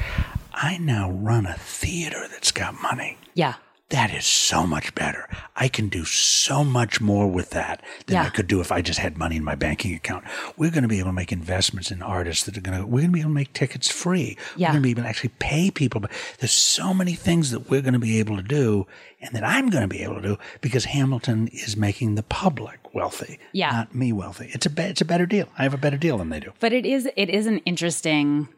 I 0.53 0.79
now 0.79 1.11
run 1.11 1.45
a 1.45 1.53
theater 1.53 2.25
that's 2.31 2.51
got 2.51 2.81
money. 2.81 3.17
yeah, 3.35 3.55
That 3.89 4.13
is 4.13 4.23
so 4.25 4.67
much 4.67 4.93
better. 4.93 5.27
I 5.55 5.67
can 5.67 5.89
do 5.89 6.05
so 6.05 6.63
much 6.63 7.01
more 7.01 7.25
with 7.27 7.49
that 7.51 7.81
than 8.05 8.17
Yeah. 8.17 8.23
I 8.25 8.29
could 8.29 8.45
do 8.47 8.61
if 8.61 8.71
I 8.71 8.83
just 8.83 8.99
had 8.99 9.17
money 9.17 9.35
in 9.35 9.43
my 9.43 9.55
banking 9.55 9.95
account. 9.95 10.25
We're 10.57 10.69
going 10.69 10.83
to 10.83 10.87
be 10.87 10.99
able 10.99 11.09
to 11.09 11.13
make 11.13 11.31
investments 11.31 11.89
in 11.89 12.03
artists 12.03 12.45
that 12.45 12.55
are 12.55 12.61
going 12.61 12.77
to, 12.79 12.85
we're 12.85 12.99
going 13.01 13.09
to 13.09 13.13
be 13.13 13.21
able 13.21 13.31
to 13.31 13.33
make 13.35 13.53
tickets 13.53 13.89
free. 13.89 14.37
Yeah. 14.55 14.67
We're 14.67 14.73
going 14.73 14.83
to 14.83 14.87
be 14.87 14.91
able 14.91 15.03
to 15.03 15.09
actually 15.09 15.31
pay 15.39 15.71
people. 15.71 16.01
But 16.01 16.11
there's 16.37 16.51
so 16.51 16.93
many 16.93 17.15
things 17.15 17.49
that 17.49 17.69
we're 17.71 17.81
going 17.81 17.93
to 17.93 17.99
be 17.99 18.19
able 18.19 18.35
to 18.37 18.43
do 18.43 18.85
and 19.21 19.33
that 19.33 19.43
I'm 19.43 19.69
going 19.71 19.81
to 19.81 19.87
be 19.87 20.03
able 20.03 20.15
to 20.15 20.21
do 20.21 20.37
because 20.61 20.85
Hamilton 20.85 21.47
is 21.47 21.75
making 21.75 22.13
the 22.13 22.23
public 22.23 22.93
wealthy, 22.93 23.39
Yeah. 23.53 23.71
not 23.71 23.95
me 23.95 24.13
wealthy. 24.13 24.49
It's 24.53 24.67
a, 24.67 24.69
be- 24.69 24.83
it's 24.83 25.01
a 25.01 25.05
better 25.05 25.25
deal. 25.25 25.49
I 25.57 25.63
have 25.63 25.73
a 25.73 25.77
better 25.77 25.97
deal 25.97 26.19
than 26.19 26.29
they 26.29 26.39
do. 26.39 26.53
but 26.59 26.73
it 26.73 26.85
is 26.85 27.09
it 27.17 27.29
is 27.29 27.47
an 27.47 27.57
interesting 27.59 28.49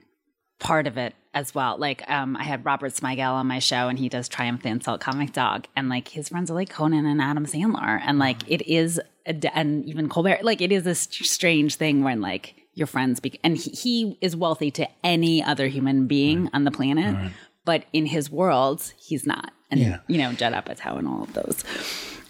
part 0.60 0.88
of 0.88 0.98
it 0.98 1.16
as 1.34 1.56
well. 1.56 1.78
Like 1.78 2.04
um, 2.10 2.36
I 2.36 2.44
had 2.44 2.66
Robert 2.66 2.94
Smigel 2.94 3.34
on 3.34 3.48
my 3.48 3.60
show, 3.60 3.88
and 3.88 3.98
he 3.98 4.10
does 4.10 4.28
Triumph 4.28 4.64
the 4.64 4.70
Insult 4.70 5.02
Comic 5.02 5.34
Dog, 5.34 5.68
and 5.76 5.90
like 5.90 6.10
his 6.10 6.30
friends 6.30 6.52
are 6.52 6.56
like 6.56 6.70
Conan 6.70 7.06
and 7.06 7.22
Adam 7.22 7.46
Sandler, 7.46 8.02
and 8.04 8.20
like 8.20 8.38
it 8.48 8.62
is, 8.68 9.00
a 9.26 9.58
and 9.58 9.86
even 9.86 10.10
Colbert. 10.10 10.44
Like 10.44 10.62
it 10.62 10.72
is 10.72 10.86
a 10.86 10.96
st- 10.96 11.28
strange 11.28 11.76
thing 11.76 12.04
when 12.04 12.22
like 12.22 12.56
your 12.74 12.88
friends, 12.88 13.20
be- 13.20 13.40
and 13.44 13.58
he, 13.58 13.70
he 13.72 14.18
is 14.22 14.36
wealthy 14.36 14.72
to 14.72 14.88
any 15.04 15.44
other 15.44 15.68
human 15.68 16.08
being 16.08 16.50
on 16.54 16.64
the 16.64 16.72
planet, 16.72 17.32
but 17.66 17.84
in 17.94 18.06
his 18.06 18.30
world, 18.32 18.94
he's 18.98 19.26
not. 19.26 19.52
And 19.70 19.80
Yeah. 19.80 20.00
you 20.08 20.18
know, 20.18 20.34
Judd 20.34 20.54
Apatow 20.54 20.98
and 20.98 21.08
all 21.08 21.24
of 21.24 21.34
those. 21.34 21.64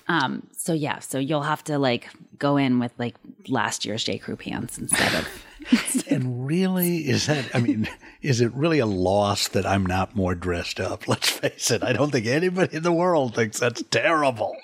Um, 0.08 0.48
so 0.52 0.74
yeah, 0.74 1.00
so 1.00 1.20
you'll 1.20 1.44
have 1.44 1.64
to 1.66 1.80
like 1.80 2.10
go 2.38 2.58
in 2.58 2.80
with 2.80 2.92
like 2.98 3.16
last 3.48 3.86
year's 3.86 4.04
J. 4.04 4.18
Crew 4.18 4.36
pants 4.36 4.78
instead 4.78 5.14
of 5.14 5.28
And 6.22 6.46
really, 6.46 7.10
is 7.10 7.26
that, 7.26 7.50
I 7.56 7.60
mean, 7.60 7.90
is 8.22 8.42
it 8.42 8.54
really 8.54 8.78
a 8.78 8.86
loss 8.86 9.48
that 9.50 9.66
I'm 9.66 9.86
not 9.86 10.16
more 10.16 10.36
dressed 10.36 10.80
up? 10.80 11.08
Let's 11.08 11.30
face 11.30 11.72
it. 11.72 11.84
I 11.84 11.94
don't 11.94 12.12
think 12.12 12.28
anybody 12.28 12.78
in 12.78 12.84
the 12.84 12.92
world 12.92 13.36
thinks 13.36 13.60
that's 13.60 13.82
terrible. 13.84 14.56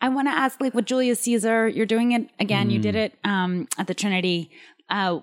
I 0.00 0.08
want 0.08 0.28
to 0.28 0.32
ask, 0.32 0.60
like 0.60 0.74
with 0.74 0.86
Julius 0.86 1.20
Caesar, 1.20 1.68
you're 1.68 1.86
doing 1.86 2.12
it 2.12 2.28
again. 2.40 2.70
You 2.70 2.78
did 2.80 2.96
it 2.96 3.18
um, 3.24 3.68
at 3.78 3.86
the 3.86 3.94
Trinity. 3.94 4.50
Uh, 4.90 5.20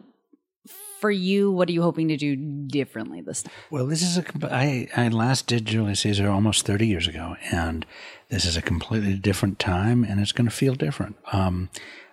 for 0.99 1.11
you, 1.11 1.51
what 1.51 1.69
are 1.69 1.73
you 1.73 1.81
hoping 1.81 2.07
to 2.07 2.17
do 2.17 2.35
differently 2.35 3.21
this 3.21 3.43
time? 3.43 3.53
Well, 3.69 3.85
this 3.85 4.01
is 4.01 4.17
a. 4.17 4.25
I 4.51 4.87
I 4.95 5.07
last 5.09 5.47
did 5.47 5.65
Julius 5.65 5.99
Caesar 6.01 6.29
almost 6.29 6.65
thirty 6.65 6.87
years 6.87 7.07
ago, 7.07 7.35
and 7.51 7.85
this 8.29 8.45
is 8.45 8.57
a 8.57 8.61
completely 8.61 9.13
different 9.15 9.59
time, 9.59 10.03
and 10.03 10.19
it's 10.19 10.31
going 10.31 10.49
to 10.49 10.55
feel 10.55 10.73
different. 10.73 11.17
Um, 11.31 11.69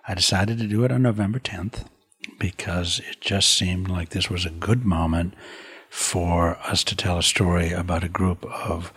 I 0.07 0.13
decided 0.13 0.59
to 0.59 0.67
do 0.67 0.83
it 0.83 0.91
on 0.91 1.01
November 1.01 1.39
tenth 1.39 1.85
because 2.39 3.01
it 3.09 3.21
just 3.21 3.53
seemed 3.53 3.89
like 3.89 4.09
this 4.09 4.29
was 4.29 4.45
a 4.45 4.51
good 4.51 4.85
moment 4.85 5.33
for 5.89 6.57
us 6.63 6.83
to 6.83 6.95
tell 6.95 7.17
a 7.17 7.23
story 7.23 7.71
about 7.71 8.03
a 8.03 8.09
group 8.09 8.45
of 8.45 8.91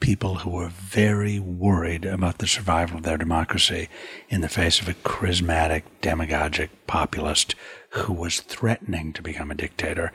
people 0.00 0.36
who 0.36 0.50
were 0.50 0.68
very 0.68 1.38
worried 1.38 2.04
about 2.04 2.38
the 2.38 2.46
survival 2.46 2.98
of 2.98 3.02
their 3.02 3.16
democracy 3.16 3.88
in 4.28 4.40
the 4.40 4.48
face 4.48 4.80
of 4.80 4.88
a 4.88 4.94
charismatic, 4.94 5.82
demagogic 6.00 6.70
populist 6.86 7.54
who 7.90 8.12
was 8.12 8.40
threatening 8.40 9.12
to 9.12 9.22
become 9.22 9.50
a 9.50 9.56
dictator 9.56 10.12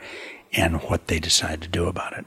and 0.54 0.82
what 0.84 1.08
they 1.08 1.20
decided 1.20 1.62
to 1.62 1.68
do 1.68 1.86
about 1.88 2.18
it. 2.18 2.26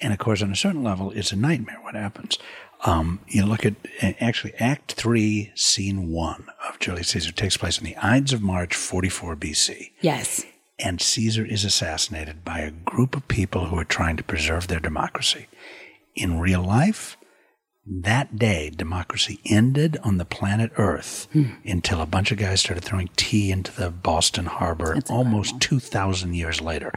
And 0.00 0.12
of 0.12 0.18
course, 0.18 0.42
on 0.42 0.52
a 0.52 0.56
certain 0.56 0.82
level, 0.82 1.10
it's 1.12 1.32
a 1.32 1.36
nightmare 1.36 1.78
what 1.82 1.94
happens. 1.94 2.38
Um, 2.84 3.20
you 3.26 3.44
look 3.44 3.64
at 3.66 3.74
actually 4.02 4.54
Act 4.54 4.92
Three, 4.92 5.52
Scene 5.54 6.10
One 6.10 6.46
of 6.68 6.78
Julius 6.78 7.08
Caesar 7.08 7.32
takes 7.32 7.56
place 7.56 7.78
in 7.78 7.84
the 7.84 7.96
Ides 7.96 8.32
of 8.32 8.42
March 8.42 8.74
44 8.74 9.36
BC. 9.36 9.92
Yes. 10.00 10.44
And 10.78 11.00
Caesar 11.00 11.44
is 11.44 11.64
assassinated 11.64 12.44
by 12.44 12.60
a 12.60 12.70
group 12.70 13.16
of 13.16 13.28
people 13.28 13.66
who 13.66 13.78
are 13.78 13.84
trying 13.84 14.16
to 14.18 14.22
preserve 14.22 14.68
their 14.68 14.80
democracy. 14.80 15.46
In 16.14 16.38
real 16.38 16.62
life, 16.62 17.16
that 17.88 18.36
day, 18.36 18.70
democracy 18.70 19.40
ended 19.46 19.96
on 20.02 20.18
the 20.18 20.24
planet 20.24 20.72
Earth 20.76 21.28
until 21.64 22.00
a 22.02 22.06
bunch 22.06 22.32
of 22.32 22.38
guys 22.38 22.60
started 22.60 22.82
throwing 22.84 23.08
tea 23.16 23.50
into 23.52 23.72
the 23.72 23.90
Boston 23.90 24.46
Harbor 24.46 24.98
almost 25.08 25.60
2,000 25.60 26.34
years 26.34 26.60
later. 26.60 26.92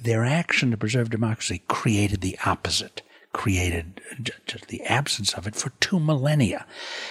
Their 0.00 0.24
action 0.24 0.70
to 0.70 0.76
preserve 0.76 1.10
democracy 1.10 1.62
created 1.68 2.20
the 2.20 2.38
opposite, 2.46 3.02
created 3.32 4.00
just 4.46 4.68
the 4.68 4.82
absence 4.84 5.34
of 5.34 5.46
it 5.46 5.54
for 5.54 5.70
two 5.80 6.00
millennia. 6.00 6.66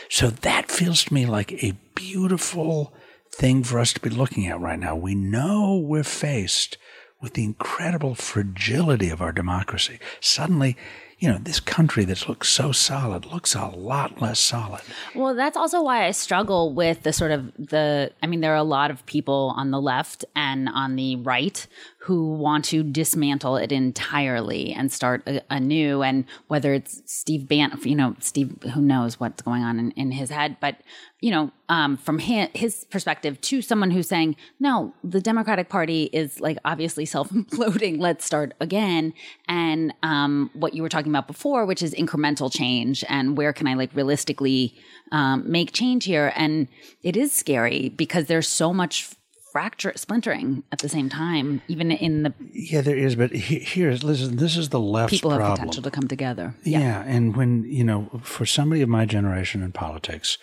So 0.09 0.29
that 0.29 0.69
feels 0.69 1.05
to 1.05 1.13
me 1.13 1.25
like 1.25 1.63
a 1.63 1.77
beautiful 1.95 2.93
thing 3.31 3.63
for 3.63 3.79
us 3.79 3.93
to 3.93 3.99
be 3.99 4.09
looking 4.09 4.47
at 4.47 4.59
right 4.59 4.79
now. 4.79 4.95
We 4.95 5.15
know 5.15 5.77
we're 5.77 6.03
faced 6.03 6.77
with 7.21 7.33
the 7.33 7.43
incredible 7.43 8.15
fragility 8.15 9.09
of 9.09 9.21
our 9.21 9.31
democracy. 9.31 9.99
Suddenly, 10.21 10.77
you 11.19 11.29
know, 11.29 11.37
this 11.37 11.59
country 11.59 12.05
that 12.05 12.29
looks 12.29 12.47
so 12.47 12.71
solid 12.71 13.25
looks 13.25 13.53
a 13.53 13.65
lot 13.67 14.21
less 14.21 14.39
solid. 14.39 14.81
Well, 15.13 15.35
that's 15.35 15.57
also 15.57 15.83
why 15.83 16.05
I 16.05 16.11
struggle 16.11 16.73
with 16.73 17.03
the 17.03 17.11
sort 17.11 17.31
of 17.31 17.51
the. 17.57 18.11
I 18.23 18.27
mean, 18.27 18.39
there 18.39 18.53
are 18.53 18.57
a 18.57 18.63
lot 18.63 18.89
of 18.89 19.05
people 19.05 19.53
on 19.57 19.71
the 19.71 19.81
left 19.81 20.23
and 20.33 20.69
on 20.69 20.95
the 20.95 21.17
right 21.17 21.67
who 22.09 22.33
want 22.33 22.65
to 22.65 22.81
dismantle 22.81 23.55
it 23.55 23.71
entirely 23.71 24.73
and 24.73 24.91
start 24.91 25.21
a, 25.27 25.43
anew. 25.51 26.01
And 26.01 26.25
whether 26.47 26.73
it's 26.73 27.03
Steve 27.05 27.47
Bannon, 27.47 27.79
you 27.83 27.95
know, 27.95 28.15
Steve, 28.19 28.51
who 28.73 28.81
knows 28.81 29.19
what's 29.19 29.43
going 29.43 29.61
on 29.61 29.77
in, 29.77 29.91
in 29.91 30.09
his 30.09 30.31
head, 30.31 30.57
but 30.59 30.77
you 31.21 31.29
know, 31.29 31.51
um, 31.67 31.97
from 31.97 32.17
his, 32.17 32.47
his 32.55 32.85
perspective 32.85 33.39
to 33.41 33.61
someone 33.61 33.91
who's 33.91 34.07
saying, 34.07 34.37
no, 34.59 34.91
the 35.03 35.21
Democratic 35.21 35.69
Party 35.69 36.09
is 36.11 36.39
like 36.39 36.57
obviously 36.65 37.05
self 37.05 37.29
imploding. 37.29 37.99
Let's 37.99 38.25
start 38.25 38.55
again. 38.59 39.13
And 39.47 39.93
um, 40.01 40.49
what 40.53 40.73
you 40.73 40.81
were 40.81 40.89
talking 40.89 41.11
about 41.11 41.27
before, 41.27 41.67
which 41.67 41.83
is 41.83 41.93
incremental 41.93 42.51
change 42.51 43.03
and 43.07 43.37
where 43.37 43.53
can 43.53 43.67
I 43.67 43.75
like 43.75 43.91
realistically 43.93 44.73
um, 45.11 45.43
make 45.45 45.73
change 45.73 46.05
here? 46.05 46.33
And 46.35 46.69
it 47.03 47.15
is 47.15 47.31
scary 47.31 47.89
because 47.89 48.25
there's 48.25 48.47
so 48.47 48.73
much 48.73 49.13
fracture 49.51 49.93
splintering 49.95 50.63
at 50.71 50.79
the 50.79 50.89
same 50.89 51.09
time, 51.09 51.61
even 51.67 51.91
in 51.91 52.23
the 52.23 52.33
Yeah, 52.51 52.81
there 52.81 52.97
is, 52.97 53.15
but 53.15 53.31
he, 53.31 53.59
here's 53.59 54.03
listen. 54.03 54.37
This 54.37 54.55
is 54.57 54.69
the 54.69 54.79
left's 54.79 55.15
people 55.17 55.31
have 55.31 55.41
potential 55.55 55.83
to 55.83 55.91
come 55.91 56.07
together. 56.07 56.55
Yeah. 56.63 57.03
and 57.05 57.35
when, 57.35 57.63
you 57.63 57.83
know, 57.83 58.21
for 58.23 58.45
somebody 58.45 58.81
of 58.81 58.89
my 58.89 59.05
generation 59.05 59.63
in 59.63 59.71
politics, 59.71 60.37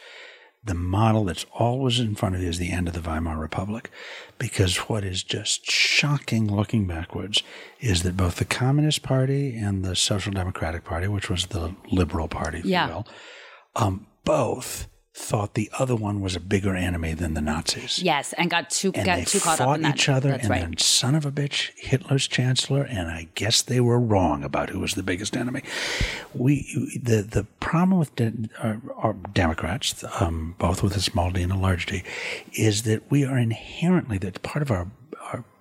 the 0.65 0.75
model 0.75 1.25
that's 1.25 1.47
always 1.53 2.01
in 2.01 2.17
front 2.17 2.35
of 2.35 2.43
you 2.43 2.49
is 2.49 2.59
the 2.59 2.73
end 2.73 2.89
of 2.89 2.95
the 2.95 3.01
Weimar 3.01 3.39
Republic. 3.39 3.89
Because 4.39 4.77
what 4.89 5.05
is 5.05 5.23
just 5.23 5.71
shocking 5.71 6.53
looking 6.53 6.87
backwards 6.89 7.43
is 7.81 8.03
that 8.03 8.17
both 8.17 8.37
the 8.37 8.45
Communist 8.45 9.03
Party 9.05 9.57
and 9.57 9.85
the 9.85 9.95
Social 9.95 10.33
Democratic 10.33 10.85
Party, 10.85 11.07
which 11.07 11.31
was 11.31 11.47
the 11.47 11.75
liberal 11.93 12.27
party, 12.29 12.59
if 12.59 12.65
Yeah. 12.65 12.89
you 12.89 12.95
will, 12.95 13.07
um, 13.77 14.07
both 14.25 14.89
thought 15.19 15.55
the 15.55 15.71
other 15.79 15.97
one 15.97 16.21
was 16.21 16.37
a 16.37 16.41
bigger 16.41 16.77
enemy 16.77 17.15
than 17.15 17.33
the 17.33 17.41
Nazis 17.41 18.03
Yes, 18.03 18.35
and 18.35 18.51
got 18.51 18.69
too 18.69 18.93
and 18.95 19.07
got 19.07 19.17
they 19.17 19.25
too 19.25 19.41
caught 19.41 19.57
fought 19.59 19.69
up 19.69 19.77
in 19.77 19.83
that. 19.83 19.95
each 19.97 20.09
other, 20.11 20.29
That's 20.31 20.43
and 20.43 20.51
right. 20.51 20.61
then 20.61 20.77
son 20.77 21.15
of 21.15 21.25
a 21.25 21.33
bitch, 21.33 21.71
Hitler's 21.77 22.29
chancellor, 22.29 22.83
and 22.83 23.09
I 23.09 23.29
guess 23.35 23.63
they 23.63 23.81
were 23.81 23.99
wrong 23.99 24.45
about 24.45 24.69
who 24.71 24.79
was 24.81 24.95
the 24.95 25.03
biggest 25.03 25.35
enemy. 25.35 25.63
We 26.35 27.01
the 27.03 27.23
the 27.23 27.45
problem 27.61 27.99
with 27.99 28.15
de- 28.15 28.51
our, 28.63 28.81
our 28.97 29.13
Democrats, 29.15 30.05
um, 30.21 30.55
both 30.59 30.83
with 30.83 30.95
a 30.97 31.01
small 31.01 31.31
d 31.31 31.43
and 31.43 31.51
a 31.53 31.57
large 31.57 31.87
d, 31.87 32.03
is 32.53 32.83
that 32.83 33.11
we 33.11 33.25
are 33.25 33.39
inherently 33.39 34.19
that 34.19 34.43
part 34.43 34.61
of 34.63 34.71
our 34.71 34.89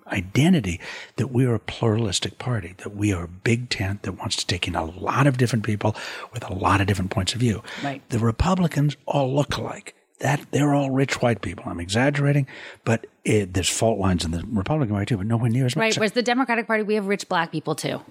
identity 0.08 0.80
that 1.16 1.28
we 1.28 1.44
are 1.44 1.54
a 1.54 1.60
pluralistic 1.60 2.38
party, 2.38 2.74
that 2.78 2.94
we 2.94 3.12
are 3.12 3.24
a 3.24 3.28
big 3.28 3.68
tent 3.68 4.02
that 4.02 4.12
wants 4.12 4.36
to 4.36 4.46
take 4.46 4.68
in 4.68 4.74
a 4.74 4.84
lot 4.84 5.26
of 5.26 5.36
different 5.36 5.64
people 5.64 5.96
with 6.32 6.48
a 6.48 6.52
lot 6.52 6.80
of 6.80 6.86
different 6.86 7.10
points 7.10 7.34
of 7.34 7.40
view. 7.40 7.62
Right. 7.82 8.02
The 8.10 8.18
Republicans 8.18 8.96
all 9.06 9.34
look 9.34 9.56
alike. 9.56 9.94
That 10.20 10.46
they're 10.50 10.72
all 10.74 10.90
rich 10.90 11.20
white 11.20 11.42
people. 11.42 11.64
I'm 11.66 11.78
exaggerating, 11.78 12.46
but 12.84 13.06
it, 13.24 13.52
there's 13.52 13.68
fault 13.68 13.98
lines 13.98 14.24
in 14.24 14.30
the 14.30 14.42
Republican 14.50 14.94
Party 14.94 15.06
too, 15.06 15.18
but 15.18 15.26
nowhere 15.26 15.50
near 15.50 15.66
as 15.66 15.76
much. 15.76 15.82
Right. 15.82 15.96
Whereas 15.98 16.12
the 16.12 16.22
Democratic 16.22 16.66
Party, 16.66 16.84
we 16.84 16.94
have 16.94 17.06
rich 17.06 17.28
black 17.28 17.52
people 17.52 17.74
too. 17.74 18.00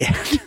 And 0.00 0.40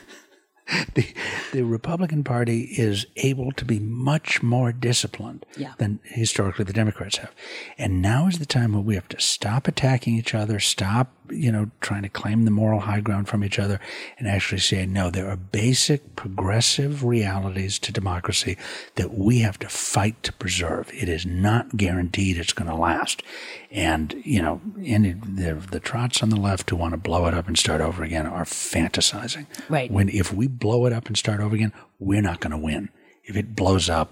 the, 0.95 1.08
the 1.53 1.63
Republican 1.63 2.23
Party 2.23 2.62
is 2.77 3.06
able 3.17 3.51
to 3.53 3.65
be 3.65 3.80
much 3.80 4.43
more 4.43 4.71
disciplined 4.71 5.45
Yeah. 5.56 5.73
than 5.77 5.99
historically 6.03 6.65
the 6.65 6.73
Democrats 6.73 7.17
have. 7.17 7.32
And 7.77 8.01
now 8.01 8.27
is 8.27 8.39
the 8.39 8.45
time 8.45 8.73
where 8.73 8.82
we 8.82 8.95
have 8.95 9.08
to 9.10 9.19
stop 9.21 9.67
attacking 9.67 10.15
each 10.15 10.36
other, 10.36 10.60
stop, 10.60 11.12
you 11.30 11.51
know, 11.51 11.71
trying 11.82 12.03
to 12.03 12.10
claim 12.10 12.43
the 12.43 12.51
moral 12.51 12.82
high 12.82 12.99
ground 13.01 13.27
from 13.27 13.43
each 13.43 13.60
other, 13.60 13.80
and 14.17 14.27
actually 14.27 14.60
say, 14.60 14.86
no, 14.86 15.10
there 15.10 15.30
are 15.30 15.38
basic 15.38 16.15
progressive 16.15 17.03
realities 17.03 17.80
to 17.80 17.91
democracy 17.91 18.58
that 18.95 19.13
we 19.17 19.39
have 19.39 19.60
to 19.60 19.69
fight 19.69 20.21
to 20.23 20.34
preserve. 20.34 20.89
It 20.93 21.10
is 21.10 21.25
not 21.25 21.75
guaranteed 21.77 22.38
it's 22.38 22.53
going 22.53 22.69
to 22.69 22.75
last. 22.75 23.23
And, 23.69 24.21
you 24.23 24.41
know, 24.41 24.62
the, 24.75 25.62
the 25.71 25.80
trots 25.80 26.23
on 26.23 26.30
the 26.30 26.38
left 26.38 26.69
who 26.69 26.75
want 26.75 26.93
to 26.93 26.97
blow 26.97 27.27
it 27.27 27.34
up 27.34 27.47
and 27.47 27.58
start 27.58 27.82
over 27.82 28.03
again 28.03 28.25
are 28.25 28.45
fantasizing. 28.45 29.45
Right. 29.69 29.91
When 29.91 30.10
if 30.10 30.34
we 30.34 30.47
blow 30.47 30.86
it 30.86 30.93
up 30.93 31.08
and 31.08 31.17
start 31.17 31.41
over 31.41 31.56
again, 31.56 31.73
we're 31.99 32.21
not 32.21 32.39
going 32.39 32.51
to 32.51 32.58
win. 32.58 32.89
If 33.25 33.36
it 33.36 33.56
blows 33.56 33.89
up, 33.89 34.12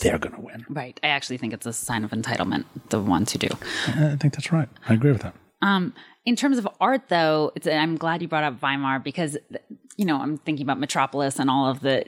they're 0.00 0.18
going 0.18 0.34
to 0.34 0.40
win. 0.40 0.66
Right. 0.68 0.98
I 1.02 1.08
actually 1.08 1.38
think 1.38 1.52
it's 1.52 1.66
a 1.66 1.72
sign 1.72 2.04
of 2.04 2.10
entitlement, 2.10 2.64
the 2.90 3.00
ones 3.00 3.32
who 3.32 3.38
do. 3.38 3.48
I 3.86 4.16
think 4.16 4.34
that's 4.34 4.52
right. 4.52 4.68
I 4.88 4.94
agree 4.94 5.12
with 5.12 5.22
that. 5.22 5.34
Um, 5.62 5.94
in 6.24 6.36
terms 6.36 6.58
of 6.58 6.68
art, 6.80 7.08
though, 7.08 7.52
it's, 7.54 7.66
I'm 7.66 7.96
glad 7.96 8.20
you 8.20 8.28
brought 8.28 8.44
up 8.44 8.60
Weimar 8.60 8.98
because, 8.98 9.38
you 9.96 10.04
know, 10.04 10.20
I'm 10.20 10.36
thinking 10.38 10.64
about 10.64 10.80
Metropolis 10.80 11.38
and 11.38 11.48
all 11.48 11.70
of 11.70 11.80
the, 11.80 12.04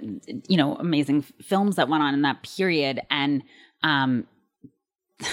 you 0.49 0.57
know, 0.57 0.75
amazing 0.75 1.23
films 1.23 1.77
that 1.77 1.89
went 1.89 2.03
on 2.03 2.13
in 2.13 2.23
that 2.23 2.43
period. 2.43 3.01
And 3.11 3.43
um, 3.83 4.27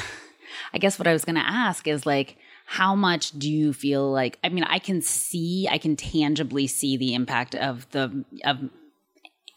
I 0.76 0.78
guess 0.78 1.00
what 1.00 1.08
I 1.08 1.14
was 1.14 1.24
going 1.24 1.38
to 1.38 1.42
ask 1.42 1.88
is 1.88 2.06
like, 2.06 2.38
how 2.66 2.96
much 2.96 3.32
do 3.32 3.50
you 3.50 3.72
feel 3.72 4.12
like? 4.12 4.38
I 4.44 4.50
mean, 4.50 4.66
I 4.66 4.78
can 4.78 5.02
see, 5.02 5.70
I 5.72 5.78
can 5.78 5.96
tangibly 5.96 6.68
see 6.68 6.98
the 6.98 7.14
impact 7.14 7.56
of 7.56 7.90
the 7.92 8.26
of 8.44 8.60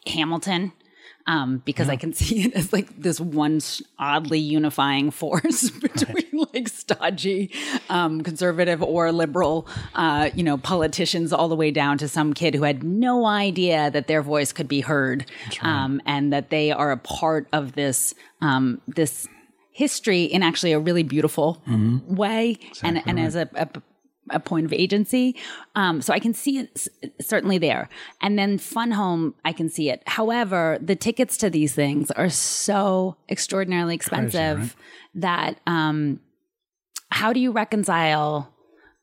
Hamilton 0.07 0.73
um, 1.27 1.61
because 1.65 1.89
I 1.89 1.97
can 1.97 2.13
see 2.15 2.45
it 2.45 2.55
as 2.55 2.73
like 2.73 3.03
this 3.03 3.21
one 3.21 3.61
oddly 3.99 4.39
unifying 4.39 5.11
force 5.11 5.71
between 5.81 6.47
like 6.53 6.69
stodgy 6.69 7.51
um, 7.89 8.23
conservative 8.23 8.81
or 8.81 9.11
liberal, 9.11 9.67
uh, 9.97 10.31
you 10.35 10.45
know, 10.45 10.57
politicians, 10.57 11.33
all 11.33 11.49
the 11.49 11.57
way 11.57 11.73
down 11.73 11.99
to 11.99 12.07
some 12.07 12.33
kid 12.33 12.55
who 12.55 12.63
had 12.63 12.85
no 12.85 13.27
idea 13.27 13.91
that 13.91 14.07
their 14.07 14.23
voice 14.23 14.53
could 14.53 14.69
be 14.69 14.83
heard, 14.83 15.27
um, 15.63 16.01
and 16.07 16.33
that 16.33 16.51
they 16.51 16.71
are 16.71 16.93
a 16.93 16.97
part 16.97 17.49
of 17.53 17.73
this 17.73 18.15
um, 18.41 18.81
this 18.87 19.27
history 19.79 20.25
in 20.25 20.43
actually 20.43 20.73
a 20.73 20.79
really 20.89 21.05
beautiful 21.05 21.63
way, 22.23 22.59
and 22.83 22.97
and 23.07 23.19
as 23.27 23.35
a, 23.37 23.49
a 23.55 23.69
a 24.31 24.41
point 24.41 24.67
of 24.67 24.73
agency. 24.75 25.35
Um, 25.75 26.03
so 26.03 26.13
I 26.13 26.19
can 26.19 26.35
see 26.35 26.59
it 26.59 26.71
s- 26.77 26.89
certainly 27.21 27.57
there. 27.57 27.89
And 28.21 28.39
then 28.39 28.59
Fun 28.59 28.91
Home, 28.91 29.35
I 29.43 29.53
can 29.55 29.71
see 29.71 29.89
it. 29.89 30.03
However, 30.07 30.77
the 30.83 30.97
tickets 30.97 31.39
to 31.39 31.49
these 31.49 31.75
things 31.75 32.11
are 32.11 32.29
so 32.29 33.17
extraordinarily 33.31 33.95
expensive 33.95 34.77
that 35.15 35.59
um, 35.67 36.21
how 37.11 37.33
do 37.33 37.41
you 37.41 37.53
reconcile 37.53 38.53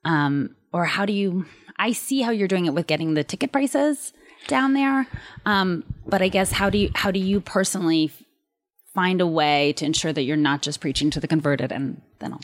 um, 0.04 0.56
or 0.72 0.86
how 0.86 1.06
do 1.08 1.14
you 1.14 1.46
I 1.78 1.94
see 1.94 2.22
how 2.22 2.32
you're 2.32 2.48
doing 2.48 2.68
it 2.68 2.74
with 2.76 2.86
getting 2.86 3.16
the 3.16 3.24
ticket 3.24 3.52
prices 3.52 4.14
down 4.48 4.74
there. 4.74 5.08
Um, 5.46 5.84
but 6.06 6.22
I 6.22 6.28
guess 6.30 6.52
how 6.52 6.70
do 6.70 6.78
you 6.78 6.90
how 6.94 7.10
do 7.10 7.20
you 7.20 7.42
personally 7.42 8.12
find 8.96 9.22
a 9.22 9.28
way 9.28 9.74
to 9.74 9.86
ensure 9.86 10.14
that 10.14 10.24
you're 10.24 10.38
not 10.38 10.62
just 10.64 10.80
preaching 10.80 11.12
to 11.12 11.20
the 11.20 11.28
converted 11.28 11.72
and 11.72 12.02
then 12.20 12.34
I'll 12.34 12.42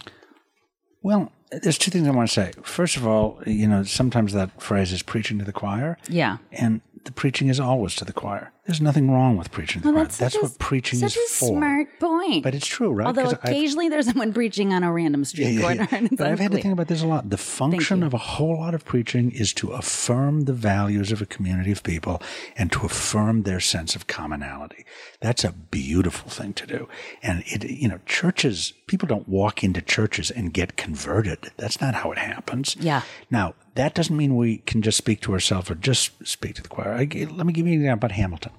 Well, 1.02 1.32
there's 1.64 1.78
two 1.78 1.90
things 1.92 2.08
I 2.08 2.12
want 2.12 2.30
to 2.30 2.34
say. 2.34 2.52
First 2.62 2.98
of 2.98 3.08
all, 3.08 3.42
you 3.46 3.68
know, 3.68 3.84
sometimes 3.84 4.34
that 4.34 4.62
phrase 4.62 4.92
is 4.94 5.02
preaching 5.02 5.40
to 5.40 5.46
the 5.46 5.52
choir. 5.52 5.98
Yeah. 6.08 6.38
And 6.52 6.82
the 7.06 7.12
preaching 7.12 7.50
is 7.50 7.60
always 7.60 7.96
to 7.96 8.06
the 8.06 8.14
choir. 8.14 8.52
There's 8.68 8.80
nothing 8.80 9.10
wrong 9.10 9.38
with 9.38 9.52
preaching 9.52 9.82
choir. 9.82 9.94
That's, 9.94 10.16
such 10.16 10.36
a- 10.36 10.40
what 10.42 10.60
preaching 10.60 11.00
such 11.00 11.18
is 11.18 11.32
a 11.32 11.34
for. 11.34 11.58
smart 11.58 11.88
point. 12.00 12.44
But 12.44 12.54
it's 12.54 12.68
true, 12.68 12.92
right? 12.92 13.08
Although 13.08 13.24
'Cause 13.24 13.34
I've- 13.34 13.50
occasionally 13.52 13.90
there's 13.90 14.06
someone 14.06 14.34
preaching 14.34 14.72
on 14.72 14.84
a 14.84 14.94
random 14.94 15.26
street 15.26 15.60
corner. 15.60 15.88
And 15.92 16.08
it's 16.08 16.16
But 16.16 16.28
I've 16.28 16.40
had 16.40 16.52
to 16.52 16.60
think 16.62 16.74
about 16.74 16.88
this 16.88 17.02
a 17.02 17.08
lot. 17.08 17.30
The 17.32 17.38
function 17.38 18.04
of 18.04 18.14
a 18.14 18.18
whole 18.20 18.60
lot 18.60 18.76
of 18.76 18.86
preaching 18.86 19.32
is 19.32 19.52
to 19.56 19.72
affirm 19.72 20.42
the 20.42 20.54
values 20.54 21.12
of 21.12 21.22
a 21.22 21.26
community 21.26 21.72
of 21.72 21.82
people 21.82 22.22
and 22.56 22.72
to 22.74 22.86
affirm 22.86 23.44
their 23.44 23.60
sense 23.60 23.96
of 23.96 24.06
commonality. 24.08 24.86
That's 25.22 25.44
a 25.44 25.52
beautiful 25.52 26.30
thing 26.30 26.54
to 26.54 26.68
do. 26.68 26.88
And 27.24 27.44
it, 27.48 27.64
you 27.70 27.88
know, 27.88 28.00
churches, 28.06 28.74
people 28.88 29.08
don't 29.08 29.28
walk 29.28 29.64
into 29.64 29.82
churches 29.82 30.30
and 30.30 30.54
get 30.54 30.78
converted. 30.78 31.52
That's 31.58 31.82
not 31.82 31.96
how 31.96 32.12
it 32.12 32.20
happens. 32.20 32.76
Yeah. 32.80 33.02
Now, 33.32 33.56
that 33.76 33.94
doesn't 33.94 34.16
mean 34.16 34.36
we 34.36 34.58
can 34.60 34.82
just 34.82 34.98
speak 34.98 35.22
to 35.22 35.34
ourselves 35.34 35.72
or 35.72 35.76
just 35.76 36.26
speak 36.26 36.56
to 36.56 36.62
the 36.62 36.70
choir. 36.70 36.94
I, 36.94 37.28
let 37.32 37.46
me 37.46 37.54
give 37.54 37.68
you 37.68 37.74
an 37.74 37.82
example 37.82 38.08
about 38.08 38.16
Hamilton. 38.16 38.52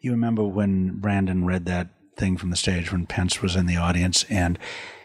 You 0.00 0.10
remember 0.10 0.44
when 0.44 0.98
Brandon 0.98 1.44
read 1.44 1.64
that 1.66 1.88
thing 2.16 2.36
from 2.36 2.50
the 2.50 2.56
stage 2.56 2.90
when 2.90 3.06
Pence 3.06 3.40
was 3.40 3.56
in 3.56 3.66
the 3.66 3.76
audience. 3.76 4.24
And, 4.28 4.58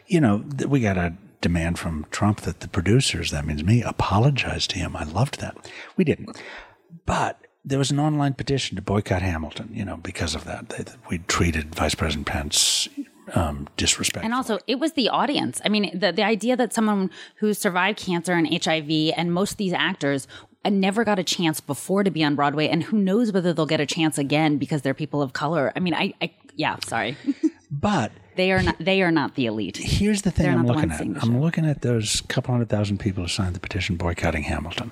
you 0.07 0.19
know, 0.19 0.43
we 0.67 0.79
got 0.79 0.97
a 0.97 1.15
demand 1.41 1.77
from 1.77 2.05
Trump 2.09 2.41
that 2.41 2.61
the 2.61 2.67
producers, 2.67 3.31
that 3.31 3.45
means 3.45 3.63
me, 3.63 3.83
apologize 3.83 4.65
to 4.67 4.79
him. 4.79 4.95
I 4.95 5.03
loved 5.03 5.39
that. 5.39 5.55
We 5.95 6.03
didn't. 6.03 6.41
But 7.05 7.39
there 7.63 7.79
was 7.79 7.91
an 7.91 7.99
online 7.99 8.33
petition 8.33 8.75
to 8.75 8.81
boycott 8.81 9.21
Hamilton, 9.21 9.69
you 9.71 9.85
know, 9.85 9.97
because 9.97 10.35
of 10.35 10.45
that. 10.45 10.95
We 11.09 11.19
treated 11.19 11.75
Vice 11.75 11.95
President 11.95 12.25
Pence 12.25 12.87
um, 13.33 13.67
disrespectful. 13.77 14.25
And 14.25 14.33
also, 14.33 14.59
it 14.67 14.79
was 14.79 14.93
the 14.93 15.09
audience. 15.09 15.61
I 15.65 15.69
mean, 15.69 15.97
the, 15.97 16.11
the 16.11 16.23
idea 16.23 16.55
that 16.55 16.73
someone 16.73 17.09
who 17.35 17.53
survived 17.53 17.99
cancer 17.99 18.33
and 18.33 18.47
HIV, 18.47 19.13
and 19.15 19.33
most 19.33 19.51
of 19.51 19.57
these 19.57 19.73
actors 19.73 20.27
never 20.65 21.03
got 21.03 21.19
a 21.19 21.23
chance 21.23 21.61
before 21.61 22.03
to 22.03 22.11
be 22.11 22.23
on 22.23 22.35
Broadway, 22.35 22.67
and 22.67 22.83
who 22.83 22.97
knows 22.97 23.31
whether 23.31 23.53
they'll 23.53 23.65
get 23.65 23.79
a 23.79 23.85
chance 23.85 24.17
again 24.17 24.57
because 24.57 24.81
they're 24.81 24.93
people 24.93 25.21
of 25.21 25.33
color. 25.33 25.71
I 25.75 25.79
mean, 25.79 25.93
I, 25.93 26.13
I 26.21 26.33
yeah, 26.55 26.77
sorry, 26.85 27.15
but 27.71 28.11
they 28.35 28.51
are 28.51 28.61
not. 28.61 28.75
They 28.79 29.01
are 29.01 29.11
not 29.11 29.35
the 29.35 29.45
elite. 29.45 29.77
Here's 29.77 30.21
the 30.23 30.31
thing 30.31 30.45
They're 30.45 30.57
I'm 30.57 30.65
looking 30.65 30.91
at. 30.91 31.01
I'm 31.01 31.19
show. 31.19 31.27
looking 31.27 31.65
at 31.65 31.81
those 31.81 32.21
couple 32.21 32.53
hundred 32.53 32.69
thousand 32.69 32.99
people 32.99 33.23
who 33.23 33.29
signed 33.29 33.55
the 33.55 33.59
petition 33.59 33.95
boycotting 33.95 34.43
Hamilton. 34.43 34.91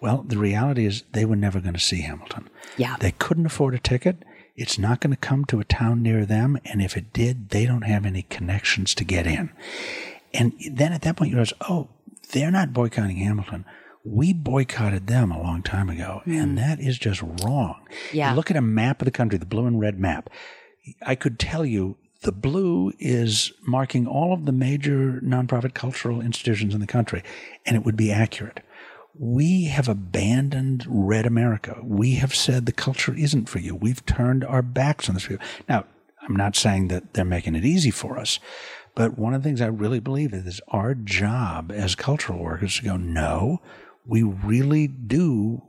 Well, 0.00 0.24
the 0.26 0.38
reality 0.38 0.86
is 0.86 1.04
they 1.12 1.24
were 1.24 1.36
never 1.36 1.60
going 1.60 1.74
to 1.74 1.80
see 1.80 2.02
Hamilton. 2.02 2.48
Yeah. 2.76 2.96
They 2.98 3.12
couldn't 3.12 3.46
afford 3.46 3.74
a 3.74 3.78
ticket. 3.78 4.22
It's 4.56 4.78
not 4.78 5.00
going 5.00 5.10
to 5.10 5.16
come 5.16 5.44
to 5.46 5.60
a 5.60 5.64
town 5.64 6.02
near 6.02 6.24
them, 6.24 6.58
and 6.64 6.80
if 6.80 6.96
it 6.96 7.12
did, 7.12 7.50
they 7.50 7.66
don't 7.66 7.82
have 7.82 8.06
any 8.06 8.22
connections 8.22 8.94
to 8.94 9.04
get 9.04 9.26
in. 9.26 9.50
And 10.32 10.52
then 10.70 10.92
at 10.92 11.02
that 11.02 11.16
point, 11.16 11.30
you 11.30 11.36
realize, 11.36 11.52
oh, 11.68 11.88
they're 12.32 12.50
not 12.50 12.72
boycotting 12.72 13.16
Hamilton. 13.16 13.64
We 14.04 14.32
boycotted 14.32 15.06
them 15.06 15.32
a 15.32 15.42
long 15.42 15.62
time 15.62 15.88
ago, 15.88 16.22
hmm. 16.24 16.34
and 16.34 16.58
that 16.58 16.78
is 16.78 16.98
just 16.98 17.22
wrong. 17.22 17.80
Yeah. 18.12 18.30
You 18.30 18.36
look 18.36 18.50
at 18.50 18.56
a 18.56 18.62
map 18.62 19.00
of 19.00 19.06
the 19.06 19.10
country, 19.10 19.38
the 19.38 19.46
blue 19.46 19.66
and 19.66 19.80
red 19.80 19.98
map. 19.98 20.30
I 21.02 21.14
could 21.14 21.38
tell 21.38 21.64
you 21.64 21.96
the 22.20 22.32
blue 22.32 22.92
is 22.98 23.52
marking 23.66 24.06
all 24.06 24.32
of 24.32 24.44
the 24.44 24.52
major 24.52 25.20
nonprofit 25.22 25.74
cultural 25.74 26.20
institutions 26.20 26.74
in 26.74 26.80
the 26.80 26.86
country, 26.86 27.22
and 27.66 27.76
it 27.76 27.84
would 27.84 27.96
be 27.96 28.12
accurate. 28.12 28.60
We 29.16 29.64
have 29.64 29.88
abandoned 29.88 30.84
red 30.88 31.24
America. 31.24 31.78
We 31.82 32.16
have 32.16 32.34
said 32.34 32.66
the 32.66 32.72
culture 32.72 33.14
isn't 33.14 33.48
for 33.48 33.60
you. 33.60 33.74
We've 33.74 34.04
turned 34.06 34.44
our 34.44 34.62
backs 34.62 35.08
on 35.08 35.14
this. 35.14 35.26
people. 35.26 35.46
Now, 35.68 35.84
I'm 36.22 36.36
not 36.36 36.56
saying 36.56 36.88
that 36.88 37.14
they're 37.14 37.24
making 37.24 37.54
it 37.54 37.64
easy 37.64 37.90
for 37.90 38.18
us, 38.18 38.40
but 38.94 39.18
one 39.18 39.34
of 39.34 39.42
the 39.42 39.48
things 39.48 39.60
I 39.60 39.66
really 39.66 40.00
believe 40.00 40.32
is 40.32 40.60
our 40.68 40.94
job 40.94 41.70
as 41.70 41.94
cultural 41.94 42.38
workers 42.38 42.76
to 42.76 42.84
go, 42.84 42.96
no, 42.96 43.60
we 44.06 44.22
really 44.22 44.86
do. 44.86 45.62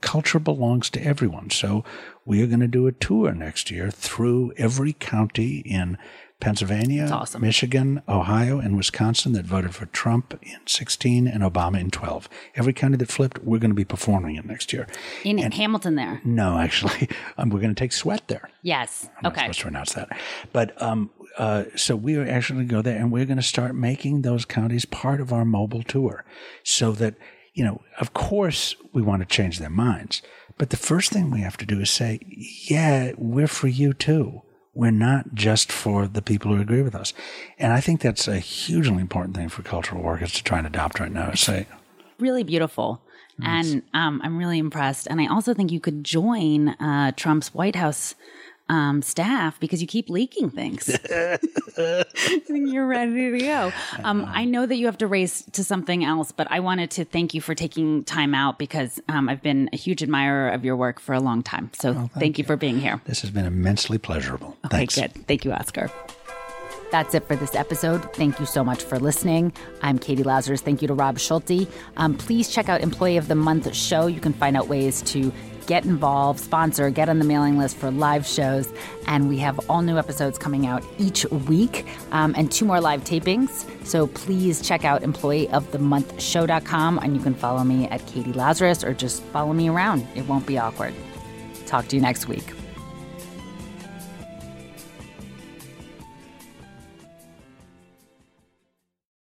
Culture 0.00 0.38
belongs 0.38 0.88
to 0.90 1.02
everyone. 1.02 1.50
So 1.50 1.84
we 2.24 2.42
are 2.42 2.46
going 2.46 2.60
to 2.60 2.68
do 2.68 2.86
a 2.86 2.92
tour 2.92 3.32
next 3.32 3.70
year 3.70 3.90
through 3.90 4.52
every 4.56 4.92
county 4.94 5.58
in 5.58 5.98
Pennsylvania, 6.42 7.08
awesome. 7.10 7.40
Michigan, 7.40 8.02
Ohio, 8.08 8.58
and 8.58 8.76
Wisconsin 8.76 9.32
that 9.32 9.44
voted 9.46 9.74
for 9.74 9.86
Trump 9.86 10.36
in 10.42 10.58
16 10.66 11.28
and 11.28 11.42
Obama 11.42 11.78
in 11.80 11.90
12. 11.90 12.28
Every 12.56 12.72
county 12.72 12.96
that 12.96 13.08
flipped, 13.08 13.38
we're 13.44 13.60
going 13.60 13.70
to 13.70 13.76
be 13.76 13.84
performing 13.84 14.34
it 14.34 14.44
next 14.44 14.72
year. 14.72 14.88
In 15.24 15.38
Hamilton, 15.52 15.94
there. 15.94 16.20
No, 16.24 16.58
actually, 16.58 17.08
um, 17.38 17.50
we're 17.50 17.60
going 17.60 17.74
to 17.74 17.78
take 17.78 17.92
Sweat 17.92 18.26
there. 18.26 18.50
Yes. 18.62 19.08
I'm 19.18 19.22
not 19.22 19.32
Okay. 19.32 19.40
supposed 19.42 19.60
to 19.60 19.68
announce 19.68 19.92
that. 19.94 20.08
But 20.52 20.80
um, 20.82 21.10
uh, 21.38 21.64
so 21.76 21.94
we 21.94 22.16
are 22.16 22.26
actually 22.26 22.56
going 22.56 22.68
to 22.68 22.74
go 22.74 22.82
there 22.82 22.98
and 22.98 23.12
we're 23.12 23.24
going 23.24 23.36
to 23.36 23.42
start 23.42 23.74
making 23.76 24.22
those 24.22 24.44
counties 24.44 24.84
part 24.84 25.20
of 25.20 25.32
our 25.32 25.44
mobile 25.44 25.84
tour 25.84 26.24
so 26.64 26.90
that, 26.92 27.14
you 27.54 27.64
know, 27.64 27.82
of 28.00 28.14
course 28.14 28.74
we 28.92 29.00
want 29.00 29.22
to 29.22 29.26
change 29.26 29.60
their 29.60 29.70
minds. 29.70 30.22
But 30.58 30.70
the 30.70 30.76
first 30.76 31.12
thing 31.12 31.30
we 31.30 31.40
have 31.40 31.56
to 31.58 31.66
do 31.66 31.80
is 31.80 31.90
say, 31.90 32.18
yeah, 32.68 33.12
we're 33.16 33.46
for 33.46 33.68
you 33.68 33.92
too. 33.94 34.42
We're 34.74 34.90
not 34.90 35.34
just 35.34 35.70
for 35.70 36.06
the 36.06 36.22
people 36.22 36.54
who 36.54 36.60
agree 36.60 36.82
with 36.82 36.94
us. 36.94 37.12
And 37.58 37.72
I 37.72 37.80
think 37.80 38.00
that's 38.00 38.26
a 38.26 38.38
hugely 38.38 39.00
important 39.00 39.36
thing 39.36 39.48
for 39.48 39.62
cultural 39.62 40.02
workers 40.02 40.32
to 40.32 40.42
try 40.42 40.58
and 40.58 40.66
adopt 40.66 40.98
right 40.98 41.12
now. 41.12 41.30
Is 41.30 41.40
say, 41.40 41.66
really 42.18 42.42
beautiful. 42.42 43.02
And 43.44 43.82
um, 43.92 44.20
I'm 44.22 44.38
really 44.38 44.58
impressed. 44.58 45.08
And 45.08 45.20
I 45.20 45.26
also 45.26 45.52
think 45.52 45.72
you 45.72 45.80
could 45.80 46.04
join 46.04 46.68
uh, 46.68 47.12
Trump's 47.16 47.52
White 47.52 47.74
House 47.74 48.14
um, 48.72 49.02
staff 49.02 49.60
because 49.60 49.82
you 49.82 49.86
keep 49.86 50.08
leaking 50.08 50.50
things. 50.50 50.88
I 50.88 51.36
think 52.40 52.72
you're 52.72 52.86
ready 52.86 53.30
to 53.30 53.38
go. 53.38 53.72
Um, 54.02 54.24
I 54.26 54.46
know 54.46 54.64
that 54.64 54.76
you 54.76 54.86
have 54.86 54.96
to 54.98 55.06
race 55.06 55.42
to 55.52 55.62
something 55.62 56.04
else, 56.04 56.32
but 56.32 56.46
I 56.50 56.60
wanted 56.60 56.90
to 56.92 57.04
thank 57.04 57.34
you 57.34 57.42
for 57.42 57.54
taking 57.54 58.02
time 58.04 58.34
out 58.34 58.58
because 58.58 58.98
um, 59.10 59.28
I've 59.28 59.42
been 59.42 59.68
a 59.74 59.76
huge 59.76 60.02
admirer 60.02 60.48
of 60.48 60.64
your 60.64 60.74
work 60.74 61.00
for 61.00 61.12
a 61.12 61.20
long 61.20 61.42
time. 61.42 61.70
So 61.74 62.10
thank, 62.18 62.38
you 62.38 62.44
for 62.44 62.56
being 62.56 62.80
here. 62.80 62.98
this 63.04 63.20
has 63.20 63.30
been 63.30 63.44
immensely 63.44 63.98
pleasurable. 63.98 64.56
Okay, 64.64 64.78
Thanks. 64.78 64.94
good. 64.94 65.12
Thank 65.26 65.44
you, 65.44 65.52
Oskar. 65.52 65.90
That's 66.92 67.14
it 67.14 67.26
for 67.26 67.34
this 67.36 67.54
episode. 67.54 68.12
Thank 68.12 68.38
you 68.38 68.44
so 68.44 68.62
much 68.62 68.82
for 68.82 68.98
listening. 68.98 69.54
I'm 69.80 69.98
Katie 69.98 70.22
Lazarus. 70.22 70.60
Thank 70.60 70.82
you 70.82 70.88
to 70.88 70.94
Rob 70.94 71.18
Schulte. 71.18 71.66
Um, 71.96 72.18
please 72.18 72.50
check 72.50 72.68
out 72.68 72.82
Employee 72.82 73.16
of 73.16 73.28
the 73.28 73.34
Month 73.34 73.74
show. 73.74 74.08
You 74.08 74.20
can 74.20 74.34
find 74.34 74.58
out 74.58 74.68
ways 74.68 75.00
to 75.02 75.32
get 75.66 75.86
involved, 75.86 76.38
sponsor, 76.38 76.90
get 76.90 77.08
on 77.08 77.18
the 77.18 77.24
mailing 77.24 77.56
list 77.56 77.78
for 77.78 77.90
live 77.90 78.26
shows. 78.26 78.70
And 79.06 79.30
we 79.30 79.38
have 79.38 79.58
all 79.70 79.80
new 79.80 79.96
episodes 79.96 80.36
coming 80.36 80.66
out 80.66 80.84
each 80.98 81.24
week 81.24 81.86
um, 82.10 82.34
and 82.36 82.52
two 82.52 82.66
more 82.66 82.78
live 82.78 83.04
tapings. 83.04 83.64
So 83.86 84.06
please 84.08 84.60
check 84.60 84.84
out 84.84 85.00
employeeofthemonthshow.com 85.00 86.98
and 86.98 87.16
you 87.16 87.22
can 87.22 87.32
follow 87.34 87.64
me 87.64 87.88
at 87.88 88.06
Katie 88.06 88.34
Lazarus 88.34 88.84
or 88.84 88.92
just 88.92 89.22
follow 89.24 89.54
me 89.54 89.70
around. 89.70 90.06
It 90.14 90.28
won't 90.28 90.46
be 90.46 90.58
awkward. 90.58 90.92
Talk 91.64 91.88
to 91.88 91.96
you 91.96 92.02
next 92.02 92.28
week. 92.28 92.52